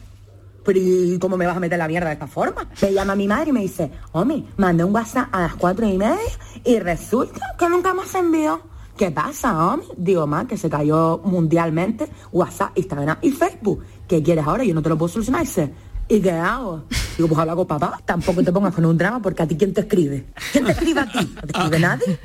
Pero 0.65 0.79
¿y 0.81 1.19
cómo 1.19 1.37
me 1.37 1.45
vas 1.47 1.59
a 1.59 1.61
meter 1.61 1.79
la 1.79 1.87
mierda 1.87 2.07
de 2.07 2.15
esta 2.15 2.27
forma? 2.27 2.67
Me 2.81 2.95
llama 2.95 3.15
mi 3.15 3.29
madre 3.29 3.51
y 3.51 3.53
me 3.53 3.61
dice, 3.61 3.91
Omi, 4.12 4.49
mandé 4.57 4.85
un 4.85 4.95
WhatsApp 4.95 5.29
a 5.33 5.43
las 5.43 5.55
cuatro 5.57 5.87
y 5.87 5.99
media 5.99 6.17
y 6.65 6.79
resulta 6.79 7.55
que 7.59 7.69
nunca 7.69 7.93
más 7.93 8.09
se 8.09 8.21
envió. 8.21 8.62
¿Qué 8.97 9.11
pasa, 9.11 9.75
Omi? 9.75 9.85
Digo, 9.99 10.27
más 10.27 10.47
que 10.47 10.57
se 10.57 10.71
cayó 10.71 11.21
mundialmente 11.25 12.09
WhatsApp, 12.33 12.71
Instagram 12.75 13.19
y 13.21 13.33
Facebook. 13.33 13.85
¿Qué 14.09 14.23
quieres 14.23 14.47
ahora? 14.47 14.65
Yo 14.65 14.75
no 14.75 14.81
te 14.81 14.88
lo 14.88 14.97
puedo 14.97 15.12
solucionar. 15.12 15.43
Y 15.43 15.45
dice, 15.45 15.75
¿y 16.09 16.21
qué 16.21 16.33
hago? 16.33 16.85
Digo, 17.17 17.29
pues 17.29 17.41
habla 17.41 17.55
con 17.55 17.67
papá. 17.67 18.01
Tampoco 18.05 18.43
te 18.43 18.53
pongas 18.53 18.75
con 18.75 18.85
un 18.85 18.97
drama 18.97 19.21
porque 19.21 19.43
a 19.43 19.47
ti 19.47 19.57
¿quién 19.57 19.73
te 19.75 19.83
escribe? 19.83 20.27
¿Quién 20.53 20.65
te 20.65 20.73
escribe 20.73 21.01
a 21.01 21.07
ti? 21.07 21.33
¿No 21.35 21.43
te 21.43 21.53
escribe 21.59 21.79
nadie? 21.79 22.19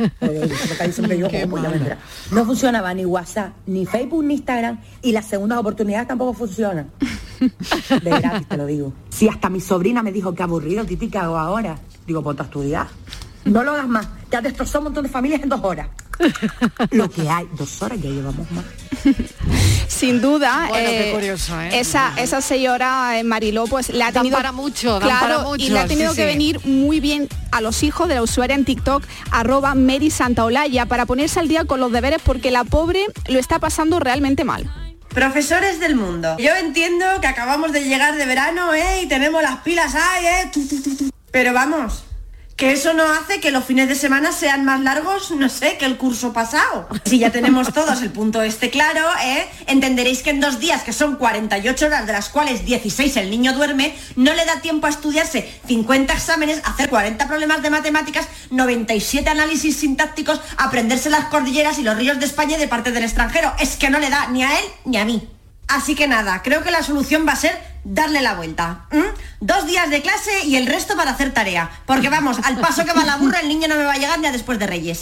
Yo, 1.18 1.50
pues 1.50 1.63
ya 1.63 1.70
vendrá. 1.70 1.98
No 2.32 2.46
funcionaba 2.46 2.94
ni 2.94 3.06
WhatsApp, 3.06 3.54
ni 3.66 3.86
Facebook, 3.86 4.24
ni 4.24 4.36
Instagram. 4.36 4.80
Y 5.02 5.12
las 5.12 5.26
segundas 5.26 5.58
oportunidades 5.60 6.08
tampoco 6.08 6.34
funcionan. 6.34 6.90
De 7.40 8.10
gratis 8.10 8.48
te 8.48 8.58
lo 8.58 8.66
digo. 8.66 8.94
Si 9.10 9.28
hasta 9.28 9.50
mi 9.50 9.62
sobrina 9.62 10.02
me 10.02 10.12
dijo 10.12 10.34
que 10.34 10.44
aburrido, 10.44 10.86
Titi, 10.86 11.10
¿qué 11.10 11.18
hago 11.18 11.38
ahora? 11.38 11.78
Digo, 12.06 12.24
ponte 12.24 12.42
a 12.44 12.46
estudiar. 12.46 12.88
No 13.46 13.63
lo 13.63 13.72
hagas 13.72 13.88
más. 13.88 14.08
Has 14.32 14.44
destrozado 14.44 14.80
un 14.80 14.84
montón 14.86 15.04
de 15.04 15.10
familias 15.10 15.42
en 15.42 15.50
dos 15.50 15.62
horas. 15.63 15.88
Lo 16.91 17.10
que 17.10 17.30
hay, 17.30 17.47
dos 17.53 17.82
horas 17.82 17.99
ya 18.01 18.10
llevamos 18.10 18.49
más. 18.51 18.65
Sin 19.88 20.21
duda, 20.21 20.67
Bueno, 20.69 20.89
qué 20.89 21.10
eh, 21.10 21.13
curioso, 21.13 21.60
¿eh? 21.60 21.80
esa, 21.80 22.13
esa 22.17 22.41
seis 22.41 22.67
horas 22.69 23.15
en 23.15 23.27
Mariló, 23.27 23.65
pues 23.65 23.89
le 23.89 24.03
ha 24.03 24.12
tenido 24.12 24.38
para 24.38 24.51
mucho, 24.51 24.99
claro, 24.99 25.19
para 25.19 25.39
mucho, 25.39 25.65
y 25.65 25.69
le 25.69 25.80
ha 25.80 25.88
tenido 25.88 26.12
sí, 26.12 26.17
que 26.17 26.23
sí. 26.23 26.27
venir 26.27 26.65
muy 26.65 26.99
bien 26.99 27.27
a 27.51 27.62
los 27.62 27.84
hijos 27.84 28.08
de 28.08 28.15
la 28.15 28.21
usuaria 28.21 28.56
en 28.56 28.65
TikTok, 28.65 29.03
arroba 29.32 29.75
Mary 29.75 30.12
Santaolalla, 30.12 30.86
para 30.86 31.06
ponerse 31.06 31.39
al 31.39 31.47
día 31.47 31.65
con 31.65 31.80
los 31.80 31.91
deberes 31.91 32.21
porque 32.23 32.51
la 32.51 32.63
pobre 32.63 33.06
lo 33.27 33.39
está 33.39 33.60
pasando 33.60 33.99
realmente 33.99 34.43
mal. 34.43 34.69
Profesores 35.10 35.80
del 35.80 35.95
mundo. 35.95 36.36
Yo 36.38 36.56
entiendo 36.56 37.06
que 37.21 37.27
acabamos 37.27 37.71
de 37.71 37.84
llegar 37.84 38.17
de 38.17 38.25
verano, 38.25 38.73
¿eh? 38.73 39.01
Y 39.01 39.08
tenemos 39.08 39.41
las 39.41 39.58
pilas 39.62 39.95
ahí, 39.95 40.25
¿eh? 40.25 40.51
Pero 41.32 41.53
vamos, 41.53 42.03
que 42.58 42.72
eso 42.72 42.96
no 42.96 43.04
hace 43.04 43.39
que 43.39 43.52
los 43.52 43.63
fines 43.63 43.88
de 43.88 43.93
semana 43.93 44.32
sean 44.32 44.66
más 44.66 44.82
largos, 44.82 45.30
no 45.30 45.47
sé, 45.47 45.78
que 45.78 45.86
el 45.86 45.95
curso 45.95 46.34
pasado. 46.34 46.89
Si 47.05 47.20
ya 47.20 47.30
tenemos 47.30 47.72
todos 47.72 48.01
el 48.01 48.10
punto 48.10 48.41
este 48.41 48.72
claro, 48.72 49.08
¿eh? 49.24 49.47
entenderéis 49.68 50.24
que 50.24 50.32
en 50.32 50.39
dos 50.39 50.60
días, 50.60 50.82
que 50.82 50.91
son 50.91 51.18
48 51.18 51.86
horas, 51.86 52.08
de 52.08 52.14
las 52.14 52.30
cuales 52.30 52.66
16 52.66 53.16
el 53.18 53.30
niño 53.30 53.53
duerme, 53.53 53.95
no 54.16 54.34
le 54.34 54.43
da 54.43 54.60
tiempo 54.60 54.88
a 54.88 54.89
estudiarse 54.89 55.47
50 55.68 56.12
exámenes, 56.12 56.62
hacer 56.66 56.89
40 56.89 57.28
problemas 57.28 57.62
de 57.62 57.70
matemáticas, 57.70 58.28
97 58.49 59.30
análisis 59.30 59.78
sintácticos, 59.78 60.41
aprenderse 60.58 61.12
las 61.12 61.26
cordilleras 61.26 61.78
y 61.78 61.84
los 61.84 61.95
ríos 61.95 62.20
de 62.20 62.26
España 62.26 62.58
y 62.58 62.60
de 62.60 62.68
parte 62.68 62.91
del 62.91 63.03
extranjero. 63.03 63.53
Es 63.60 63.76
que 63.76 63.91
no 63.91 63.99
le 63.99 64.10
da 64.10 64.30
ni 64.30 64.43
a 64.43 64.58
él 64.58 64.66
ni 64.84 64.97
a 64.97 65.05
mí. 65.05 65.30
Así 65.68 65.93
que 65.93 66.08
nada, 66.08 66.41
creo 66.41 66.64
que 66.64 66.72
la 66.72 66.82
solución 66.82 67.28
va 67.28 67.34
a 67.34 67.36
ser 67.36 67.76
darle 67.88 68.22
la 68.22 68.36
vuelta. 68.36 68.86
Dos 69.40 69.66
días 69.66 69.90
de 69.90 70.02
clase 70.02 70.46
y 70.46 70.56
el 70.56 70.68
resto 70.68 70.96
para 70.96 71.12
hacer 71.12 71.34
tarea. 71.34 71.70
Porque 71.86 72.10
vamos, 72.10 72.38
al 72.44 72.58
paso 72.58 72.86
que 72.86 72.94
va 72.94 73.06
la 73.06 73.18
burra, 73.18 73.40
el 73.40 73.48
niño 73.48 73.68
no 73.68 73.76
me 73.76 73.84
va 73.84 73.94
a 73.94 73.98
llegar 73.98 74.20
ni 74.20 74.28
a 74.28 74.32
después 74.32 74.60
de 74.60 74.68
Reyes. 74.68 75.00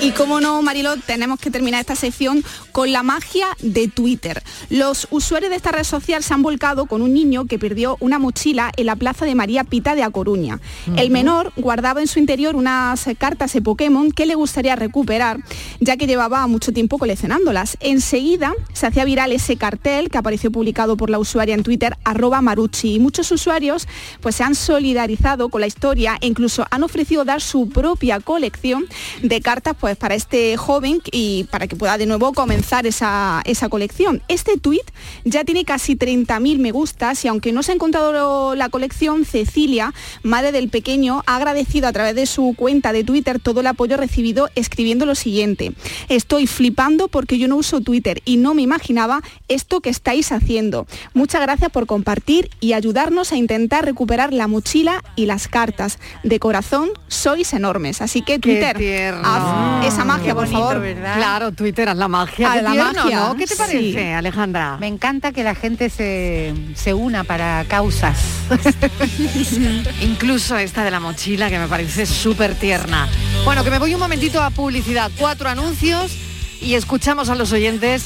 Y 0.00 0.10
como 0.12 0.40
no, 0.40 0.60
Mariló, 0.62 0.96
tenemos 0.98 1.40
que 1.40 1.50
terminar 1.50 1.80
esta 1.80 1.96
sección 1.96 2.44
con 2.72 2.92
la 2.92 3.02
magia 3.02 3.46
de 3.60 3.88
Twitter. 3.88 4.42
Los 4.68 5.08
usuarios 5.10 5.50
de 5.50 5.56
esta 5.56 5.72
red 5.72 5.84
social 5.84 6.22
se 6.22 6.34
han 6.34 6.42
volcado 6.42 6.86
con 6.86 7.02
un 7.02 7.14
niño 7.14 7.46
que 7.46 7.58
perdió 7.58 7.96
una 8.00 8.18
mochila 8.18 8.72
en 8.76 8.86
la 8.86 8.96
plaza 8.96 9.24
de 9.24 9.34
María 9.34 9.64
Pita 9.64 9.94
de 9.94 10.02
A 10.02 10.10
Coruña. 10.10 10.60
El 10.96 11.10
menor 11.10 11.52
guardaba 11.56 12.00
en 12.00 12.08
su 12.08 12.18
interior 12.18 12.56
unas 12.56 13.06
cartas 13.18 13.52
de 13.52 13.62
Pokémon 13.62 14.12
que 14.12 14.26
le 14.26 14.34
gustaría 14.34 14.76
recuperar, 14.76 15.38
ya 15.80 15.96
que 15.96 16.06
llevaba 16.06 16.46
mucho 16.46 16.72
tiempo 16.72 16.98
coleccionándolas. 16.98 17.76
Enseguida 17.80 18.52
se 18.72 18.86
hacía 18.86 19.04
viral 19.04 19.32
ese 19.32 19.56
cartel 19.56 20.05
que 20.10 20.18
apareció 20.18 20.50
publicado 20.50 20.96
por 20.96 21.10
la 21.10 21.18
usuaria 21.18 21.54
en 21.54 21.62
Twitter, 21.62 21.96
arroba 22.04 22.42
Marucci. 22.42 22.94
Y 22.94 22.98
muchos 22.98 23.30
usuarios 23.32 23.86
pues, 24.20 24.36
se 24.36 24.44
han 24.44 24.54
solidarizado 24.54 25.48
con 25.48 25.60
la 25.60 25.66
historia 25.66 26.18
e 26.20 26.26
incluso 26.26 26.66
han 26.70 26.82
ofrecido 26.82 27.24
dar 27.24 27.40
su 27.40 27.68
propia 27.68 28.20
colección 28.20 28.86
de 29.22 29.40
cartas 29.40 29.76
pues, 29.78 29.96
para 29.96 30.14
este 30.14 30.56
joven 30.56 31.00
y 31.12 31.44
para 31.44 31.66
que 31.66 31.76
pueda 31.76 31.98
de 31.98 32.06
nuevo 32.06 32.32
comenzar 32.32 32.86
esa, 32.86 33.42
esa 33.44 33.68
colección. 33.68 34.22
Este 34.28 34.56
tuit 34.58 34.84
ya 35.24 35.44
tiene 35.44 35.64
casi 35.64 35.96
30.000 35.96 36.58
me 36.58 36.72
gustas 36.72 37.24
y 37.24 37.28
aunque 37.28 37.52
no 37.52 37.62
se 37.62 37.72
ha 37.72 37.74
encontrado 37.74 38.54
la 38.54 38.68
colección, 38.68 39.24
Cecilia, 39.24 39.92
madre 40.22 40.52
del 40.52 40.68
pequeño, 40.68 41.22
ha 41.26 41.36
agradecido 41.36 41.88
a 41.88 41.92
través 41.92 42.14
de 42.14 42.26
su 42.26 42.54
cuenta 42.56 42.92
de 42.92 43.04
Twitter 43.04 43.40
todo 43.40 43.60
el 43.60 43.66
apoyo 43.66 43.96
recibido 43.96 44.48
escribiendo 44.54 45.06
lo 45.06 45.14
siguiente. 45.14 45.72
Estoy 46.08 46.46
flipando 46.46 47.08
porque 47.08 47.38
yo 47.38 47.48
no 47.48 47.56
uso 47.56 47.80
Twitter 47.80 48.22
y 48.24 48.36
no 48.36 48.54
me 48.54 48.62
imaginaba 48.62 49.22
esto 49.48 49.80
que 49.80 49.90
estáis 49.96 50.30
haciendo. 50.30 50.86
Muchas 51.14 51.40
gracias 51.42 51.70
por 51.70 51.86
compartir 51.86 52.50
y 52.60 52.74
ayudarnos 52.74 53.32
a 53.32 53.36
intentar 53.36 53.84
recuperar 53.84 54.32
la 54.32 54.46
mochila 54.46 55.02
y 55.16 55.26
las 55.26 55.48
cartas. 55.48 55.98
De 56.22 56.38
corazón, 56.38 56.90
sois 57.08 57.52
enormes. 57.52 58.02
Así 58.02 58.22
que 58.22 58.38
Twitter, 58.38 58.76
haz 59.24 59.86
esa 59.86 60.04
magia, 60.04 60.34
por 60.34 60.48
favor. 60.48 60.82
Claro, 61.16 61.52
Twitter, 61.52 61.88
haz 61.88 61.96
la 61.96 62.08
magia. 62.08 62.48
Haz 62.48 62.56
Qué 62.56 62.62
la 62.62 62.72
tierno, 62.72 63.04
magia, 63.04 63.20
¿no? 63.20 63.36
¿Qué 63.36 63.46
te 63.46 63.54
sí. 63.54 63.58
parece, 63.58 64.12
Alejandra? 64.12 64.76
Me 64.78 64.86
encanta 64.86 65.32
que 65.32 65.42
la 65.42 65.54
gente 65.54 65.90
se, 65.90 66.54
se 66.74 66.94
una 66.94 67.24
para 67.24 67.64
causas. 67.68 68.18
Incluso 70.02 70.56
esta 70.56 70.84
de 70.84 70.90
la 70.90 71.00
mochila 71.00 71.50
que 71.50 71.58
me 71.58 71.68
parece 71.68 72.06
súper 72.06 72.54
tierna. 72.54 73.08
Bueno, 73.44 73.64
que 73.64 73.70
me 73.70 73.78
voy 73.78 73.94
un 73.94 74.00
momentito 74.00 74.42
a 74.42 74.50
publicidad. 74.50 75.10
Cuatro 75.18 75.48
anuncios 75.48 76.12
y 76.60 76.74
escuchamos 76.74 77.28
a 77.28 77.34
los 77.34 77.52
oyentes. 77.52 78.04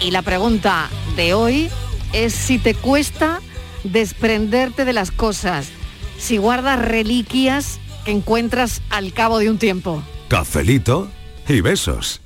Y 0.00 0.10
la 0.10 0.22
pregunta 0.22 0.88
de 1.16 1.34
hoy 1.34 1.70
es 2.12 2.34
si 2.34 2.58
te 2.58 2.74
cuesta 2.74 3.40
desprenderte 3.84 4.84
de 4.84 4.92
las 4.92 5.10
cosas, 5.10 5.68
si 6.18 6.36
guardas 6.36 6.78
reliquias 6.78 7.78
que 8.04 8.12
encuentras 8.12 8.82
al 8.90 9.12
cabo 9.12 9.38
de 9.38 9.50
un 9.50 9.58
tiempo. 9.58 10.02
Cafelito 10.28 11.08
y 11.48 11.60
besos. 11.60 12.20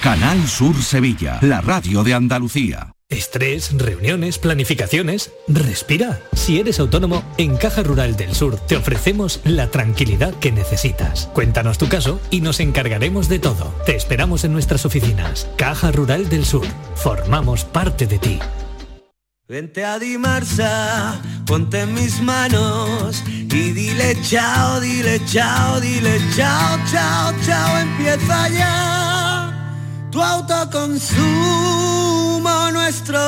Canal 0.00 0.46
Sur 0.46 0.82
Sevilla, 0.82 1.38
la 1.42 1.60
radio 1.60 2.04
de 2.04 2.14
Andalucía. 2.14 2.95
Estrés, 3.08 3.70
reuniones, 3.78 4.38
planificaciones. 4.38 5.30
Respira. 5.46 6.20
Si 6.32 6.58
eres 6.58 6.80
autónomo, 6.80 7.22
en 7.38 7.56
Caja 7.56 7.84
Rural 7.84 8.16
del 8.16 8.34
Sur 8.34 8.58
te 8.58 8.76
ofrecemos 8.76 9.40
la 9.44 9.70
tranquilidad 9.70 10.34
que 10.34 10.50
necesitas. 10.50 11.28
Cuéntanos 11.32 11.78
tu 11.78 11.88
caso 11.88 12.20
y 12.30 12.40
nos 12.40 12.58
encargaremos 12.58 13.28
de 13.28 13.38
todo. 13.38 13.72
Te 13.86 13.94
esperamos 13.94 14.42
en 14.42 14.52
nuestras 14.52 14.84
oficinas. 14.84 15.48
Caja 15.56 15.92
Rural 15.92 16.28
del 16.28 16.44
Sur. 16.44 16.66
Formamos 16.96 17.64
parte 17.64 18.08
de 18.08 18.18
ti. 18.18 18.40
Vente 19.48 19.84
a 19.84 20.00
Dimarsa, 20.00 21.22
ponte 21.46 21.86
mis 21.86 22.20
manos 22.20 23.22
y 23.28 23.70
dile 23.70 24.20
chao, 24.22 24.80
dile 24.80 25.24
chao, 25.26 25.80
dile 25.80 26.20
chao, 26.34 26.76
chao, 26.90 27.32
chao, 27.46 27.78
empieza 27.78 28.48
ya. 28.48 30.08
Tu 30.10 30.20
autoconsumo, 30.20 32.72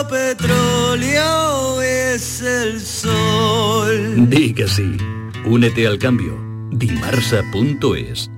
petróleo 0.07 1.81
es 1.83 2.43
el 2.43 2.81
sol. 2.81 4.29
Di 4.29 4.53
que 4.53 4.69
sí. 4.69 4.97
Únete 5.45 5.87
al 5.87 5.99
cambio. 5.99 6.39
Dimarsa.es 6.71 8.31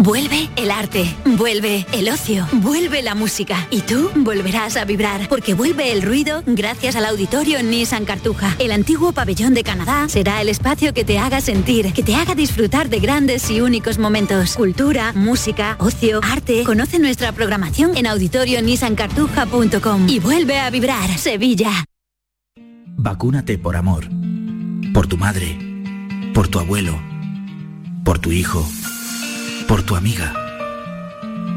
Vuelve 0.00 0.48
el 0.54 0.70
arte, 0.70 1.12
vuelve 1.24 1.84
el 1.92 2.08
ocio, 2.08 2.46
vuelve 2.52 3.02
la 3.02 3.16
música 3.16 3.66
y 3.68 3.80
tú 3.80 4.08
volverás 4.14 4.76
a 4.76 4.84
vibrar 4.84 5.28
porque 5.28 5.54
vuelve 5.54 5.90
el 5.90 6.02
ruido 6.02 6.44
gracias 6.46 6.94
al 6.94 7.04
auditorio 7.04 7.60
Nissan 7.64 8.04
Cartuja. 8.04 8.54
El 8.60 8.70
antiguo 8.70 9.10
pabellón 9.10 9.54
de 9.54 9.64
Canadá 9.64 10.08
será 10.08 10.40
el 10.40 10.50
espacio 10.50 10.94
que 10.94 11.04
te 11.04 11.18
haga 11.18 11.40
sentir, 11.40 11.92
que 11.92 12.04
te 12.04 12.14
haga 12.14 12.36
disfrutar 12.36 12.88
de 12.88 13.00
grandes 13.00 13.50
y 13.50 13.60
únicos 13.60 13.98
momentos. 13.98 14.54
Cultura, 14.54 15.12
música, 15.14 15.74
ocio, 15.80 16.20
arte. 16.22 16.62
Conoce 16.62 17.00
nuestra 17.00 17.32
programación 17.32 17.96
en 17.96 18.06
auditorionissancartuja.com 18.06 20.08
y 20.08 20.20
vuelve 20.20 20.60
a 20.60 20.70
vibrar 20.70 21.18
Sevilla. 21.18 21.72
Vacúnate 22.96 23.58
por 23.58 23.74
amor. 23.74 24.06
Por 24.94 25.08
tu 25.08 25.16
madre. 25.16 25.58
Por 26.34 26.46
tu 26.46 26.60
abuelo. 26.60 26.96
Por 28.04 28.20
tu 28.20 28.30
hijo. 28.30 28.64
Por 29.68 29.82
tu 29.82 29.96
amiga. 29.96 30.32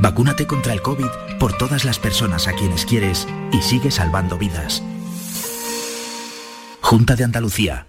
Vacúnate 0.01 0.45
contra 0.45 0.73
el 0.73 0.81
COVID 0.81 1.07
por 1.39 1.57
todas 1.57 1.85
las 1.85 1.97
personas 1.97 2.49
a 2.49 2.51
quienes 2.51 2.85
quieres 2.85 3.25
y 3.53 3.61
sigue 3.61 3.89
salvando 3.89 4.37
vidas. 4.37 4.83
Junta 6.81 7.15
de 7.15 7.23
Andalucía. 7.23 7.87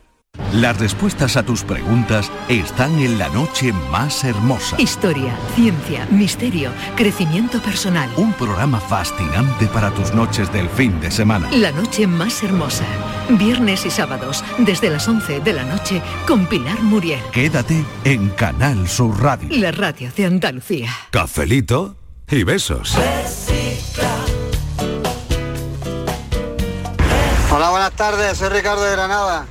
Las 0.55 0.78
respuestas 0.78 1.37
a 1.37 1.43
tus 1.43 1.62
preguntas 1.62 2.30
están 2.49 2.99
en 2.99 3.18
la 3.18 3.28
noche 3.28 3.72
más 3.91 4.24
hermosa. 4.24 4.76
Historia, 4.80 5.35
ciencia, 5.55 6.07
misterio, 6.11 6.70
crecimiento 6.97 7.61
personal. 7.61 8.11
Un 8.16 8.33
programa 8.33 8.80
fascinante 8.80 9.66
para 9.66 9.91
tus 9.91 10.14
noches 10.14 10.51
del 10.51 10.70
fin 10.70 10.99
de 11.01 11.11
semana. 11.11 11.51
La 11.53 11.70
noche 11.72 12.07
más 12.07 12.43
hermosa. 12.43 12.85
Viernes 13.30 13.85
y 13.85 13.91
sábados, 13.91 14.43
desde 14.59 14.89
las 14.89 15.07
11 15.07 15.41
de 15.41 15.53
la 15.53 15.64
noche, 15.64 16.03
con 16.26 16.47
Pilar 16.47 16.80
Muriel. 16.83 17.20
Quédate 17.30 17.85
en 18.05 18.30
Canal 18.30 18.89
Sur 18.89 19.22
Radio. 19.22 19.49
La 19.53 19.70
radio 19.70 20.11
de 20.16 20.24
Andalucía. 20.24 20.91
Cafelito 21.11 21.97
y 22.30 22.43
besos. 22.45 22.97
Hola, 27.51 27.70
buenas 27.70 27.93
tardes, 27.93 28.39
soy 28.39 28.49
Ricardo 28.49 28.83
de 28.83 28.93
Granada. 28.93 29.47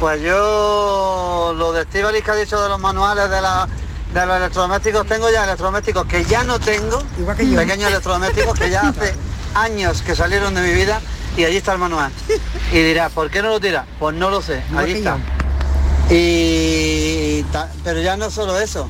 Pues 0.00 0.22
yo 0.22 1.54
lo 1.58 1.74
de 1.74 1.82
Estíbaliz 1.82 2.24
que 2.24 2.30
ha 2.30 2.34
dicho 2.34 2.58
de 2.58 2.70
los 2.70 2.80
manuales 2.80 3.28
de, 3.28 3.42
la, 3.42 3.68
de 4.14 4.26
los 4.26 4.36
electrodomésticos, 4.38 5.06
tengo 5.06 5.30
ya 5.30 5.44
electrodomésticos 5.44 6.06
que 6.06 6.24
ya 6.24 6.42
no 6.42 6.58
tengo, 6.58 7.02
pequeños 7.26 7.90
electrodomésticos 7.90 8.58
que 8.58 8.70
ya 8.70 8.88
hace 8.88 9.14
años 9.54 10.00
que 10.00 10.16
salieron 10.16 10.54
de 10.54 10.62
mi 10.62 10.72
vida 10.72 11.02
y 11.36 11.44
allí 11.44 11.58
está 11.58 11.74
el 11.74 11.78
manual. 11.78 12.10
Y 12.72 12.78
dirás, 12.82 13.12
¿por 13.12 13.30
qué 13.30 13.42
no 13.42 13.50
lo 13.50 13.60
tiras? 13.60 13.84
Pues 13.98 14.16
no 14.16 14.30
lo 14.30 14.40
sé, 14.40 14.62
allí 14.74 14.92
está. 14.92 15.18
Y 16.08 17.44
pero 17.84 18.00
ya 18.00 18.16
no 18.16 18.30
solo 18.30 18.58
eso. 18.58 18.88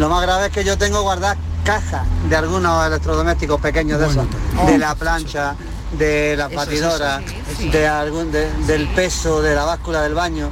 Lo 0.00 0.08
más 0.08 0.22
grave 0.22 0.46
es 0.46 0.52
que 0.52 0.64
yo 0.64 0.76
tengo 0.76 1.02
guardadas 1.02 1.36
cajas 1.62 2.02
de 2.28 2.34
algunos 2.34 2.84
electrodomésticos 2.86 3.60
pequeños 3.60 4.00
de 4.00 4.06
esos, 4.08 4.26
de 4.66 4.78
la 4.78 4.96
plancha, 4.96 5.54
de 5.98 6.36
las 6.36 6.50
Eso 6.50 6.60
es 6.62 6.66
batidoras, 6.66 7.22
eso, 7.22 7.34
sí. 7.58 7.68
de 7.70 7.86
algún 7.86 8.32
de- 8.32 8.50
del 8.66 8.86
peso 8.88 9.42
de 9.42 9.54
la 9.54 9.64
báscula 9.64 10.02
del 10.02 10.14
baño. 10.14 10.50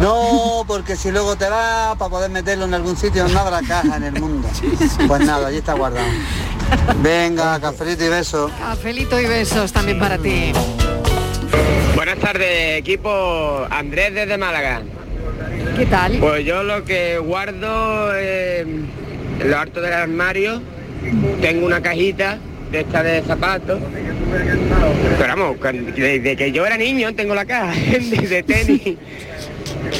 No, 0.00 0.64
porque 0.66 0.96
si 0.96 1.10
luego 1.10 1.36
te 1.36 1.48
vas 1.48 1.96
para 1.96 2.10
poder 2.10 2.30
meterlo 2.30 2.64
en 2.64 2.74
algún 2.74 2.96
sitio 2.96 3.28
no 3.28 3.38
habrá 3.40 3.60
caja 3.60 3.96
en 3.96 4.04
el 4.04 4.20
mundo. 4.20 4.48
Pues 5.06 5.20
nada, 5.26 5.48
allí 5.48 5.58
está 5.58 5.74
guardado. 5.74 6.06
Venga, 7.02 7.58
cafelito 7.60 8.04
y 8.04 8.08
beso. 8.08 8.50
Cafelito 8.58 9.20
y 9.20 9.26
besos 9.26 9.72
también 9.72 9.98
para 9.98 10.16
ti. 10.18 10.52
Buenas 11.94 12.18
tardes, 12.18 12.78
equipo 12.78 13.66
Andrés 13.70 14.14
desde 14.14 14.38
Málaga. 14.38 14.82
¿Qué 15.76 15.86
tal? 15.86 16.18
Pues 16.18 16.44
yo 16.46 16.62
lo 16.62 16.84
que 16.84 17.18
guardo 17.18 18.12
eh, 18.14 18.60
en 18.60 19.50
lo 19.50 19.58
alto 19.58 19.80
del 19.80 19.92
armario, 19.92 20.62
tengo 21.40 21.66
una 21.66 21.82
cajita 21.82 22.38
de 22.70 22.80
esta 22.80 23.02
de 23.02 23.22
zapatos. 23.22 23.80
Pero 25.18 25.36
vamos, 25.36 25.56
desde 25.96 26.36
que 26.36 26.52
yo 26.52 26.66
era 26.66 26.76
niño 26.76 27.14
tengo 27.14 27.34
la 27.34 27.44
caja 27.44 27.72
de, 27.90 28.42
tenis. 28.42 28.96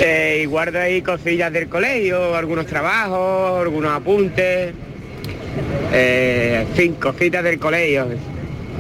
Eh, 0.01 0.43
y 0.43 0.47
guardo 0.47 0.79
ahí 0.81 1.03
cosillas 1.03 1.53
del 1.53 1.69
colegio, 1.69 2.35
algunos 2.35 2.67
trabajos, 2.67 3.61
algunos 3.61 3.93
apuntes, 3.93 4.73
eh, 5.93 6.67
en 6.67 6.77
fin, 6.77 6.95
cositas 6.95 7.43
del 7.45 7.59
colegio. 7.59 8.07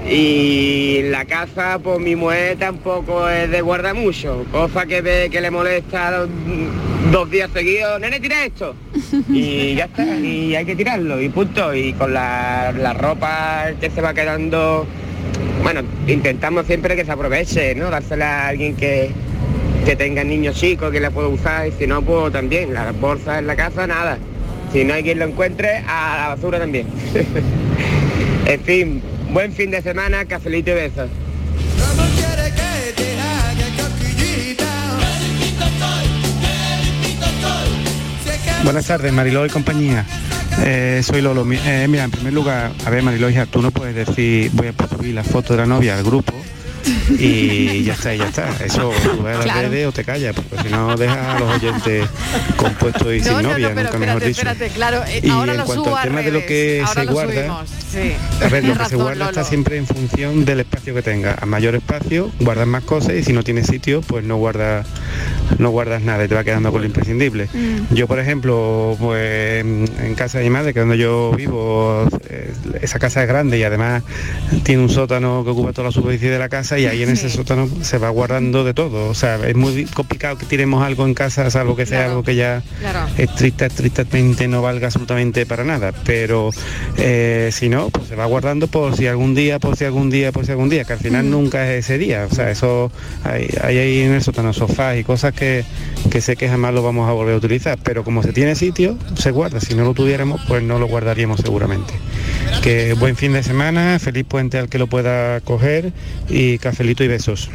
Y 0.09 1.03
la 1.05 1.25
casa, 1.25 1.79
pues 1.83 2.01
mi 2.01 2.17
mujer 2.17 2.57
tampoco 2.59 3.29
es 3.29 3.51
de 3.51 3.61
guardar 3.61 3.95
mucho, 3.95 4.45
cosa 4.51 4.87
que 4.87 5.03
ve 5.03 5.29
que 5.31 5.41
le 5.41 5.51
molesta 5.51 6.11
dos, 6.11 6.29
dos 7.13 7.31
días 7.31 7.51
seguidos, 7.53 8.01
nene, 8.01 8.21
tira 8.21 8.45
esto. 8.45 8.75
Y 9.29 9.75
ya 9.75 9.85
está, 9.85 10.05
y 10.17 10.55
hay 10.55 10.65
que 10.65 10.75
tirarlo, 10.75 11.21
y 11.21 11.29
punto. 11.29 11.75
Y 11.75 11.93
con 11.93 12.13
la, 12.13 12.73
la 12.77 12.93
ropa 12.93 13.67
que 13.81 13.91
se 13.91 14.01
va 14.01 14.15
quedando, 14.15 14.87
bueno, 15.63 15.83
intentamos 16.07 16.67
siempre 16.67 16.97
que 16.97 17.05
se 17.05 17.13
aproveche, 17.13 17.75
¿no? 17.75 17.91
Dársela 17.91 18.45
a 18.45 18.49
alguien 18.49 18.77
que, 18.77 19.11
que 19.85 19.97
tenga 19.97 20.25
niños 20.25 20.57
chicos, 20.57 20.91
que 20.91 21.01
la 21.01 21.11
pueda 21.11 21.29
usar, 21.29 21.69
y 21.69 21.73
si 21.73 21.87
no, 21.87 22.03
pues 22.03 22.33
también, 22.33 22.73
las 22.75 22.99
bolsas 22.99 23.39
en 23.39 23.47
la 23.47 23.57
casa, 23.57 23.87
nada. 23.87 24.19
Si 24.73 24.85
no 24.85 24.95
hay 24.95 25.03
quien 25.03 25.19
lo 25.19 25.27
encuentre, 25.27 25.79
a 25.87 26.17
la 26.17 26.29
basura 26.29 26.59
también. 26.59 26.87
en 28.47 28.61
fin, 28.61 29.03
buen 29.33 29.53
fin 29.53 29.71
de 29.71 29.83
semana, 29.83 30.25
cafelito 30.25 30.71
y 30.71 30.75
besos. 30.75 31.11
Buenas 38.63 38.87
tardes, 38.87 39.13
Mariló 39.13 39.47
y 39.47 39.49
compañía. 39.49 40.05
Eh, 40.63 41.01
soy 41.03 41.23
Lolo. 41.23 41.47
Eh, 41.51 41.87
mira, 41.89 42.05
en 42.05 42.11
primer 42.11 42.33
lugar, 42.33 42.73
a 42.85 42.91
ver, 42.91 43.03
Mariló, 43.03 43.31
hija, 43.31 43.47
tú 43.47 43.63
no 43.63 43.71
puedes 43.71 43.95
decir 43.95 44.51
voy 44.53 44.69
a 44.69 44.89
subir 44.89 45.15
la 45.15 45.25
foto 45.25 45.55
de 45.55 45.61
la 45.61 45.67
novia 45.67 45.97
al 45.97 46.05
grupo 46.05 46.40
y 47.19 47.83
ya 47.85 47.95
está, 47.95 48.15
ya 48.15 48.29
está. 48.29 48.49
Eso 48.65 48.93
tú 49.03 49.23
ves 49.23 49.35
a 49.35 49.39
las 49.39 49.45
Claro. 49.45 49.69
redes 49.69 49.87
o 49.87 49.93
te 49.93 50.05
callas, 50.05 50.35
porque 50.35 50.63
si 50.69 50.73
no 50.73 50.97
dejas 50.97 51.19
a 51.19 51.39
los 51.41 51.57
oyentes 51.57 52.07
compuestos 52.57 53.15
y 53.15 53.21
sin 53.21 53.33
No, 53.33 53.43
no, 53.43 53.51
novia, 53.51 53.69
no, 53.69 53.75
pero 53.75 53.89
nunca 53.93 53.99
mejor 53.99 54.23
espérate, 54.23 54.29
dicho. 54.29 54.41
espérate, 54.41 54.75
claro, 54.75 55.03
eh, 55.07 55.21
Y 55.23 55.31
ahora 55.31 55.53
en 55.53 55.59
lo 55.59 55.65
cuanto 55.65 55.85
subo 55.85 55.97
al 55.97 56.05
tema 56.09 56.23
de 56.23 56.31
lo 56.31 56.47
que 56.47 56.85
se 56.95 57.05
lo 57.05 57.13
guarda, 57.13 57.35
subimos, 57.35 57.71
sí. 57.91 58.13
A 58.45 58.49
ver, 58.49 58.65
lo 58.65 58.77
que 58.77 58.85
se 58.87 58.97
guarda 58.97 59.29
está 59.29 59.45
siempre 59.45 59.77
en 59.77 59.87
función 59.87 60.45
del 60.45 60.61
espacio 60.61 60.95
que 60.95 61.03
tenga. 61.03 61.37
A 61.41 61.47
mayor 61.47 61.75
espacio, 61.75 62.31
guardas 62.41 62.67
más 62.67 62.85
cosas 62.85 63.15
y 63.15 63.23
si 63.23 63.33
no 63.33 63.43
tienes 63.43 63.67
sitio, 63.67 64.01
pues 64.03 64.25
no 64.25 64.37
guardas 64.37 64.87
no 65.59 65.71
guardas 65.71 66.03
nada 66.03 66.25
y 66.25 66.29
te 66.29 66.35
va 66.35 66.45
quedando 66.45 66.71
con 66.73 66.81
lo 66.81 66.87
imprescindible. 66.87 67.49
Mm. 67.53 67.95
Yo, 67.95 68.07
por 68.07 68.19
ejemplo, 68.21 68.97
pues 68.99 69.61
en 69.65 70.15
casa 70.17 70.39
de 70.39 70.45
mi 70.45 70.51
madre, 70.51 70.73
que 70.73 70.79
es 70.81 70.83
donde 70.87 70.97
yo 70.99 71.33
vivo, 71.37 72.07
eh, 72.29 72.53
esa 72.81 72.99
casa 72.99 73.23
es 73.23 73.29
grande 73.29 73.59
y 73.59 73.65
además 73.65 74.03
tiene 74.63 74.83
un 74.83 74.89
sótano 74.89 75.43
que 75.45 75.51
ocupa 75.51 75.73
toda 75.73 75.89
la 75.89 75.93
superficie 75.93 76.31
de 76.31 76.39
la 76.39 76.49
casa 76.49 76.70
y 76.79 76.87
ahí 76.87 77.03
en 77.03 77.11
ese 77.11 77.29
sótano 77.31 77.69
se 77.83 77.99
va 77.99 78.09
guardando 78.11 78.65
de 78.65 78.75
todo. 78.75 79.09
O 79.09 79.15
sea, 79.15 79.37
es 79.47 79.55
muy 79.57 79.85
complicado 79.87 80.37
que 80.39 80.47
tiremos 80.47 80.83
algo 80.83 81.07
en 81.07 81.15
casa, 81.15 81.51
salvo 81.51 81.77
que 81.77 81.87
sea 81.87 82.07
algo 82.07 82.23
que 82.23 82.35
ya 82.35 82.63
Claro. 82.81 83.01
estricta, 83.19 83.67
estrictamente 83.67 84.47
no 84.49 84.63
valga 84.63 84.87
absolutamente 84.87 85.47
para 85.47 85.65
nada. 85.65 85.93
Pero 86.05 86.51
eh, 86.97 87.51
si 87.53 87.69
no, 87.69 87.91
pues 87.91 88.09
se 88.09 88.17
va 88.17 88.27
guardando 88.27 88.67
por 88.67 88.97
si 88.97 89.07
algún 89.07 89.35
día, 89.35 89.59
por 89.59 89.77
si 89.77 89.85
algún 89.85 90.11
día, 90.11 90.33
por 90.33 90.45
si 90.47 90.53
algún 90.53 90.69
día, 90.69 90.85
que 90.85 90.93
al 90.93 90.99
final 90.99 91.31
nunca 91.31 91.71
es 91.73 91.85
ese 91.85 91.99
día. 91.99 92.27
O 92.31 92.35
sea, 92.35 92.51
eso 92.51 92.91
hay, 93.25 93.49
hay 93.63 93.79
ahí 93.79 94.01
en 94.01 94.13
el 94.13 94.23
sótano 94.23 94.53
sofás 94.53 94.99
y 94.99 95.05
cosas 95.05 95.33
que, 95.35 95.65
que 96.11 96.21
sé 96.21 96.37
que 96.37 96.49
jamás 96.49 96.75
lo 96.75 96.83
vamos 96.83 97.09
a 97.09 97.13
volver 97.13 97.35
a 97.35 97.39
utilizar. 97.39 97.79
Pero 97.83 98.05
como 98.05 98.23
se 98.23 98.33
tiene 98.33 98.55
sitio, 98.55 98.97
se 99.17 99.31
guarda. 99.31 99.61
Si 99.61 99.75
no 99.75 99.85
lo 99.85 99.95
tuviéramos, 99.95 100.41
pues 100.49 100.63
no 100.63 100.79
lo 100.79 100.87
guardaríamos 100.87 101.41
seguramente. 101.41 101.95
Que 102.63 102.95
buen 102.95 103.17
fin 103.17 103.33
de 103.33 103.43
semana, 103.43 103.99
feliz 103.99 104.25
puente 104.29 104.59
al 104.59 104.69
que 104.69 104.79
lo 104.79 104.87
pueda 104.87 105.41
coger 105.41 105.93
y 106.29 106.59
cafelito 106.59 107.03
y 107.05 107.09
besos. 107.09 107.51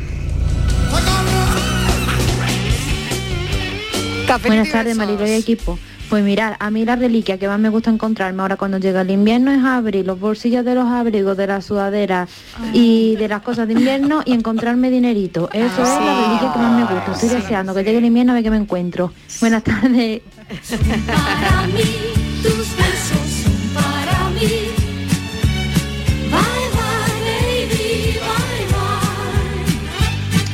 Buenas 4.43 4.71
tardes, 4.71 4.97
Marilo 4.97 5.27
y 5.27 5.31
equipo. 5.31 5.77
Pues 6.09 6.23
mirar, 6.23 6.55
a 6.59 6.69
mí 6.69 6.85
la 6.85 6.95
reliquia 6.95 7.39
que 7.39 7.47
más 7.47 7.59
me 7.59 7.69
gusta 7.69 7.89
encontrarme 7.89 8.41
ahora 8.41 8.57
cuando 8.57 8.77
llega 8.77 9.01
el 9.01 9.09
invierno 9.09 9.51
es 9.51 9.63
abrir 9.63 10.05
los 10.05 10.19
bolsillos 10.19 10.63
de 10.63 10.75
los 10.75 10.85
abrigos, 10.85 11.35
de 11.35 11.47
las 11.47 11.65
sudaderas 11.65 12.29
y 12.73 13.15
de 13.15 13.27
las 13.27 13.41
cosas 13.41 13.67
de 13.67 13.73
invierno 13.73 14.21
y 14.23 14.33
encontrarme 14.33 14.91
dinerito. 14.91 15.49
Eso 15.51 15.81
es 15.83 15.89
la 15.89 16.27
reliquia 16.27 16.53
que 16.53 16.59
más 16.59 16.75
me 16.77 16.95
gusta. 16.95 17.11
Estoy 17.13 17.29
deseando 17.29 17.73
que 17.73 17.83
llegue 17.83 17.97
el 17.97 18.05
invierno 18.05 18.33
a 18.33 18.35
ver 18.35 18.43
qué 18.43 18.51
me 18.51 18.57
encuentro. 18.57 19.13
Buenas 19.39 19.63
tardes. 19.63 20.21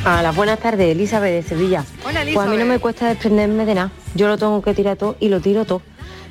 A 0.04 0.20
las 0.22 0.34
buenas 0.34 0.58
tardes, 0.58 0.90
Elizabeth 0.90 1.32
de 1.32 1.48
Sevilla. 1.48 1.84
Hola, 2.04 2.20
Pues 2.24 2.24
a 2.24 2.24
mí 2.24 2.32
no 2.34 2.42
Elizabeth. 2.54 2.66
me 2.66 2.78
cuesta 2.80 3.06
desprenderme 3.08 3.64
de 3.64 3.74
nada. 3.76 3.90
Yo 4.14 4.26
lo 4.28 4.36
tengo 4.36 4.60
que 4.62 4.74
tirar 4.74 4.96
todo 4.96 5.16
y 5.20 5.28
lo 5.28 5.40
tiro 5.40 5.64
todo. 5.64 5.82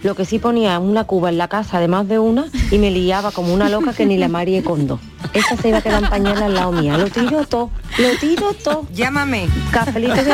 Lo 0.03 0.15
que 0.15 0.25
sí 0.25 0.39
ponía 0.39 0.79
una 0.79 1.03
cuba 1.05 1.29
en 1.29 1.37
la 1.37 1.47
casa 1.47 1.79
de 1.79 1.87
más 1.87 2.07
de 2.07 2.17
una 2.19 2.47
y 2.71 2.77
me 2.79 2.89
liaba 2.91 3.31
como 3.31 3.53
una 3.53 3.69
loca 3.69 3.93
que 3.93 4.05
ni 4.05 4.17
la 4.17 4.27
María 4.27 4.63
Condo. 4.63 4.99
Esa 5.31 5.55
se 5.55 5.69
iba 5.69 5.77
a 5.77 5.81
quedar 5.81 6.03
en 6.03 6.09
pañal 6.09 6.41
al 6.41 6.53
lado 6.55 6.71
mía. 6.71 6.97
Lo 6.97 7.07
tiro 7.09 7.45
todo, 7.45 7.69
lo 7.97 8.09
tiro 8.19 8.53
todo. 8.53 8.87
Llámame. 8.93 9.47
Cafelito 9.71 10.15
de 10.15 10.33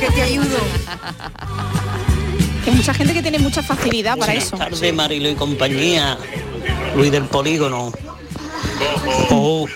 Que 0.00 0.06
te 0.10 0.22
ayudo. 0.22 0.58
Hay 2.66 2.72
mucha 2.72 2.92
gente 2.92 3.14
que 3.14 3.22
tiene 3.22 3.38
mucha 3.38 3.62
facilidad 3.62 4.18
para 4.18 4.34
eso. 4.34 4.56
Buenas 4.56 4.78
tardes, 4.80 4.94
Marilo 4.94 5.30
y 5.30 5.34
compañía. 5.36 6.18
Luis 6.96 7.12
del 7.12 7.24
Polígono. 7.24 7.92
Oh, 9.30 9.66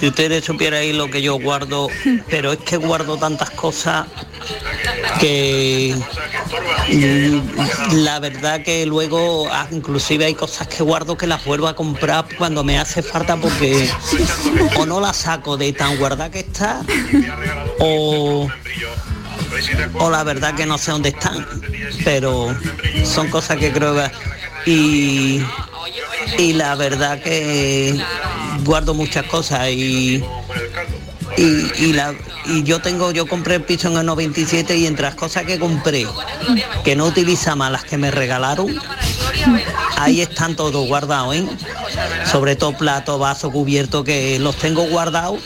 si 0.00 0.08
ustedes 0.08 0.42
supieran 0.42 0.96
lo 0.96 1.10
que 1.10 1.20
yo 1.20 1.38
guardo, 1.38 1.88
pero 2.30 2.52
es 2.52 2.58
que 2.60 2.78
guardo 2.78 3.18
tantas 3.18 3.50
cosas 3.50 4.06
que 5.20 5.94
la 7.92 8.18
verdad 8.18 8.62
que 8.62 8.86
luego 8.86 9.46
ah, 9.52 9.66
inclusive 9.70 10.24
hay 10.24 10.34
cosas 10.34 10.68
que 10.68 10.82
guardo 10.82 11.18
que 11.18 11.26
las 11.26 11.44
vuelvo 11.44 11.68
a 11.68 11.76
comprar 11.76 12.24
cuando 12.38 12.64
me 12.64 12.78
hace 12.78 13.02
falta 13.02 13.36
porque 13.36 13.90
o 14.76 14.86
no 14.86 15.00
las 15.00 15.18
saco 15.18 15.58
de 15.58 15.72
tan 15.74 15.98
guardada 15.98 16.30
que 16.30 16.40
está 16.40 16.80
o 17.78 18.48
o 19.98 20.10
la 20.10 20.24
verdad 20.24 20.54
que 20.54 20.64
no 20.64 20.78
sé 20.78 20.92
dónde 20.92 21.10
están, 21.10 21.46
pero 22.04 22.56
son 23.04 23.28
cosas 23.28 23.58
que 23.58 23.72
creo 23.72 23.94
que... 23.94 24.10
Y, 24.70 25.42
y 26.38 26.52
la 26.52 26.74
verdad 26.74 27.20
que 27.22 28.00
guardo 28.64 28.94
muchas 28.94 29.24
cosas 29.26 29.68
y, 29.68 30.22
y, 31.36 31.72
y 31.78 31.92
la, 31.92 32.14
y 32.46 32.62
yo 32.62 32.80
tengo, 32.80 33.10
yo 33.12 33.26
compré 33.26 33.56
el 33.56 33.62
piso 33.62 33.88
en 33.88 33.98
el 33.98 34.06
97 34.06 34.76
y 34.76 34.86
entre 34.86 35.04
las 35.04 35.14
cosas 35.14 35.44
que 35.44 35.58
compré, 35.58 36.06
que 36.84 36.96
no 36.96 37.06
utiliza 37.06 37.54
más 37.56 37.70
las 37.70 37.84
que 37.84 37.98
me 37.98 38.10
regalaron, 38.10 38.74
ahí 39.96 40.20
están 40.20 40.56
todos 40.56 40.86
guardados, 40.86 41.36
¿eh? 41.36 41.46
sobre 42.30 42.56
todo 42.56 42.72
plato, 42.76 43.18
vaso, 43.18 43.50
cubierto, 43.50 44.04
que 44.04 44.38
los 44.38 44.56
tengo 44.56 44.82
guardados. 44.84 45.40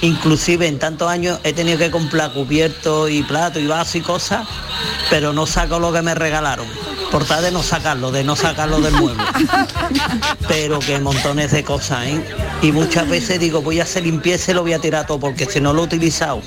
Inclusive 0.00 0.68
en 0.68 0.78
tantos 0.78 1.08
años 1.08 1.40
he 1.42 1.52
tenido 1.52 1.78
que 1.78 1.90
comprar 1.90 2.32
cubiertos 2.32 3.10
y 3.10 3.22
plato 3.24 3.58
y 3.58 3.66
vaso 3.66 3.98
y 3.98 4.00
cosas, 4.00 4.46
pero 5.10 5.32
no 5.32 5.44
saco 5.44 5.80
lo 5.80 5.92
que 5.92 6.02
me 6.02 6.14
regalaron. 6.14 6.68
Por 7.10 7.24
tal 7.24 7.42
de 7.42 7.50
no 7.50 7.62
sacarlo, 7.62 8.10
de 8.10 8.22
no 8.22 8.36
sacarlo 8.36 8.80
del 8.80 8.94
mueble. 8.94 9.22
Pero 10.46 10.78
que 10.78 10.98
montones 11.00 11.52
de 11.52 11.64
cosas, 11.64 12.06
¿eh? 12.06 12.22
Y 12.62 12.72
muchas 12.72 13.08
veces 13.08 13.40
digo, 13.40 13.62
voy 13.62 13.80
a 13.80 13.84
hacer 13.84 14.02
limpieza 14.02 14.50
y 14.50 14.54
lo 14.54 14.62
voy 14.62 14.74
a 14.74 14.78
tirar 14.78 15.06
todo, 15.06 15.18
porque 15.18 15.46
si 15.46 15.60
no 15.60 15.72
lo 15.72 15.82
he 15.82 15.84
utilizado 15.84 16.42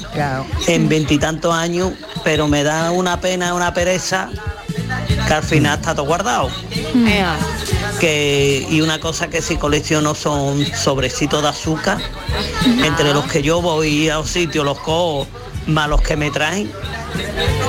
en 0.68 0.88
veintitantos 0.88 1.54
años, 1.54 1.92
pero 2.24 2.48
me 2.48 2.64
da 2.64 2.92
una 2.92 3.20
pena, 3.20 3.54
una 3.54 3.74
pereza, 3.74 4.30
que 5.28 5.34
al 5.34 5.44
final 5.44 5.80
está 5.80 5.96
todo 5.96 6.06
guardado. 6.06 6.50
Que, 8.00 8.68
y 8.70 8.82
una 8.82 9.00
cosa 9.00 9.28
que 9.30 9.42
sí 9.42 9.58
colecciono 9.58 10.16
son 10.16 10.66
sobrecitos 10.76 11.42
de 11.42 11.50
azúcar, 11.50 11.98
entre 12.84 13.14
los 13.14 13.26
que 13.26 13.42
yo 13.42 13.62
voy 13.62 14.10
a 14.10 14.20
un 14.20 14.28
sitio, 14.28 14.64
los 14.64 14.80
cojo, 14.80 15.28
más 15.72 15.90
los 15.90 16.02
que 16.02 16.16
me 16.16 16.32
traen, 16.32 16.72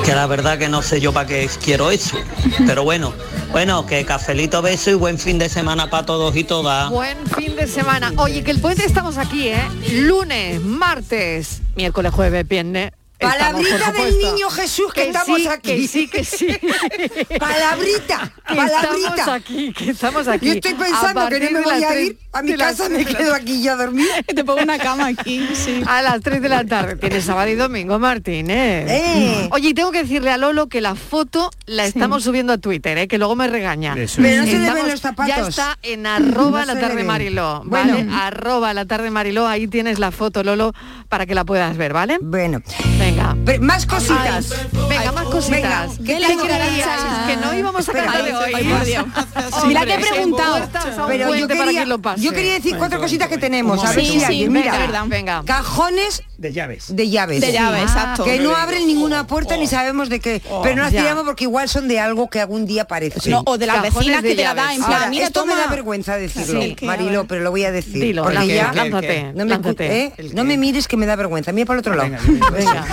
que 0.05 0.13
la 0.13 0.27
verdad 0.27 0.57
que 0.57 0.69
no 0.69 0.81
sé 0.81 0.99
yo 1.01 1.11
para 1.13 1.27
qué 1.27 1.49
quiero 1.63 1.91
eso. 1.91 2.17
Pero 2.65 2.83
bueno, 2.83 3.13
bueno, 3.51 3.85
que 3.85 4.05
cafelito 4.05 4.61
beso 4.61 4.91
y 4.91 4.95
buen 4.95 5.17
fin 5.19 5.37
de 5.39 5.49
semana 5.49 5.89
para 5.89 6.05
todos 6.05 6.35
y 6.35 6.43
todas. 6.43 6.89
Buen 6.89 7.17
fin 7.37 7.55
de 7.55 7.67
semana. 7.67 8.11
Oye, 8.17 8.43
que 8.43 8.51
el 8.51 8.59
puente 8.59 8.85
estamos 8.85 9.17
aquí, 9.17 9.47
¿eh? 9.49 9.63
Lunes, 9.93 10.61
martes, 10.61 11.61
miércoles, 11.75 12.11
jueves, 12.13 12.47
viernes. 12.47 12.91
Estamos, 13.19 13.65
Palabrita 13.65 13.91
del 13.93 14.17
niño 14.17 14.49
Jesús 14.49 14.91
que, 14.93 15.03
Que 15.03 15.07
estamos 15.07 15.39
sí, 15.39 15.47
aquí. 15.47 15.75
que 15.81 15.87
sí, 15.87 16.07
que 16.09 16.25
sí. 16.25 16.47
palabrita, 17.39 18.33
Que 18.47 18.55
palabrita. 18.55 19.09
estamos 19.09 19.27
aquí, 19.29 19.71
que 19.73 19.89
estamos 19.91 20.27
aquí. 20.27 20.45
Yo 20.47 20.53
estoy 20.53 20.73
pensando 20.73 21.29
que 21.29 21.39
no 21.39 21.51
me 21.51 21.61
voy 21.61 21.83
a 21.83 21.99
ir 22.01 22.17
a 22.33 22.41
mi 22.41 22.55
casa, 22.55 22.89
me 22.89 23.03
la 23.03 23.17
quedo 23.17 23.33
aquí 23.35 23.61
yo 23.63 23.73
a 23.73 23.75
dormir. 23.75 24.07
Te 24.35 24.43
pongo 24.43 24.61
una 24.63 24.77
cama 24.79 25.07
aquí, 25.07 25.47
sí. 25.53 25.81
A 25.87 26.01
las 26.01 26.21
3 26.21 26.41
de 26.41 26.49
la 26.49 26.63
tarde. 26.65 26.95
Tienes 26.95 27.23
sábado 27.25 27.49
y 27.49 27.55
domingo, 27.55 27.99
Martínez. 27.99 28.89
Eh. 28.89 29.47
Oye, 29.51 29.69
y 29.69 29.73
tengo 29.73 29.91
que 29.91 30.03
decirle 30.03 30.31
a 30.31 30.37
Lolo 30.37 30.67
que 30.67 30.81
la 30.81 30.95
foto 30.95 31.51
la 31.65 31.85
estamos 31.85 32.23
subiendo 32.23 32.53
a 32.53 32.57
Twitter, 32.57 32.97
¿eh? 32.97 33.07
que 33.07 33.17
luego 33.17 33.35
me 33.35 33.47
regaña. 33.47 33.95
Eso 33.97 34.21
Pero 34.21 34.41
no 34.41 34.45
se 34.47 34.53
le 34.53 34.57
ven 34.59 34.67
Estamos- 34.67 34.91
los 34.91 35.01
zapatos. 35.01 35.35
Ya 35.35 35.47
está 35.47 35.77
en 35.83 36.05
arroba 36.07 36.65
No 36.65 36.73
la 36.73 36.79
tarde. 36.79 37.03
Mariló. 37.03 37.61
Bueno. 37.65 37.93
¿vale? 37.95 38.07
Arroba 38.11 38.73
la 38.73 38.85
tarde 38.85 39.09
Mariló. 39.11 39.47
Ahí 39.47 39.67
tienes 39.67 39.99
la 39.99 40.11
foto, 40.11 40.43
Lolo, 40.43 40.73
para 41.09 41.25
que 41.25 41.35
la 41.35 41.45
puedas 41.45 41.77
ver, 41.77 41.93
¿vale? 41.93 42.17
Bueno. 42.21 42.61
Venga. 42.97 43.35
más 43.61 43.85
cositas. 43.85 44.51
Ay, 44.51 44.67
venga, 44.89 45.11
más 45.11 45.25
cositas. 45.25 45.97
Que 46.03 47.37
no 47.41 47.53
íbamos 47.53 47.87
a 47.87 47.91
Espera, 47.91 48.05
cantar 48.05 48.23
de 48.25 48.35
hoy. 48.35 48.53
ay. 48.55 48.97
Mira 49.67 49.85
que 49.85 49.93
he 49.93 49.99
preguntado. 49.99 50.69
Pero 51.07 51.35
yo 51.35 51.47
para 51.47 51.59
quería, 51.65 51.71
quien 51.81 51.89
lo 51.89 51.99
pase. 51.99 52.22
Yo 52.23 52.31
quería 52.33 52.53
decir 52.53 52.75
cuatro 52.77 52.99
cositas 52.99 53.27
que 53.29 53.37
tenemos. 53.37 53.83
A 53.83 53.91
ver 53.91 53.99
Sí, 54.05 54.11
si 54.11 54.19
sí, 54.19 54.23
alguien, 54.25 54.51
venga, 54.53 54.71
mira. 54.71 54.77
verdad. 54.85 55.03
Venga. 55.07 55.43
Cajones 55.45 56.23
De 56.37 56.51
llaves. 56.53 56.95
de 56.95 57.09
llaves. 57.09 57.41
De 57.41 57.51
llaves, 57.51 57.81
exacto. 57.83 58.23
Que 58.23 58.39
no 58.39 58.55
abren 58.55 58.87
ninguna 58.87 59.27
puerta 59.27 59.57
ni 59.57 59.67
sabemos 59.67 60.09
de 60.09 60.19
qué. 60.19 60.41
pero 60.63 60.75
no 60.75 60.83
las 60.83 60.91
Ya. 60.91 61.01
tiramos 61.01 61.23
porque 61.25 61.43
igual 61.45 61.69
son 61.69 61.87
de 61.87 61.99
algo 61.99 62.29
que 62.29 62.39
algún 62.41 62.65
día 62.65 62.83
aparece. 62.83 63.29
No, 63.29 63.43
o 63.45 63.57
de 63.57 63.65
las 63.67 63.75
Cajones 63.77 63.95
vecinas 63.95 64.23
de 64.23 64.29
que 64.29 64.35
te 64.35 64.43
la 64.43 64.53
da 64.53 64.73
en 64.73 64.79
plan, 64.81 64.93
Ahora, 64.93 65.09
mira, 65.09 65.25
esto 65.27 65.41
toma. 65.41 65.55
me 65.55 65.61
da 65.61 65.67
vergüenza 65.67 66.15
decirlo, 66.17 66.59
Marilo, 66.81 67.25
pero 67.25 67.41
lo 67.41 67.51
voy 67.51 67.63
a 67.65 67.71
decir. 67.71 68.01
Dilo, 68.01 68.23
porque 68.23 68.47
ya 68.47 68.73
lánzate, 68.73 69.33
no 69.35 69.45
me, 69.45 69.49
lánzate. 69.51 70.03
¿eh? 70.03 70.13
no 70.33 70.43
me 70.43 70.57
mires 70.57 70.87
que 70.87 70.97
me 70.97 71.05
da 71.05 71.15
vergüenza. 71.15 71.51
Mira 71.51 71.65
para 71.65 71.77
el 71.77 71.79
otro 71.79 71.95
lado. 71.95 72.11
Venga. 72.51 72.85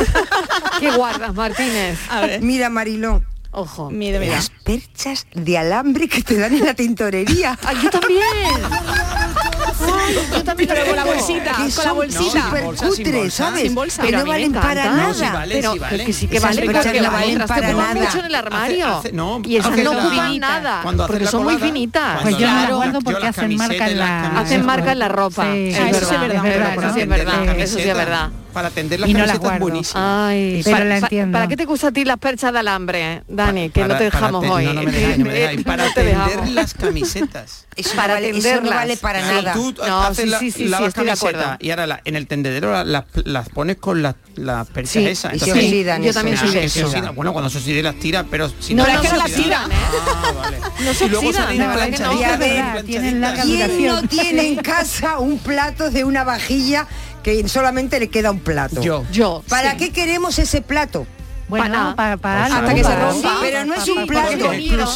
¿Qué 0.79 0.91
guardas, 0.93 1.35
Martínez? 1.35 1.99
A 2.11 2.21
ver. 2.23 2.41
Mira, 2.43 2.71
Mariló, 2.71 3.23
Ojo. 3.53 3.91
Mira, 3.91 4.21
mira. 4.21 4.37
las 4.37 4.51
perchas 4.51 5.27
de 5.35 5.59
alambre 5.59 6.09
que 6.09 6.23
te 6.23 6.37
dan 6.39 6.55
en 6.55 6.65
la 6.65 6.75
tintorería. 6.75 7.59
¡Ay, 7.65 7.77
yo 7.83 7.91
también! 7.91 8.21
Ay, 9.83 10.15
yo 10.33 10.45
también 10.45 10.69
Pero 10.73 10.87
con 10.87 10.97
la 10.97 11.05
bolsita, 11.05 11.53
que 11.57 11.73
con 11.75 11.85
la 11.85 11.93
bolsita. 11.93 12.43
súper 12.45 12.65
bolsa, 12.65 12.87
bolsa. 12.87 13.31
¿sabes? 13.31 13.63
Sin 13.63 13.75
bolsa. 13.75 14.03
Que 14.03 14.09
Pero 14.09 14.21
no 14.21 14.27
valen 14.27 14.53
para 14.53 14.85
nada. 14.85 15.09
No, 15.09 15.15
sí 15.15 15.25
vale, 15.33 15.55
pero 15.55 15.73
sí 15.73 15.79
vale. 15.79 16.05
que 16.05 16.13
sí 16.13 16.27
que 16.29 16.41
valen 16.41 16.67
perchas 16.67 16.85
porque 16.85 16.99
no 16.99 17.03
las 17.05 17.13
valen 17.13 17.39
para 17.47 17.73
nada. 17.73 17.95
mucho 17.95 18.19
en 18.19 18.25
el 18.27 18.35
armario. 18.35 18.87
Hace- 18.87 18.99
hace- 19.09 19.13
no, 19.13 19.43
y 19.45 19.57
esas 19.57 19.77
no 19.79 19.91
ocupan 19.93 20.39
nada. 20.39 20.81
Cuando 20.83 21.07
porque 21.07 21.27
son 21.27 21.45
muy 21.45 21.55
colada, 21.55 21.73
finitas. 21.73 22.23
Pues 22.23 22.37
yo 22.39 22.47
no 22.47 22.53
me 22.55 22.61
Claro. 22.61 22.75
acuerdo 22.77 23.01
porque 23.01 23.27
hacen 23.27 23.57
marca 23.57 23.89
en 23.89 23.99
la... 23.99 24.41
Hacen 24.41 24.67
marca 24.67 24.93
en 24.93 24.99
la 24.99 25.09
ropa. 25.09 25.45
Verdad, 25.45 25.89
eso 25.91 26.09
sí 26.95 27.01
es 27.01 27.09
verdad, 27.09 27.59
eso 27.59 27.75
sí 27.77 27.81
es 27.83 27.87
las 27.89 27.97
verdad, 27.97 28.29
sí 28.51 28.53
es. 28.53 28.55
Para 28.55 28.71
tender 28.71 29.01
las 29.01 29.09
Y 29.09 29.13
no 29.13 29.19
las 29.21 29.29
camisetas 29.29 29.51
guardo. 29.51 29.65
buenísimas. 29.67 30.03
Ay, 30.31 30.61
Pero 30.65 30.77
pa- 30.77 30.85
la 30.85 30.99
entiendo. 30.99 31.33
¿Para 31.37 31.49
qué 31.49 31.57
te 31.57 31.65
gusta 31.65 31.89
a 31.89 31.93
ti 31.93 32.05
las 32.05 32.19
perchas 32.19 32.53
de 32.53 32.59
alambre, 32.59 33.23
Dani? 33.29 33.71
Que 33.71 33.81
no 33.83 33.89
Para- 33.89 33.99
te 33.99 34.11
para 34.11 34.21
dejamos 34.21 34.47
hoy. 34.51 34.65
No, 34.67 34.73
no 34.75 34.83
no. 34.83 34.91
Eh, 34.91 35.63
Para 35.65 35.85
no 35.85 35.93
te 35.95 36.03
tender 36.05 36.49
las 36.51 36.75
camisetas. 36.75 37.67
Eso 37.77 37.95
Para 37.95 38.09
no 38.09 38.15
vale, 38.15 38.31
eso 38.37 38.61
no 38.61 38.71
vale 38.71 38.97
para 38.97 39.21
Claro, 39.21 39.37
nada. 39.43 39.53
Tú 39.55 39.75
No, 39.87 40.01
haces 40.03 40.25
sí, 40.25 40.31
la- 40.31 40.39
sí, 40.41 40.51
sí, 40.51 40.65
lavas 40.69 40.93
sí, 40.93 41.01
camiseta 41.01 41.57
y 41.61 41.71
ahora 41.71 41.87
la- 41.87 42.01
en 42.05 42.17
el 42.17 42.27
tendedero 42.27 42.73
la- 42.73 42.85
las, 42.85 43.05
las 43.25 43.49
pones 43.49 43.77
con 43.77 44.03
las 44.03 44.17
las 44.35 44.67
perchas 44.69 44.93
Sí, 44.93 45.07
esas. 45.07 45.35
y 45.35 45.39
se 45.39 45.45
Entonces- 45.47 45.65
oxidan 45.71 46.03
yo 46.03 46.13
también 46.13 46.37
soy 46.37 46.51
de 46.51 46.65
eso. 46.65 46.91
Bueno, 47.15 47.33
cuando 47.33 47.49
se 47.49 47.59
oxide 47.59 47.83
las 47.83 47.95
tiras, 47.95 48.27
pero 48.31 48.51
si 48.61 48.75
No, 48.75 48.87
no, 48.87 48.93
no, 48.95 49.03
se 49.03 49.07
que 49.09 49.13
no 49.15 49.19
las 49.23 49.33
tiran, 49.33 49.71
¿eh? 49.71 49.75
Ah, 50.07 50.33
vale. 50.37 50.59
No 50.81 50.95
se 50.95 51.05
y 51.07 51.09
luego 51.09 51.27
oxidan, 51.29 51.45
salen 51.45 51.61
de 51.61 51.67
verdad 51.69 51.91
que 51.91 51.99
no. 52.01 52.83
¿Quién 52.85 53.21
no 53.87 54.03
tiene 54.09 54.47
en 54.49 54.57
casa 54.57 55.19
un 55.19 55.39
plato 55.39 55.91
de 55.91 56.05
una 56.05 56.25
vajilla 56.25 56.87
que 57.23 57.47
solamente 57.49 58.01
le 58.01 58.09
queda 58.09 58.31
un 58.31 58.40
plato? 58.41 58.81
Yo. 58.83 59.05
Yo. 59.13 59.43
¿Para 59.49 59.73
sí. 59.73 59.77
qué 59.79 59.93
queremos 59.93 60.39
ese 60.39 60.61
plato? 60.63 61.07
Bueno, 61.49 61.95
para, 61.97 62.17
para 62.17 62.45
algo. 62.47 62.59
Hasta 62.59 62.75
que 62.75 62.85
se 62.85 62.89
para- 62.91 63.11
rompa. 63.11 63.37
Pero 63.41 63.65
no 63.65 63.75
es 63.75 63.81
para- 63.81 63.93
un 64.01 64.07
para- 64.07 64.29
plato. 64.29 64.51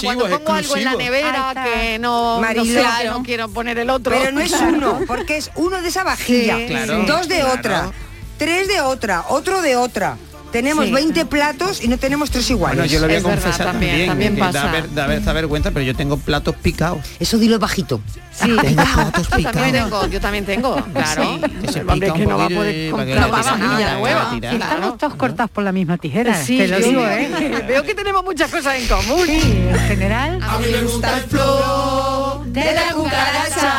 Cuando 0.05 0.28
pongo 0.28 0.53
algo 0.53 0.76
en 0.76 0.84
la 0.84 0.95
nevera 0.95 1.55
que 1.64 1.99
no, 1.99 2.36
no 2.36 2.40
Mariló. 2.40 2.64
sé, 2.80 2.86
que 3.03 3.09
no 3.09 3.22
quiero 3.24 3.49
poner 3.49 3.78
el 3.78 3.90
otro. 3.90 4.14
Pero 4.16 4.30
no 4.30 4.40
es 4.40 4.53
uno, 4.61 5.01
porque 5.07 5.36
es 5.36 5.51
uno 5.57 5.82
de 5.82 5.88
esa 5.88 6.05
vajilla, 6.05 6.57
Sí, 6.59 6.66
Claro, 6.68 7.03
dos 7.07 7.26
de 7.28 7.40
claro. 7.40 7.55
otra, 7.59 7.90
tres 8.38 8.68
de 8.68 8.80
otra, 8.80 9.24
otro 9.30 9.62
de 9.62 9.74
otra. 9.76 10.16
Tenemos 10.55 10.85
Sí. 10.85 10.93
20 10.93 11.25
platos 11.27 11.83
y 11.83 11.89
no 11.89 11.99
tenemos 11.99 12.31
tres 12.31 12.49
iguales. 12.49 12.79
Bueno, 12.79 12.93
yo 12.93 13.01
lo 13.01 13.07
voy 13.07 13.17
a 13.17 13.19
Es 13.19 13.25
verdad, 13.25 13.43
confesar 13.43 13.67
también, 13.67 14.07
también. 14.07 14.09
también 14.09 14.35
que 14.37 14.41
pasa. 14.41 14.67
Da, 14.67 14.71
ver- 14.71 14.95
da 14.95 15.07
ver- 15.09 15.25
da 15.25 15.33
vergüenza, 15.33 15.71
pero 15.73 15.85
yo 15.85 15.97
tengo 15.97 16.17
platos 16.17 16.55
picados. 16.63 17.01
Eso 17.19 17.39
dilo 17.39 17.59
bajito. 17.59 18.01
Sí, 18.33 18.47
Tengo 18.61 18.83
platos 18.85 19.25
yo 19.25 19.29
también 19.31 19.53
picados. 19.53 19.73
tengo, 19.73 20.07
yo 20.07 20.21
también 20.21 20.45
tengo, 20.47 20.75
claro. 20.93 21.41
Que 21.61 21.73
se 21.73 21.81
El 21.81 21.91
hombre 21.91 22.07
pica 22.07 22.19
que 22.19 22.23
un 22.23 22.29
no 22.29 22.39
va 22.39 22.45
a 22.47 22.49
poder 22.51 22.73
que 22.73 22.91
comprar. 22.91 24.31
Si 24.31 24.47
estamos 24.47 24.99
todos 24.99 25.15
cortados 25.17 25.51
por 25.51 25.65
la 25.65 25.73
misma 25.73 25.99
tijera, 25.99 26.41
Sí, 26.41 26.59
te 26.59 26.69
lo 26.69 26.79
digo, 26.79 27.03
veo- 27.03 27.11
¿eh? 27.11 27.65
Veo 27.69 27.83
que 27.83 27.95
tenemos 27.97 28.23
muchas 28.23 28.49
cosas 28.49 28.77
en 28.77 28.87
común. 28.87 29.27
Sí, 29.27 29.41
en 29.71 29.79
general. 29.89 30.39
A 30.41 30.59
mí 30.61 30.67
me 30.71 30.83
gusta 30.83 31.17
el 31.19 31.23
flow 31.25 32.45
de 32.47 32.75
la 32.75 32.93
cucaracha. 32.95 33.73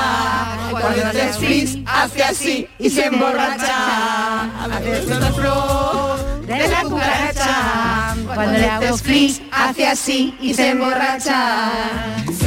Cuando 0.72 1.06
hace 1.06 1.34
frizz, 1.40 1.78
hace 1.86 2.24
así 2.24 2.68
y 2.80 2.90
se 2.90 3.06
emborracha. 3.06 4.42
A 4.44 4.68
mí 4.84 4.90
me 4.90 5.00
gusta 5.00 5.28
el 5.28 5.34
flow 5.34 6.25
de 6.58 6.68
la 6.68 6.82
cucaracha. 6.84 8.16
Cuando 8.34 8.58
le 8.58 8.70
hago 8.70 8.98
flick, 8.98 9.42
hace 9.52 9.88
así 9.88 10.38
y 10.42 10.54
se 10.54 10.70
emborracha. 10.70 11.72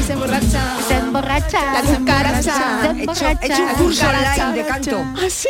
Se 0.07 0.13
emborracha. 0.13 0.77
Se 0.89 0.95
emborracha. 0.95 1.73
La 1.73 1.83
cucaracha. 1.83 2.41
Se 2.83 2.87
He 2.89 2.91
hecho, 2.91 3.01
emborracha. 3.01 3.39
he 3.43 3.47
hecho 3.47 3.63
un 3.63 3.69
curso 3.75 4.07
online 4.09 4.53
de 4.57 4.67
canto 4.67 5.05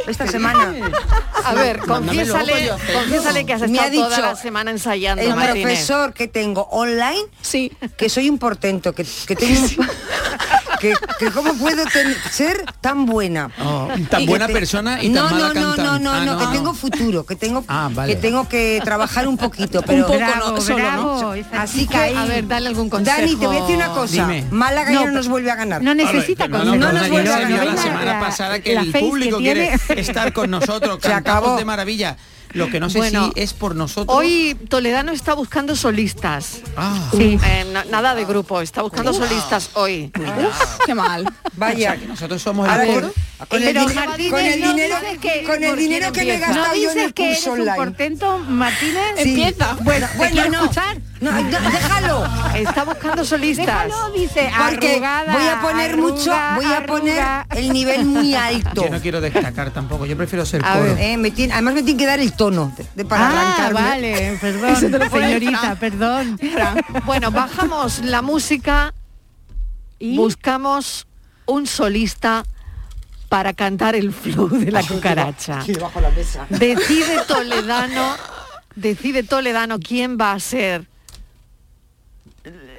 esta 0.09 0.26
semana. 0.26 0.74
A 1.44 1.54
ver, 1.54 1.78
confiésale, 1.80 2.70
confiésale 2.92 3.46
que 3.46 3.52
has 3.54 3.61
Me 3.62 3.66
estado 3.68 3.86
ha 3.86 3.90
dicho 3.90 4.04
toda 4.09 4.20
la 4.20 4.36
semana 4.36 4.70
ensayando, 4.70 5.22
El 5.22 5.34
Martínez. 5.34 5.62
profesor 5.62 6.12
que 6.12 6.28
tengo 6.28 6.62
online, 6.70 7.22
Sí. 7.40 7.72
que 7.96 8.09
soy 8.09 8.28
un 8.28 8.38
portento, 8.38 8.92
que, 8.94 9.06
que 9.26 9.36
tengo 9.36 9.61
que, 10.81 10.95
que 11.18 11.31
cómo 11.31 11.55
puedo 11.55 11.85
ten- 11.87 12.16
ser 12.31 12.64
tan 12.81 13.07
buena. 13.07 13.51
Oh, 13.62 13.89
tan 14.11 14.22
Y 14.22 14.26
buena 14.26 14.47
te- 14.47 14.53
persona 14.53 15.03
y 15.03 15.11
tan 15.12 15.24
no, 15.24 15.31
mala 15.31 15.39
no, 15.39 15.55
no, 15.55 15.66
cantante. 15.76 15.83
no, 15.83 15.99
no, 15.99 16.12
Ah, 16.12 16.24
no, 16.24 16.39
que 16.39 16.57
tengo 16.57 16.74
futuro, 16.74 17.26
que 17.26 17.37
tengo 17.37 17.64
Ah, 17.68 17.89
vale. 17.93 18.14
que 18.14 18.20
tengo 18.20 18.49
que 18.49 18.81
trabajar 18.85 19.26
un 19.29 19.37
poquito, 19.37 19.83
pero 19.87 20.07
poco, 20.07 20.18
Bravo, 20.18 20.51
no, 20.57 20.61
solo, 20.61 20.79
¿no? 20.79 20.85
bravo, 21.18 21.35
esa 21.35 21.62
así 21.62 21.87
que 21.87 21.97
ahí. 21.97 22.14
A 22.16 22.24
ver, 22.24 22.47
dale 22.47 22.68
algún 22.68 22.89
consejo. 22.89 23.16
Dani, 23.18 23.37
te 23.37 23.47
voy 23.47 23.57
a 23.57 23.61
decir 23.61 23.76
una 23.76 23.89
cosa. 23.89 24.12
Dime. 24.12 24.45
Málaga 24.51 24.91
No, 24.93 25.01
ya 25.01 25.07
no 25.07 25.12
nos 25.12 25.29
vuelve 25.29 25.51
a 25.51 25.55
ganar. 25.57 25.83
No 25.83 25.95
necesita 25.95 26.49
No, 26.49 26.59
no, 26.59 26.70
consejo. 26.70 26.93
no 26.93 26.99
nos 26.99 27.09
vuelve 27.11 27.33
a 27.33 27.39
ganar. 27.41 27.66
la 27.66 27.74
La- 27.74 27.83
semana 27.83 28.20
pasada 28.20 28.61
que 28.61 28.74
la 28.74 28.81
el 28.83 28.93
público 28.93 29.39
que 29.39 29.43
quiere 29.45 29.72
estar 29.97 30.33
con 30.33 30.51
nosotros, 30.51 30.99
Se 31.03 31.09
cantamos 31.09 31.43
acabó. 31.43 31.57
de 31.59 31.64
maravilla. 31.64 32.16
Lo 32.53 32.70
que 32.70 32.80
no 32.80 32.88
sé 32.90 32.99
Bueno, 32.99 33.30
si 33.34 33.40
es 33.40 33.53
por 33.53 33.76
nosotros. 33.76 34.16
Hoy 34.16 34.57
Toledano 34.68 35.12
está 35.12 35.34
buscando 35.34 35.76
solistas. 35.76 36.61
Ah, 36.76 37.11
Sí. 37.16 37.38
Eh, 37.44 37.66
na- 37.72 37.84
nada 37.84 38.14
de 38.14 38.24
grupo, 38.24 38.61
está 38.61 38.82
buscando 38.82 39.12
solistas 39.12 39.70
hoy. 39.74 40.11
Qué 40.86 40.94
mal. 40.94 41.26
o 41.26 41.30
Vaya. 41.57 41.90
sea, 41.92 41.96
que 42.01 42.07
nosotros 42.07 42.40
somos 42.42 42.68
el 42.68 42.94
coro. 42.94 43.12
con 43.49 43.62
el, 43.62 43.68
Pero 43.68 43.82
din- 43.86 43.94
Martínez, 43.94 44.30
con 44.32 44.40
el 44.40 44.62
dinero, 44.62 44.96
que- 45.20 45.44
con 45.44 45.62
el 45.62 45.70
¿por 45.70 45.78
dinero 45.78 46.12
que 46.12 46.24
me 46.24 46.30
he 46.30 46.34
empieza? 46.34 46.55
gastado 46.55 46.74
¿No 46.76 46.82
yo 46.82 46.90
en 46.92 46.99
el 47.01 47.14
curso 47.14 47.53
online. 47.53 47.76
portento, 47.76 48.38
Martínez? 48.38 49.03
Sí. 49.22 49.28
Empieza. 49.30 49.76
Bueno, 49.82 50.07
¿Te 50.11 50.16
bueno, 50.18 50.49
no. 50.49 50.62
escuchar? 50.62 50.96
No, 51.20 51.32
no, 51.32 51.42
déjalo. 51.70 52.24
Está 52.54 52.84
buscando 52.84 53.24
solistas. 53.24 53.86
Déjalo, 53.86 54.10
dice, 54.12 54.50
Porque 54.70 54.92
arrugada, 54.94 55.32
voy 55.32 55.46
a 55.48 55.60
poner 55.60 55.96
mucho, 55.96 56.32
voy 56.56 56.64
a 56.66 56.86
poner 56.86 57.22
el 57.56 57.72
nivel 57.72 58.04
muy 58.04 58.34
alto. 58.34 58.84
Yo 58.84 58.90
no 58.90 59.00
quiero 59.00 59.20
destacar 59.20 59.70
tampoco, 59.72 60.06
yo 60.06 60.16
prefiero 60.16 60.46
ser 60.46 60.64
A 60.64 60.74
coro. 60.74 60.84
ver. 60.84 60.98
Eh, 60.98 61.16
me 61.16 61.30
tiene- 61.30 61.52
además 61.54 61.74
me 61.74 61.82
tiene 61.82 61.98
que 61.98 62.06
dar 62.06 62.20
el 62.20 62.32
tono 62.34 62.72
de, 62.76 62.86
de- 62.94 63.04
para 63.04 63.28
Ah, 63.28 63.40
arrancarme. 63.56 63.80
vale, 63.88 64.38
perdón, 64.40 65.10
señorita, 65.10 65.74
perdón. 65.76 66.38
Bueno, 67.04 67.30
bajamos 67.30 67.98
la 68.00 68.22
música 68.22 68.94
¿Y? 69.98 70.16
buscamos 70.16 71.06
un 71.46 71.66
solista 71.66 72.44
para 73.28 73.52
cantar 73.52 73.94
el 73.96 74.12
flow 74.12 74.48
de 74.48 74.70
la 74.70 74.82
cucaracha. 74.82 75.60
Aquí 75.60 75.72
debajo 75.72 76.00
de 76.00 76.08
la 76.08 76.14
mesa. 76.14 76.46
Decide 76.48 77.24
Toledano, 77.26 78.14
decide 78.74 79.22
Toledano 79.22 79.78
quién 79.80 80.16
va 80.20 80.32
a 80.32 80.40
ser 80.40 80.86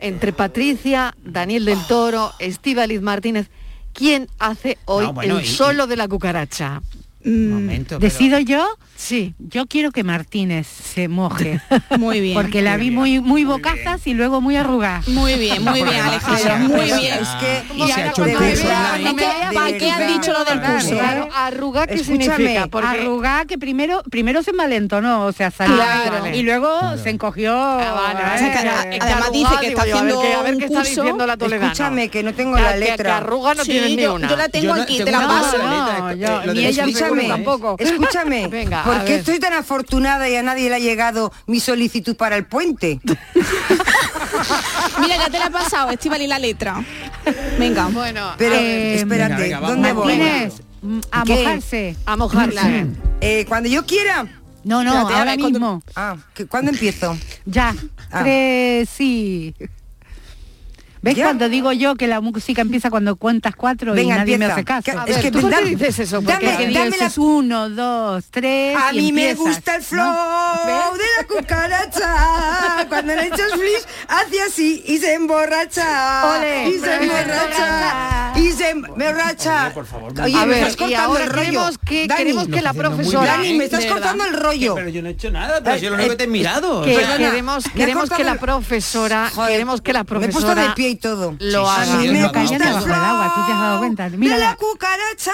entre 0.01 0.33
Patricia, 0.33 1.15
Daniel 1.23 1.65
del 1.65 1.79
Toro, 1.87 2.31
Estíbaliz 2.39 3.01
Martínez, 3.01 3.49
quién 3.93 4.27
hace 4.39 4.77
hoy 4.85 5.05
No, 5.05 5.13
bueno, 5.13 5.39
el 5.39 5.45
y- 5.45 5.47
solo 5.47 5.87
de 5.87 5.95
la 5.97 6.07
cucaracha. 6.07 6.81
Mm, 7.23 7.49
Momento, 7.49 7.99
pero- 7.99 8.11
¿Decido 8.11 8.39
yo? 8.39 8.65
Sí. 9.01 9.33
Yo 9.39 9.65
quiero 9.65 9.91
que 9.91 10.03
Martínez 10.03 10.67
se 10.67 11.07
moje. 11.07 11.61
Muy 11.97 12.19
bien. 12.19 12.35
Porque 12.35 12.61
la 12.61 12.75
vi 12.75 12.91
muy 12.91 13.21
muy 13.21 13.45
bocazas 13.45 14.05
y 14.05 14.13
luego 14.13 14.41
muy 14.41 14.57
arrugada. 14.57 15.01
Muy 15.07 15.35
bien, 15.35 15.63
muy 15.63 15.81
bien, 15.83 15.95
Alejandro, 16.01 16.57
muy 16.67 16.81
bien. 16.85 17.13
Es 17.21 17.29
que 17.39 17.63
Y 17.75 17.87
se 17.87 17.93
ha 18.01 18.07
hecho 18.09 18.25
el 18.25 18.31
de 18.31 18.35
curso 18.35 18.63
verdad, 18.67 18.93
online. 18.95 19.13
de 19.49 19.55
¿Para 19.55 19.77
qué 19.77 19.89
han 19.91 20.07
dicho 20.07 20.33
lo 20.33 20.43
del 20.43 20.59
curso? 20.61 20.89
Claro, 20.97 21.29
arruga, 21.33 21.87
¿qué 21.87 21.93
Escúchame, 21.93 22.35
significa? 22.35 22.67
Porque 22.67 22.87
arrugada 22.89 23.45
que 23.45 23.57
primero 23.57 24.03
primero 24.11 24.43
se 24.43 24.51
envalentonó, 24.51 25.25
o 25.27 25.31
sea, 25.31 25.49
salió 25.49 25.75
Claro. 25.77 26.27
y 26.35 26.43
luego 26.43 26.97
se 27.01 27.09
encogió. 27.09 27.53
Ah, 27.57 27.93
vale, 28.13 28.95
eh, 28.95 28.99
Además 29.01 29.31
dice 29.31 29.55
que 29.61 29.67
está 29.67 29.85
yo, 29.87 29.97
a 29.97 30.01
ver 30.03 30.11
haciendo 30.13 30.21
qué- 30.21 30.33
a 30.33 30.41
ver 30.41 30.53
un 30.55 30.59
qué 30.59 30.65
está 30.65 30.79
curso. 30.79 31.01
diciendo 31.01 31.25
la 31.25 31.37
Toledano. 31.37 31.71
Escúchame, 31.71 32.09
que 32.09 32.21
no 32.21 32.33
tengo 32.33 32.57
la 32.59 32.75
letra. 32.75 33.05
Que 33.05 33.11
arruga 33.11 33.53
no 33.53 33.63
Sí, 33.63 33.71
tienes 33.71 33.95
ni 33.95 34.05
una. 34.05 34.27
yo 34.29 34.35
la 34.35 34.49
tengo 34.49 34.73
aquí, 34.73 34.97
te 35.01 35.09
la 35.11 35.19
paso. 35.25 35.57
ni 36.53 36.65
ella 36.65 36.83
me 36.85 36.91
escúchame, 36.91 36.91
escúchame, 36.91 37.27
tampoco. 37.29 37.75
escúchame. 37.79 38.47
Venga, 38.49 38.83
¿Por 38.97 39.05
qué 39.05 39.15
estoy 39.15 39.39
tan 39.39 39.53
afortunada 39.53 40.27
y 40.29 40.35
a 40.35 40.43
nadie 40.43 40.69
le 40.69 40.75
ha 40.75 40.79
llegado 40.79 41.31
mi 41.47 41.59
solicitud 41.59 42.15
para 42.15 42.35
el 42.37 42.45
puente? 42.45 42.99
Mira, 44.99 45.17
ya 45.17 45.29
te 45.29 45.39
la 45.39 45.45
he 45.47 45.51
pasado, 45.51 45.91
Estival 45.91 46.21
y 46.21 46.27
la 46.27 46.39
letra. 46.39 46.83
Venga. 47.57 47.87
Bueno, 47.87 48.33
Pero 48.37 48.55
eh, 48.55 48.95
espérate, 48.95 49.41
venga, 49.41 49.59
venga, 49.59 49.67
¿dónde 49.69 49.93
voy? 49.93 50.17
Mm, 50.81 50.99
a 51.11 51.23
¿Qué? 51.23 51.35
mojarse. 51.35 51.95
A 52.05 52.15
mojarse. 52.15 52.87
Eh, 53.21 53.45
cuando 53.47 53.69
yo 53.69 53.85
quiera. 53.85 54.25
No, 54.63 54.83
no, 54.83 54.91
Espérate, 54.91 55.13
ahora 55.19 55.37
cuando- 55.37 55.59
mismo. 55.59 55.83
Ah, 55.95 56.15
¿que- 56.33 56.45
¿cuándo 56.45 56.71
empiezo? 56.71 57.17
Ya. 57.45 57.75
Ah. 58.11 58.21
Tres, 58.23 58.89
sí. 58.89 59.55
¿Ves 61.01 61.15
¿Ya? 61.15 61.23
cuando 61.25 61.47
digo 61.47 61.71
yo 61.71 61.95
que 61.95 62.07
la 62.07 62.19
música 62.19 62.61
empieza 62.61 62.89
cuando 62.89 63.15
cuentas 63.15 63.55
cuatro 63.55 63.93
Venga, 63.93 64.15
y 64.15 64.17
nadie 64.19 64.37
me 64.37 64.45
hace 64.45 64.65
caso? 64.65 64.91
Es 65.07 65.17
que 65.17 65.31
¿tú 65.31 65.47
dame- 65.49 65.69
dices 65.69 65.97
eso? 65.99 66.21
dame- 66.21 66.33
Porque 66.45 66.71
dame 66.73 66.85
dices 66.91 67.17
la- 67.17 67.23
uno, 67.23 67.69
dos, 67.69 68.25
tres 68.29 68.75
A 68.77 68.93
y 68.93 68.97
mí 68.97 69.11
me 69.13 69.33
gusta 69.33 69.75
el 69.77 69.81
flow 69.83 70.05
¿no? 70.05 70.93
de 70.93 71.03
la 71.17 71.27
cucaracha. 71.27 72.85
Cuando 72.89 73.15
le 73.15 73.27
echas 73.27 73.51
flis, 73.53 73.87
hace 74.09 74.41
así 74.41 74.83
y 74.87 74.97
se 74.97 75.13
emborracha. 75.13 76.67
Y 76.67 76.79
se 76.79 76.95
emborracha. 76.95 78.33
Y 78.35 78.51
se 78.51 78.69
emborracha. 78.69 79.71
por 79.73 79.85
favor, 79.85 80.13
Oye, 80.21 80.35
a 80.37 80.45
me 80.45 80.53
ver, 80.55 80.67
estás 80.67 80.89
y 80.89 80.93
ahora 80.95 81.23
el 81.23 81.29
rollo. 81.29 81.41
queremos 81.45 81.77
que, 81.77 82.07
Dani, 82.07 82.17
queremos 82.17 82.47
que 82.47 82.61
la 82.61 82.73
profesora... 82.73 83.31
Dani, 83.37 83.53
me 83.53 83.65
estás 83.65 83.85
cortando 83.85 84.25
el 84.25 84.33
rollo. 84.33 84.75
Pero 84.75 84.89
yo 84.89 85.01
no 85.01 85.07
he 85.09 85.11
hecho 85.11 85.31
nada, 85.31 85.61
pero 85.63 85.75
Eh, 85.75 85.79
yo 85.81 85.89
lo 85.89 85.95
único 85.95 86.07
eh, 86.07 86.11
que 86.11 86.17
te 86.17 86.23
he 86.25 86.27
mirado. 86.27 86.83
Queremos, 86.83 88.09
que 88.09 88.23
la 88.23 88.35
profesora, 88.35 89.31
queremos 89.47 89.81
que 89.81 89.93
la 89.93 89.99
Me 89.99 90.03
he 90.03 90.05
puesto 90.05 90.29
profesora 90.39 90.63
de 90.63 90.69
pie 90.73 90.88
y 90.89 90.95
todo. 90.95 91.35
lo 91.39 91.65
Sí, 91.65 91.71
haga. 91.81 91.85
sí, 91.85 92.07
me 92.09 92.19
es 92.19 92.31
gusta 92.33 92.39
verdad. 92.57 92.85
el 92.85 92.93
agua, 92.93 93.33
tú 93.35 93.45
te 93.45 93.51
has 93.53 93.59
dado 93.59 93.79
cuenta. 93.79 94.09
de 94.09 94.17
Mira 94.17 94.37
la 94.37 94.45
la- 94.51 94.55
cucaracha. 94.55 95.33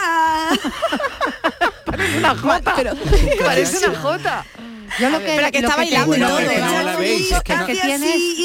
Parece 1.86 2.18
una 2.18 2.36
jota. 2.36 2.74
Parece 3.44 3.88
una 3.90 4.00
jota. 4.00 4.46
Yo 5.00 5.10
lo 5.10 5.20
que, 5.20 5.26
Pero 5.26 5.52
que 5.52 5.62
lo 5.62 5.68
está 5.68 5.78
bailando 5.78 6.16
y 6.16 6.20
todo, 6.20 6.38
que 6.38 7.74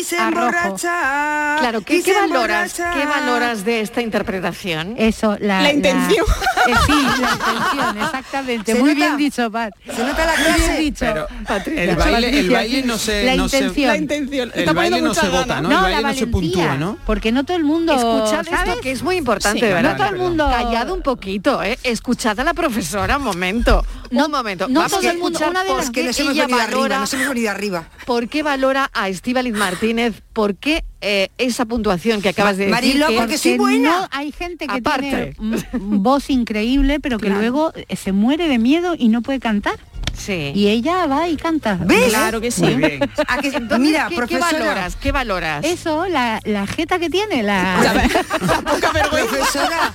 y 0.01 0.05
se 0.05 0.17
emborracha. 0.17 1.57
Claro, 1.61 1.81
¿qué, 1.83 2.03
qué 2.03 2.13
valoras? 2.15 2.75
¿Qué 2.75 3.07
valoras 3.07 3.65
de 3.65 3.81
esta 3.81 4.01
interpretación? 4.03 4.95
Eso, 4.97 5.37
la, 5.41 5.63
La 5.63 5.73
intención. 5.73 6.25
eh, 6.67 6.73
sí, 6.87 6.93
la 6.93 7.31
intención, 7.33 7.99
exactamente. 8.03 8.73
¿Se 8.73 8.79
Muy 8.79 8.95
nota? 8.95 9.07
bien 9.07 9.17
dicho, 9.17 9.51
Pat. 9.51 9.73
Se 9.95 10.05
nota 10.05 10.27
la 10.27 10.33
Muy 10.35 10.45
bien 10.45 10.55
clase. 10.57 10.79
dicho. 10.79 10.99
Pero 11.07 11.27
Patricia. 11.47 11.83
el 11.85 11.97
baile, 11.97 12.17
el 12.29 12.33
Patricia, 12.33 12.57
baile 12.59 12.83
no 12.83 12.99
se... 12.99 13.25
La 13.25 13.37
no 13.37 13.49
se- 13.49 13.57
intención. 13.59 13.89
La 13.89 13.97
intención. 13.97 14.53
el 14.55 14.61
Está 14.61 14.73
baile 14.73 15.01
no 15.01 15.15
se 15.15 15.29
vota. 15.29 15.61
¿no? 15.61 15.69
No, 15.69 15.87
el 15.87 15.93
la 15.93 16.01
baile 16.01 16.03
no 16.03 16.15
se 16.15 16.25
valentía, 16.27 16.31
puntúa, 16.31 16.77
¿no? 16.77 16.99
Porque 17.07 17.33
no 17.33 17.45
todo 17.45 17.57
el 17.57 17.65
mundo, 17.65 17.93
Escuchad 17.95 18.45
¿sabes? 18.47 18.69
esto 18.71 18.81
que 18.81 18.91
es 18.93 19.03
muy 19.03 19.17
importante, 19.17 19.61
Sí, 19.61 19.67
verdad. 19.67 19.93
no 19.93 19.97
todo 19.97 20.09
el 20.09 20.17
mundo- 20.21 20.49
Callad 20.51 20.91
un 20.91 21.03
poquito, 21.03 21.63
¿eh? 21.63 21.79
Escuchad 21.83 22.39
a 22.41 22.45
la 22.45 22.55
profesora 22.55 23.17
un 23.19 23.25
momento. 23.25 23.85
No- 24.11 24.27
un 24.27 24.33
momento. 24.33 24.69
no 24.69 24.81
Vamos 24.81 24.93
todo 24.99 25.09
a 25.09 25.13
el 25.13 25.19
mundo- 25.19 25.39
una 25.49 25.63
de 25.65 25.75
las 25.75 25.91
que 25.91 26.05
nos 26.05 26.19
hemos 26.19 26.35
venido 26.37 26.57
arriba, 26.57 26.67
valora, 26.77 26.99
nos 27.01 27.15
hemos 27.15 27.29
venido 27.29 27.51
arriba. 27.51 27.89
por 28.07 28.29
qué 28.29 28.43
valora 28.43 28.91
a 28.93 29.09
Estíbaliz 29.09 29.55
Martínez, 29.55 30.21
por 30.33 30.57
qué 30.57 30.85
eh, 31.03 31.31
esa 31.39 31.65
puntuación 31.65 32.21
que 32.21 32.29
acabas 32.29 32.59
de 32.59 32.65
decir. 32.67 32.75
Marilo, 32.75 33.07
que- 33.09 33.17
porque 33.17 33.39
soy 33.39 33.57
buena. 33.57 34.01
no- 34.01 34.09
hay 34.11 34.33
gente 34.33 34.67
que 34.67 34.75
Aparte. 34.75 35.35
tiene 35.39 35.61
voz 35.73 36.29
increíble, 36.29 37.01
pero 37.01 37.19
que 37.19 37.27
Claro. 37.27 37.41
luego 37.41 37.73
eh, 37.75 37.97
se 37.97 38.13
muere 38.13 38.49
de 38.49 38.59
miedo 38.59 38.95
y 38.99 39.09
no 39.09 39.23
puede 39.23 39.41
cantar. 39.41 39.79
Sí. 40.21 40.53
Y 40.55 40.69
ella 40.69 41.07
va 41.07 41.29
y 41.29 41.37
canta. 41.37 41.79
¿Ves? 41.81 42.11
Claro 42.11 42.41
que 42.41 42.51
sí. 42.51 42.63
Muy 42.63 42.75
bien. 42.75 43.11
¿A 43.27 43.39
que- 43.39 43.49
Entonces, 43.61 43.79
mira, 43.79 44.05
¿qué, 44.09 44.17
qué 44.17 44.17
profesora. 44.17 44.59
valoras? 44.59 44.97
¿Qué 44.97 45.13
valoras? 45.13 45.65
Eso, 45.65 46.07
la, 46.07 46.41
la 46.45 46.67
jeta 46.67 46.99
que 46.99 47.09
tiene, 47.09 47.43
la... 47.43 47.81
Profesora, 49.11 49.95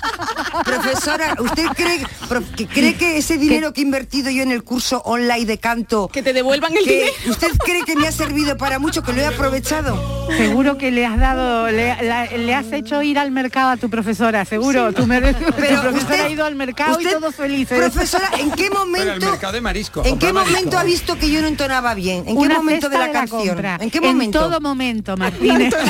profesora, 0.64 1.36
¿usted 1.40 1.66
cree, 1.76 2.06
prof- 2.28 2.56
que 2.56 2.68
cree 2.68 2.96
que 2.96 3.18
ese 3.18 3.38
dinero 3.38 3.74
que 3.74 3.82
he 3.82 3.84
invertido 3.84 4.30
yo 4.32 4.44
en 4.44 4.52
el 4.52 4.64
curso 4.64 5.02
online 5.06 5.46
de 5.46 5.58
canto, 5.58 6.08
Que 6.08 6.22
te 6.24 6.34
devuelvan 6.34 6.74
el 6.76 6.84
que 6.84 6.92
dinero. 6.92 7.14
usted 7.28 7.52
cree 7.64 7.84
que 7.84 7.96
me 7.96 8.08
ha 8.08 8.12
servido 8.12 8.58
para 8.58 8.80
mucho, 8.80 9.04
que 9.04 9.14
lo 9.14 9.22
he 9.22 9.26
aprovechado? 9.26 10.28
Seguro 10.38 10.78
que 10.78 10.92
le 10.92 11.06
has 11.06 11.20
dado, 11.20 11.68
le, 11.70 12.02
la- 12.04 12.26
le 12.26 12.54
has 12.56 12.72
hecho 12.72 13.02
ir 13.02 13.20
al 13.20 13.32
mercado 13.32 13.70
a 13.72 13.78
tu 13.78 13.90
profesora, 13.90 14.44
seguro. 14.46 14.92
Tu, 14.94 15.06
mere- 15.06 15.34
tu 15.34 15.46
Pero 15.54 15.82
profesora 15.82 15.92
usted- 15.98 16.26
ha 16.26 16.30
ido 16.30 16.46
al 16.46 16.56
mercado 16.56 17.00
y 17.00 17.06
todos 17.06 17.36
felices. 17.36 17.78
Profesora, 17.78 18.30
¿en 18.40 18.52
qué 18.52 18.70
Pero 18.70 18.84
el 18.84 18.88
momento, 18.88 19.30
mercado 19.32 19.54
de 19.54 19.62
marisco. 19.62 20.04
en 20.06 20.15
qué 20.20 20.28
comprar 20.28 20.34
marisco. 20.46 20.56
momento 20.58 20.78
ha 20.78 20.84
visto 20.84 21.18
que 21.18 21.30
yo 21.30 21.42
no 21.42 21.48
entonaba 21.48 21.94
bien? 21.94 22.20
¿En 22.28 22.36
qué 22.38 22.46
Una 22.46 22.56
momento 22.58 22.90
de 22.90 22.98
la 22.98 23.12
canción? 23.12 23.48
compra. 23.48 23.78
¿En 23.82 23.90
qué 23.92 24.02
momento? 24.02 24.40
En 24.46 24.50
todo 24.50 24.60
momento, 24.62 25.18
Martínez. 25.18 25.74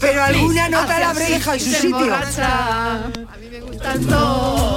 Pero 0.00 0.22
alguna 0.22 0.68
nota 0.68 0.98
la 1.00 1.10
habré 1.10 1.30
dejado 1.30 1.54
en 1.56 1.60
su 1.60 1.70
sitio. 1.70 2.14
A 2.14 3.00
mí 3.40 3.48
me 3.50 3.60
gusta 3.60 3.94
todo. 4.08 4.67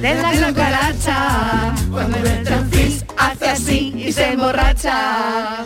De 0.00 0.14
la 0.14 0.48
cucaracha. 0.48 1.74
Cuando 1.90 2.18
frizz, 2.70 3.04
hace 3.16 3.48
así 3.48 3.92
y 3.96 4.12
se 4.12 4.28
emborracha. 4.32 5.64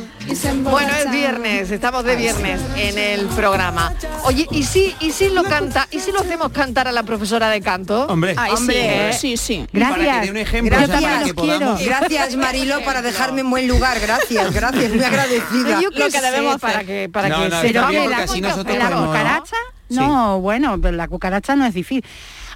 Bueno, 0.62 0.88
es 0.96 1.10
viernes, 1.10 1.70
estamos 1.70 2.04
de 2.04 2.16
viernes 2.16 2.60
en 2.76 2.96
el 2.96 3.26
programa. 3.26 3.92
Oye, 4.24 4.46
¿y 4.50 4.62
si, 4.62 4.94
y 5.00 5.10
si 5.12 5.28
lo 5.28 5.42
canta, 5.42 5.86
y 5.90 6.00
si 6.00 6.12
lo 6.12 6.20
hacemos 6.20 6.50
cantar 6.50 6.88
a 6.88 6.92
la 6.92 7.02
profesora 7.02 7.50
de 7.50 7.60
canto? 7.60 8.06
Hombre. 8.06 8.34
Ay, 8.38 8.52
Hombre. 8.56 9.12
sí, 9.12 9.36
sí, 9.36 9.36
sí. 9.36 9.66
Y 9.70 9.80
Para 9.80 9.96
que 9.96 10.02
Gracias. 10.04 10.24
dé 10.24 10.30
un 10.30 10.36
ejemplo, 10.38 10.76
Gracias. 10.78 10.96
o 10.96 11.00
sea, 11.00 11.10
para 11.10 11.24
que 11.24 11.34
podamos... 11.34 11.84
Gracias 11.84 12.36
Marilo 12.36 12.80
para 12.84 13.02
dejarme 13.02 13.42
en 13.42 13.50
buen 13.50 13.68
lugar. 13.68 14.00
Gracias, 14.00 14.52
gracias, 14.54 14.92
muy 14.92 15.04
agradecida. 15.04 15.80
Yo 15.82 15.90
qué 15.90 15.98
Lo 15.98 16.06
que 16.06 16.12
sé, 16.12 16.20
debemos 16.22 16.58
para 16.58 16.74
hacer. 16.78 16.86
que, 16.86 17.08
para 17.12 17.28
No, 17.28 17.42
que 17.42 17.48
no, 17.50 17.60
se 17.60 17.72
porque 17.74 18.08
la 18.08 18.16
así 18.18 18.40
¿La 18.40 18.54
cucaracha? 18.54 19.56
Sí. 19.90 19.96
No, 19.96 20.40
bueno, 20.40 20.80
pero 20.80 20.96
la 20.96 21.06
cucaracha 21.08 21.54
no 21.54 21.66
es 21.66 21.74
difícil. 21.74 22.02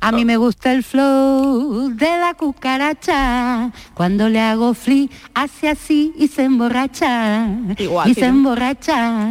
A 0.01 0.13
mí 0.13 0.25
me 0.25 0.37
gusta 0.37 0.73
el 0.73 0.83
flow 0.85 1.89
de 1.95 2.19
la 2.19 2.35
cucaracha. 2.35 3.71
Cuando 3.95 4.29
le 4.29 4.41
hago 4.41 4.75
fli, 4.75 5.11
hace 5.35 5.69
así 5.69 6.13
y 6.17 6.29
se 6.29 6.45
emborracha. 6.45 7.49
Igual, 7.79 8.09
y 8.11 8.15
se 8.15 8.21
¿no? 8.23 8.27
emborracha. 8.29 9.23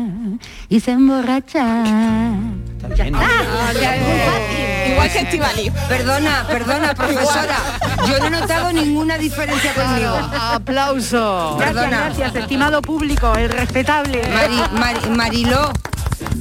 Y 0.70 0.80
se 0.80 0.92
emborracha. 0.92 2.34
Está. 2.90 3.06
Ah, 3.16 3.72
ya, 3.82 3.96
eh, 3.96 4.92
Igual 4.92 5.12
que 5.12 5.20
Estivali. 5.20 5.72
Perdona, 5.90 6.46
perdona, 6.48 6.94
profesora. 6.94 7.58
Yo 8.08 8.20
no 8.20 8.26
he 8.28 8.30
notado 8.30 8.72
ninguna 8.74 9.18
diferencia 9.18 9.74
conmigo. 9.74 10.16
Aplauso. 10.40 11.56
Gracias, 11.58 11.74
Perdona. 11.84 12.06
gracias, 12.06 12.36
estimado 12.36 12.82
público, 12.82 13.34
el 13.36 13.50
respetable. 13.50 14.22
Mari, 14.34 14.62
Mari- 14.80 15.10
Mariló, 15.10 15.72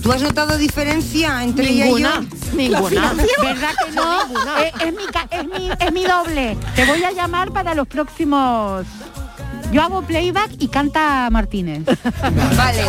¿tú 0.02 0.12
has 0.12 0.22
notado 0.22 0.56
diferencia 0.58 1.42
entre 1.42 1.70
Ninguna, 1.70 2.20
ella 2.20 2.28
y 2.56 2.68
yo? 2.70 2.76
ninguna. 2.76 3.12
¿Verdad 3.42 3.70
que 3.84 3.92
no? 3.92 4.14
Eh, 4.60 4.72
es, 4.80 4.92
mi, 4.92 5.02
es, 5.30 5.46
mi, 5.46 5.70
es 5.86 5.92
mi 5.92 6.04
doble. 6.04 6.56
Te 6.76 6.84
voy 6.84 7.02
a 7.04 7.10
llamar 7.12 7.50
para 7.52 7.74
los 7.74 7.86
próximos... 7.88 8.86
Yo 9.72 9.82
hago 9.82 10.02
playback 10.02 10.50
y 10.58 10.68
canta 10.68 11.28
Martínez. 11.30 11.82
Vale. 12.56 12.84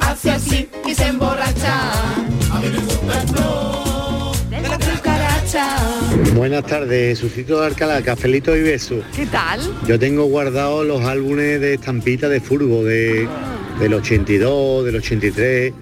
Hace 0.00 0.30
así 0.30 0.68
y 0.84 0.94
se 0.94 1.06
emborracha. 1.06 1.80
De 4.50 4.60
la 4.60 4.78
cucaracha. 4.78 5.66
Buenas 6.34 6.66
tardes, 6.66 7.18
Suscito 7.18 7.60
de 7.60 7.66
Alcalá, 7.66 8.02
cafelito 8.02 8.56
y 8.56 8.62
besos. 8.62 9.04
¿Qué 9.14 9.26
tal? 9.26 9.60
Yo 9.86 9.98
tengo 9.98 10.24
guardados 10.24 10.84
los 10.86 11.02
álbumes 11.04 11.60
de 11.60 11.74
estampita 11.74 12.28
de 12.28 12.40
furbo 12.40 12.84
de, 12.84 13.28
del 13.78 13.94
82, 13.94 14.84
del 14.84 14.96
83 14.96 15.72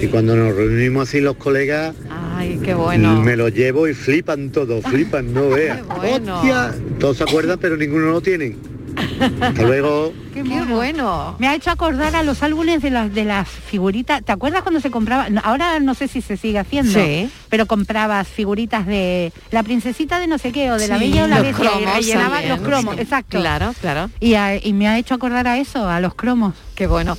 y 0.00 0.06
cuando 0.08 0.34
nos 0.34 0.56
reunimos 0.56 1.08
así 1.08 1.20
los 1.20 1.36
colegas 1.36 1.94
Ay, 2.10 2.58
qué 2.64 2.74
bueno. 2.74 3.20
me 3.22 3.36
los 3.36 3.52
llevo 3.54 3.86
y 3.86 3.94
flipan 3.94 4.50
todos, 4.50 4.82
flipan, 4.84 5.32
no 5.32 5.50
veas. 5.50 5.86
bueno. 5.98 6.38
Hostia, 6.38 6.74
todos 6.98 7.18
se 7.18 7.22
acuerdan 7.24 7.58
pero 7.60 7.76
ninguno 7.76 8.06
lo 8.10 8.20
tienen. 8.20 8.56
Hasta 9.40 9.62
luego. 9.62 10.12
Qué, 10.32 10.42
bueno. 10.42 11.36
Me 11.38 11.46
ha 11.48 11.54
hecho 11.54 11.70
acordar 11.70 12.16
a 12.16 12.22
los 12.22 12.42
álbumes 12.42 12.80
de 12.82 12.90
las 12.90 13.12
de 13.14 13.24
las 13.24 13.48
figuritas. 13.48 14.22
¿Te 14.24 14.32
acuerdas 14.32 14.62
cuando 14.62 14.80
se 14.80 14.90
compraba? 14.90 15.26
Ahora 15.44 15.78
no 15.80 15.94
sé 15.94 16.08
si 16.08 16.20
se 16.22 16.36
sigue 16.36 16.58
haciendo. 16.58 16.92
Sí. 16.92 17.28
Pero 17.50 17.66
comprabas 17.66 18.28
figuritas 18.28 18.86
de 18.86 19.32
la 19.50 19.62
princesita 19.62 20.18
de 20.18 20.26
no 20.26 20.38
sé 20.38 20.52
qué 20.52 20.70
o 20.70 20.78
de 20.78 20.88
la 20.88 20.96
bella 20.98 21.24
o 21.24 21.26
la 21.26 21.36
los 21.40 21.46
bestia 21.46 21.70
y 22.42 22.48
los 22.48 22.60
cromos, 22.60 22.98
exacto. 22.98 23.38
Claro, 23.38 23.74
claro. 23.80 24.10
Y, 24.20 24.34
a- 24.34 24.56
y 24.64 24.72
me 24.72 24.88
ha 24.88 24.98
hecho 24.98 25.14
acordar 25.14 25.46
a 25.46 25.58
eso, 25.58 25.88
a 25.88 26.00
los 26.00 26.14
cromos. 26.14 26.54
Qué 26.82 26.88
bueno. 26.88 27.16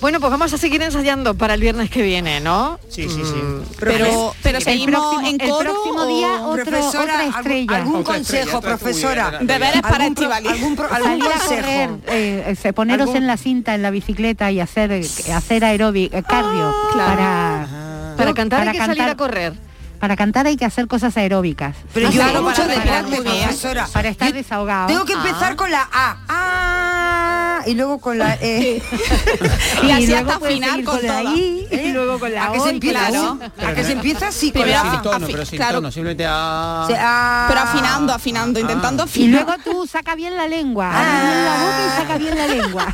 Bueno, 0.00 0.20
pues 0.20 0.30
vamos 0.30 0.52
a 0.52 0.56
seguir 0.56 0.80
ensayando 0.82 1.34
para 1.34 1.54
el 1.54 1.60
viernes 1.60 1.90
que 1.90 2.00
viene, 2.00 2.38
¿no? 2.38 2.78
Sí, 2.88 3.08
sí, 3.08 3.20
sí. 3.24 3.42
Pero, 3.80 4.32
pero 4.40 4.58
El 4.58 4.62
seguimos 4.62 5.00
próximo- 5.00 5.28
en 5.28 5.40
el 5.40 5.50
coro 5.50 5.72
próximo 5.72 5.98
o- 6.02 6.06
día 6.06 6.42
otro- 6.42 6.64
Profesora, 6.64 7.14
otra 7.14 7.24
estrella. 7.26 7.76
algún 7.78 7.96
Otra 7.96 8.16
estrella, 8.18 8.42
consejo, 8.44 8.58
otra 8.58 8.76
profesora. 8.78 9.22
estrella. 9.32 9.52
Deberes 9.52 9.82
para 9.82 9.96
¿Algún, 9.96 10.14
pro- 10.14 10.22
Estivali. 10.32 10.48
algún, 10.48 10.76
pro- 10.76 10.92
algún 10.94 11.18
consejo? 11.18 11.48
correr, 11.48 11.90
eh, 12.06 12.44
eh, 12.46 12.54
se- 12.54 12.72
poneros 12.72 13.06
¿Algún- 13.08 13.16
en 13.16 13.26
la 13.26 13.36
cinta, 13.36 13.74
en 13.74 13.82
la 13.82 13.90
bicicleta 13.90 14.48
y 14.52 14.60
hacer 14.60 14.92
eh, 14.92 15.04
hacer 15.34 15.64
aeróbic, 15.64 16.14
eh, 16.14 16.22
cardio 16.22 16.72
Claro. 16.92 17.16
para 17.16 17.66
Para 18.16 18.32
cantar 18.34 18.60
para 18.60 18.70
hay 18.70 18.76
que 18.78 18.84
salir 18.84 18.96
cantar- 18.98 19.10
a 19.12 19.16
correr. 19.16 19.70
Para 19.98 20.16
cantar 20.16 20.46
hay 20.46 20.56
que 20.56 20.64
hacer 20.64 20.86
cosas 20.86 21.14
aeróbicas. 21.18 21.76
Pero 21.92 22.08
Ah, 22.08 22.10
yo 22.10 22.22
hago 22.22 22.42
mucho 22.42 22.62
para 22.66 23.02
muy 23.02 23.20
bien. 23.20 23.42
profesora. 23.42 23.86
Para 23.92 24.08
estar 24.08 24.28
Yo 24.28 24.34
desahogado. 24.34 24.86
Tengo 24.86 25.04
que 25.04 25.12
Ah. 25.12 25.16
empezar 25.26 25.56
con 25.56 25.70
la 25.70 25.82
A. 25.92 26.16
Ah, 26.26 26.79
y 27.66 27.74
luego 27.74 27.98
con 27.98 28.18
la 28.18 28.36
E. 28.40 28.82
Y 29.82 29.90
así 29.90 30.06
luego 30.08 30.30
hasta 30.30 30.46
seguir 30.46 30.84
con 30.84 31.02
la. 31.06 31.22
I 31.22 31.68
y 31.70 31.92
luego 31.92 32.18
con 32.18 32.32
la 32.32 32.46
A 32.46 32.52
que 32.52 32.60
se 32.60 32.66
y 32.66 32.70
empieza 32.70 33.00
la 33.00 33.06
así. 33.08 33.16
U. 33.18 33.66
A 33.66 33.74
que 33.74 33.84
se 33.84 33.92
empieza 33.92 34.28
así 34.28 34.52
con 34.52 34.70
la 34.70 34.90
Sin 34.90 35.02
tono, 35.02 35.26
pero 35.26 35.46
sin 35.46 35.56
claro. 35.58 35.74
tono, 35.76 35.90
simplemente 35.92 36.26
a... 36.26 36.86
Ah. 36.98 37.46
Pero 37.48 37.60
afinando, 37.60 38.12
afinando, 38.12 38.60
intentando 38.60 39.04
Y 39.04 39.06
afinar. 39.06 39.44
luego 39.46 39.62
tú 39.64 39.86
saca 39.86 40.14
bien 40.14 40.36
la 40.36 40.46
lengua. 40.46 40.90
bien 40.90 41.44
la 41.44 41.56
boca 41.64 41.86
y 41.86 42.00
saca 42.00 42.18
bien 42.18 42.36
la 42.36 42.46
lengua. 42.46 42.86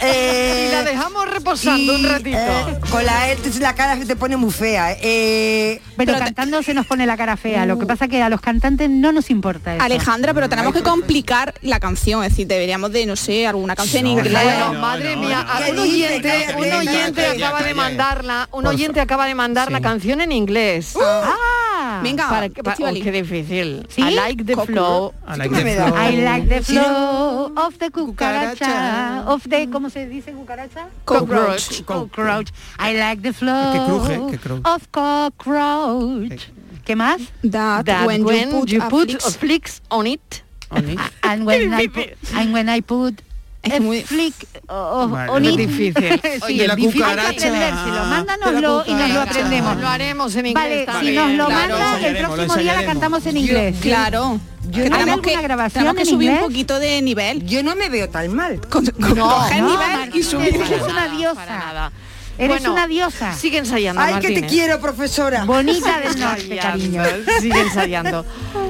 Eh, 0.00 0.68
Y 0.68 0.72
la 0.72 0.82
dejamos 0.84 1.28
reposando 1.28 1.94
un 1.94 2.04
ratito. 2.04 2.36
eh, 2.38 2.78
con 2.90 3.04
la 3.04 3.30
E 3.30 3.38
la 3.60 3.74
cara 3.74 3.96
se 3.96 4.06
te 4.06 4.16
pone 4.16 4.36
muy 4.36 4.50
fea. 4.50 4.96
Eh, 5.00 5.80
Pero, 5.96 6.18
cantando 6.18 6.62
se 6.62 6.74
nos 6.74 6.86
pone 6.86 7.06
la 7.06 7.16
cara 7.16 7.36
fea. 7.36 7.66
Lo 7.66 7.78
que 7.78 7.86
pasa 7.86 8.08
que 8.08 8.22
a 8.22 8.28
los 8.28 8.40
cantantes 8.40 8.88
no 8.90 9.12
nos 9.12 9.30
importa 9.30 9.76
eso. 9.76 9.84
Alejandra, 9.84 10.34
pero 10.34 10.48
tenemos 10.48 10.72
que 10.72 10.82
complicar 10.82 11.54
la 11.62 11.80
canción, 11.80 12.22
es 12.24 12.30
decir, 12.30 12.46
deberíamos 12.72 12.92
de, 12.92 13.06
no 13.06 13.16
sé, 13.16 13.46
alguna 13.46 13.76
canción 13.76 14.06
en 14.06 14.12
inglés. 14.18 14.32
Bueno, 14.42 14.80
madre 14.80 15.16
mía, 15.16 15.46
¿Qué 15.66 15.72
un 15.72 15.78
oyente, 15.78 16.46
un 16.56 16.72
oyente 16.72 17.26
acaba 17.26 17.62
de 17.62 17.74
mandarla, 17.74 18.48
un 18.52 18.66
oyente 18.66 19.00
acaba 19.00 19.26
de 19.26 19.34
mandar 19.34 19.70
la 19.70 19.80
canción 19.80 20.20
en 20.20 20.32
inglés. 20.32 20.94
Ah, 21.00 22.00
Venga, 22.02 22.28
para, 22.28 22.48
para- 22.48 22.90
oh, 22.90 22.94
qué 22.94 23.12
difícil. 23.12 23.86
¿Sí? 23.90 24.00
I 24.00 24.14
like 24.14 24.44
the 24.44 24.56
flow. 24.56 25.12
I 25.28 25.36
like 25.36 25.54
the 25.54 25.74
flow. 25.74 25.96
I 25.96 26.16
like 26.16 26.48
the 26.48 26.62
flow 26.62 27.52
of 27.56 27.76
the 27.78 27.90
cucaracha, 27.90 29.24
of 29.26 29.42
the, 29.48 29.68
¿cómo 29.68 29.90
se 29.90 30.06
dice 30.08 30.32
cucaracha? 30.32 30.88
Cockroach. 31.04 31.82
Cockroach. 31.84 32.48
I 32.78 32.94
like 32.96 33.22
the 33.22 33.32
flow 33.34 33.72
Que 33.72 33.78
cruje, 33.80 34.30
que 34.30 34.38
cruje. 34.38 34.62
of 34.64 34.88
cockroach. 34.90 36.42
¿Qué 36.84 36.96
más? 36.96 37.20
That, 37.48 37.84
That 37.84 38.06
when, 38.06 38.24
when 38.24 38.50
you 38.50 38.60
put, 38.60 38.68
you 38.70 38.80
a 38.82 38.88
put 38.88 39.08
flicks- 39.10 39.26
a 39.26 39.30
flicks 39.38 39.82
on 39.90 40.06
it. 40.06 40.42
And 41.22 41.46
when 41.46 41.72
I 41.74 41.88
put, 41.88 42.06
and 42.34 42.52
when 42.54 42.68
I 42.68 42.80
put 42.82 43.20
Es 43.62 43.74
a 43.74 43.80
muy- 43.80 44.02
flick 44.02 44.34
of- 44.68 45.10
Vale. 45.12 45.30
on 45.30 45.44
Es 45.44 45.52
it. 45.52 45.58
difícil. 45.58 45.94
Sí, 46.22 46.40
Oye, 46.42 46.66
la 46.66 46.72
es 46.74 46.76
difícil 46.76 47.00
cucaracha. 47.02 47.28
aprendérselo. 47.30 47.94
De 47.94 48.10
Mándanoslo 48.10 48.84
y 48.88 48.94
nos 48.94 49.10
lo 49.10 49.20
aprendemos. 49.20 49.76
Lo 49.76 49.88
haremos 49.88 50.34
en 50.34 50.46
inglés 50.46 50.64
Vale, 50.64 50.86
también. 50.86 51.14
si 51.14 51.18
nos 51.18 51.30
lo 51.36 51.46
claro. 51.46 51.78
manda, 51.78 51.98
Lo 52.00 52.06
el 52.08 52.16
próximo 52.26 52.56
día 52.56 52.74
la 52.74 52.84
cantamos 52.84 53.26
en 53.26 53.36
inglés. 53.36 53.76
Claro. 53.80 54.40
Yo 54.70 54.84
Que 54.84 54.90
no- 54.90 54.98
tenemos 54.98 55.20
que, 55.22 55.40
grabación 55.42 55.84
tenemos 55.84 55.96
que 55.96 56.04
subir 56.06 56.28
inglés? 56.30 56.42
un 56.42 56.48
poquito 56.48 56.78
de 56.78 57.02
nivel. 57.02 57.44
yo 57.46 57.62
no 57.62 57.74
me 57.76 57.88
veo 57.88 58.08
tan 58.08 58.34
mal. 58.34 58.60
Con- 58.68 58.86
con- 58.86 59.16
coger 59.16 59.62
no, 59.62 59.70
nivel 59.70 59.90
y 59.90 59.96
Martínez, 59.96 60.26
subir. 60.26 60.54
eres 60.54 60.82
una 60.82 60.94
Para 60.94 61.08
diosa. 61.16 61.46
nada. 61.46 61.92
Eres 62.42 62.58
Bueno, 62.58 62.72
una 62.72 62.86
diosa. 62.88 63.32
Sigue 63.34 63.58
ensayando, 63.58 64.00
Ay, 64.02 64.14
que 64.20 64.30
te 64.40 64.46
quiero, 64.46 64.80
profesora. 64.80 65.44
Bonita 65.44 66.00
del 66.04 66.18
norte, 66.18 66.56
cariño. 66.56 67.02
Sigue 67.40 67.60
ensayando. 67.60 68.24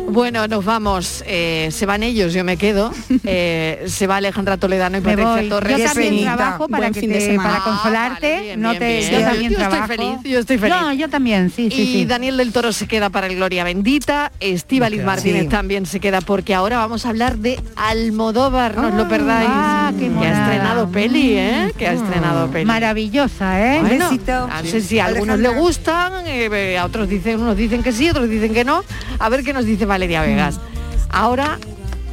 Bueno, 0.09 0.47
nos 0.47 0.65
vamos. 0.65 1.25
eh, 1.27 1.69
se 1.73 1.87
van 1.87 2.03
ellos, 2.03 2.35
yo 2.35 2.45
me 2.45 2.57
quedo. 2.59 2.93
Eh, 3.25 3.85
se 3.87 4.07
va 4.07 4.17
Alejandra 4.17 4.57
Toledano 4.59 4.99
y 4.99 5.01
Me 5.01 5.07
Patricia 5.17 5.33
voy. 5.37 5.49
Torres. 5.49 5.79
Yo 5.79 5.85
también 5.87 6.11
penita. 6.11 6.37
trabajo 6.37 6.69
para, 6.69 6.81
Buen 6.83 6.93
que 6.93 7.01
fin 7.01 7.09
de 7.11 7.19
te- 7.19 7.27
semana. 7.27 7.49
para 7.51 7.65
consolarte. 7.65 8.27
Ah, 8.27 8.35
vale, 8.37 8.43
bien, 8.45 8.61
no 8.61 8.69
bien, 8.71 8.79
te, 8.81 8.87
bien. 8.99 9.11
Yo 9.11 9.19
Yo 9.19 9.25
también 9.25 9.53
estoy 9.53 9.69
trabajo. 9.69 9.87
feliz, 9.89 10.17
yo 10.25 10.39
estoy 10.39 10.59
feliz. 10.59 10.75
No, 10.81 10.93
yo 10.93 11.09
también, 11.09 11.51
sí, 11.51 11.71
sí, 11.71 11.83
y 11.83 11.87
sí. 11.95 12.05
Daniel 12.05 12.37
del 12.37 12.53
Toro 12.53 12.73
se 12.73 12.87
queda 12.87 13.09
para 13.11 13.27
el 13.29 13.37
Gloria 13.37 13.65
Bendita, 13.65 14.33
queda. 14.99 15.07
Martínez 15.07 15.43
Sí. 15.45 15.49
también 15.49 15.87
se 15.87 15.99
queda 16.01 16.21
porque 16.21 16.55
ahora 16.55 16.77
vamos 16.77 17.07
a 17.07 17.09
hablar 17.09 17.39
de 17.39 17.59
Almodóvar, 17.77 18.77
no 18.77 18.89
os 18.89 18.95
lo 18.95 19.09
perdáis. 19.09 19.49
ah, 19.51 19.93
qué 19.99 20.09
que 20.09 20.27
ha 20.27 20.33
estrenado 20.43 20.89
peli, 20.91 21.39
¿eh? 21.39 21.73
Que 21.79 21.89
ha 21.89 21.93
estrenado 21.95 22.49
peli. 22.51 22.65
Maravillosa, 22.67 23.61
¿eh? 23.61 23.62
Bueno, 23.81 24.11
besito. 24.11 24.49
no 24.49 24.65
sé 24.65 24.81
si 24.81 24.99
a 24.99 25.07
algunos 25.07 25.39
le 25.39 25.49
gustan, 25.49 26.25
eh, 26.27 26.79
a 26.79 26.85
otros 26.85 27.09
dicen, 27.09 27.41
unos 27.41 27.57
dicen 27.57 27.83
que 27.83 27.93
sí, 27.93 28.09
otros 28.09 28.29
dicen 28.29 28.53
que 28.55 28.65
no. 28.65 28.85
A 29.19 29.29
ver 29.29 29.45
qué 29.45 29.53
nos 29.53 29.65
dice 29.65 29.87
Valeria 29.87 30.23
Vegas. 30.23 30.59
Ahora, 31.11 31.59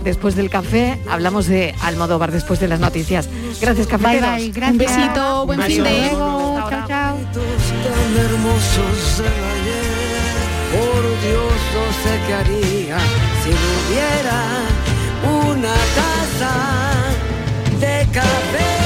después 0.03 0.35
del 0.35 0.49
café, 0.49 0.99
hablamos 1.09 1.47
de 1.47 1.73
Almodóvar, 1.81 2.31
después 2.31 2.59
de 2.59 2.67
las 2.67 2.79
noticias. 2.79 3.29
Gracias, 3.61 3.87
Bye, 3.87 3.97
cafeteros. 3.97 4.35
bye. 4.35 4.51
Gracias. 4.51 4.71
Un 4.71 4.77
besito, 4.77 5.45
buen 5.45 5.61
fin 5.63 5.83
de. 5.83 6.09
Chao, 6.11 6.87
chao. 6.87 7.17
Por 10.71 11.03
Dios 11.23 11.53
no 11.73 11.85
sé 12.03 12.19
qué 12.27 12.33
haría 12.33 12.97
si 13.43 13.49
no 13.49 13.69
hubiera 13.81 14.39
una 15.47 15.73
taza 15.95 16.53
de 17.79 18.07
café. 18.11 18.78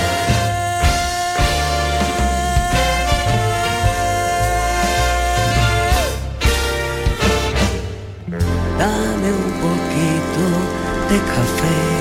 de 11.14 11.20
café. 11.20 11.93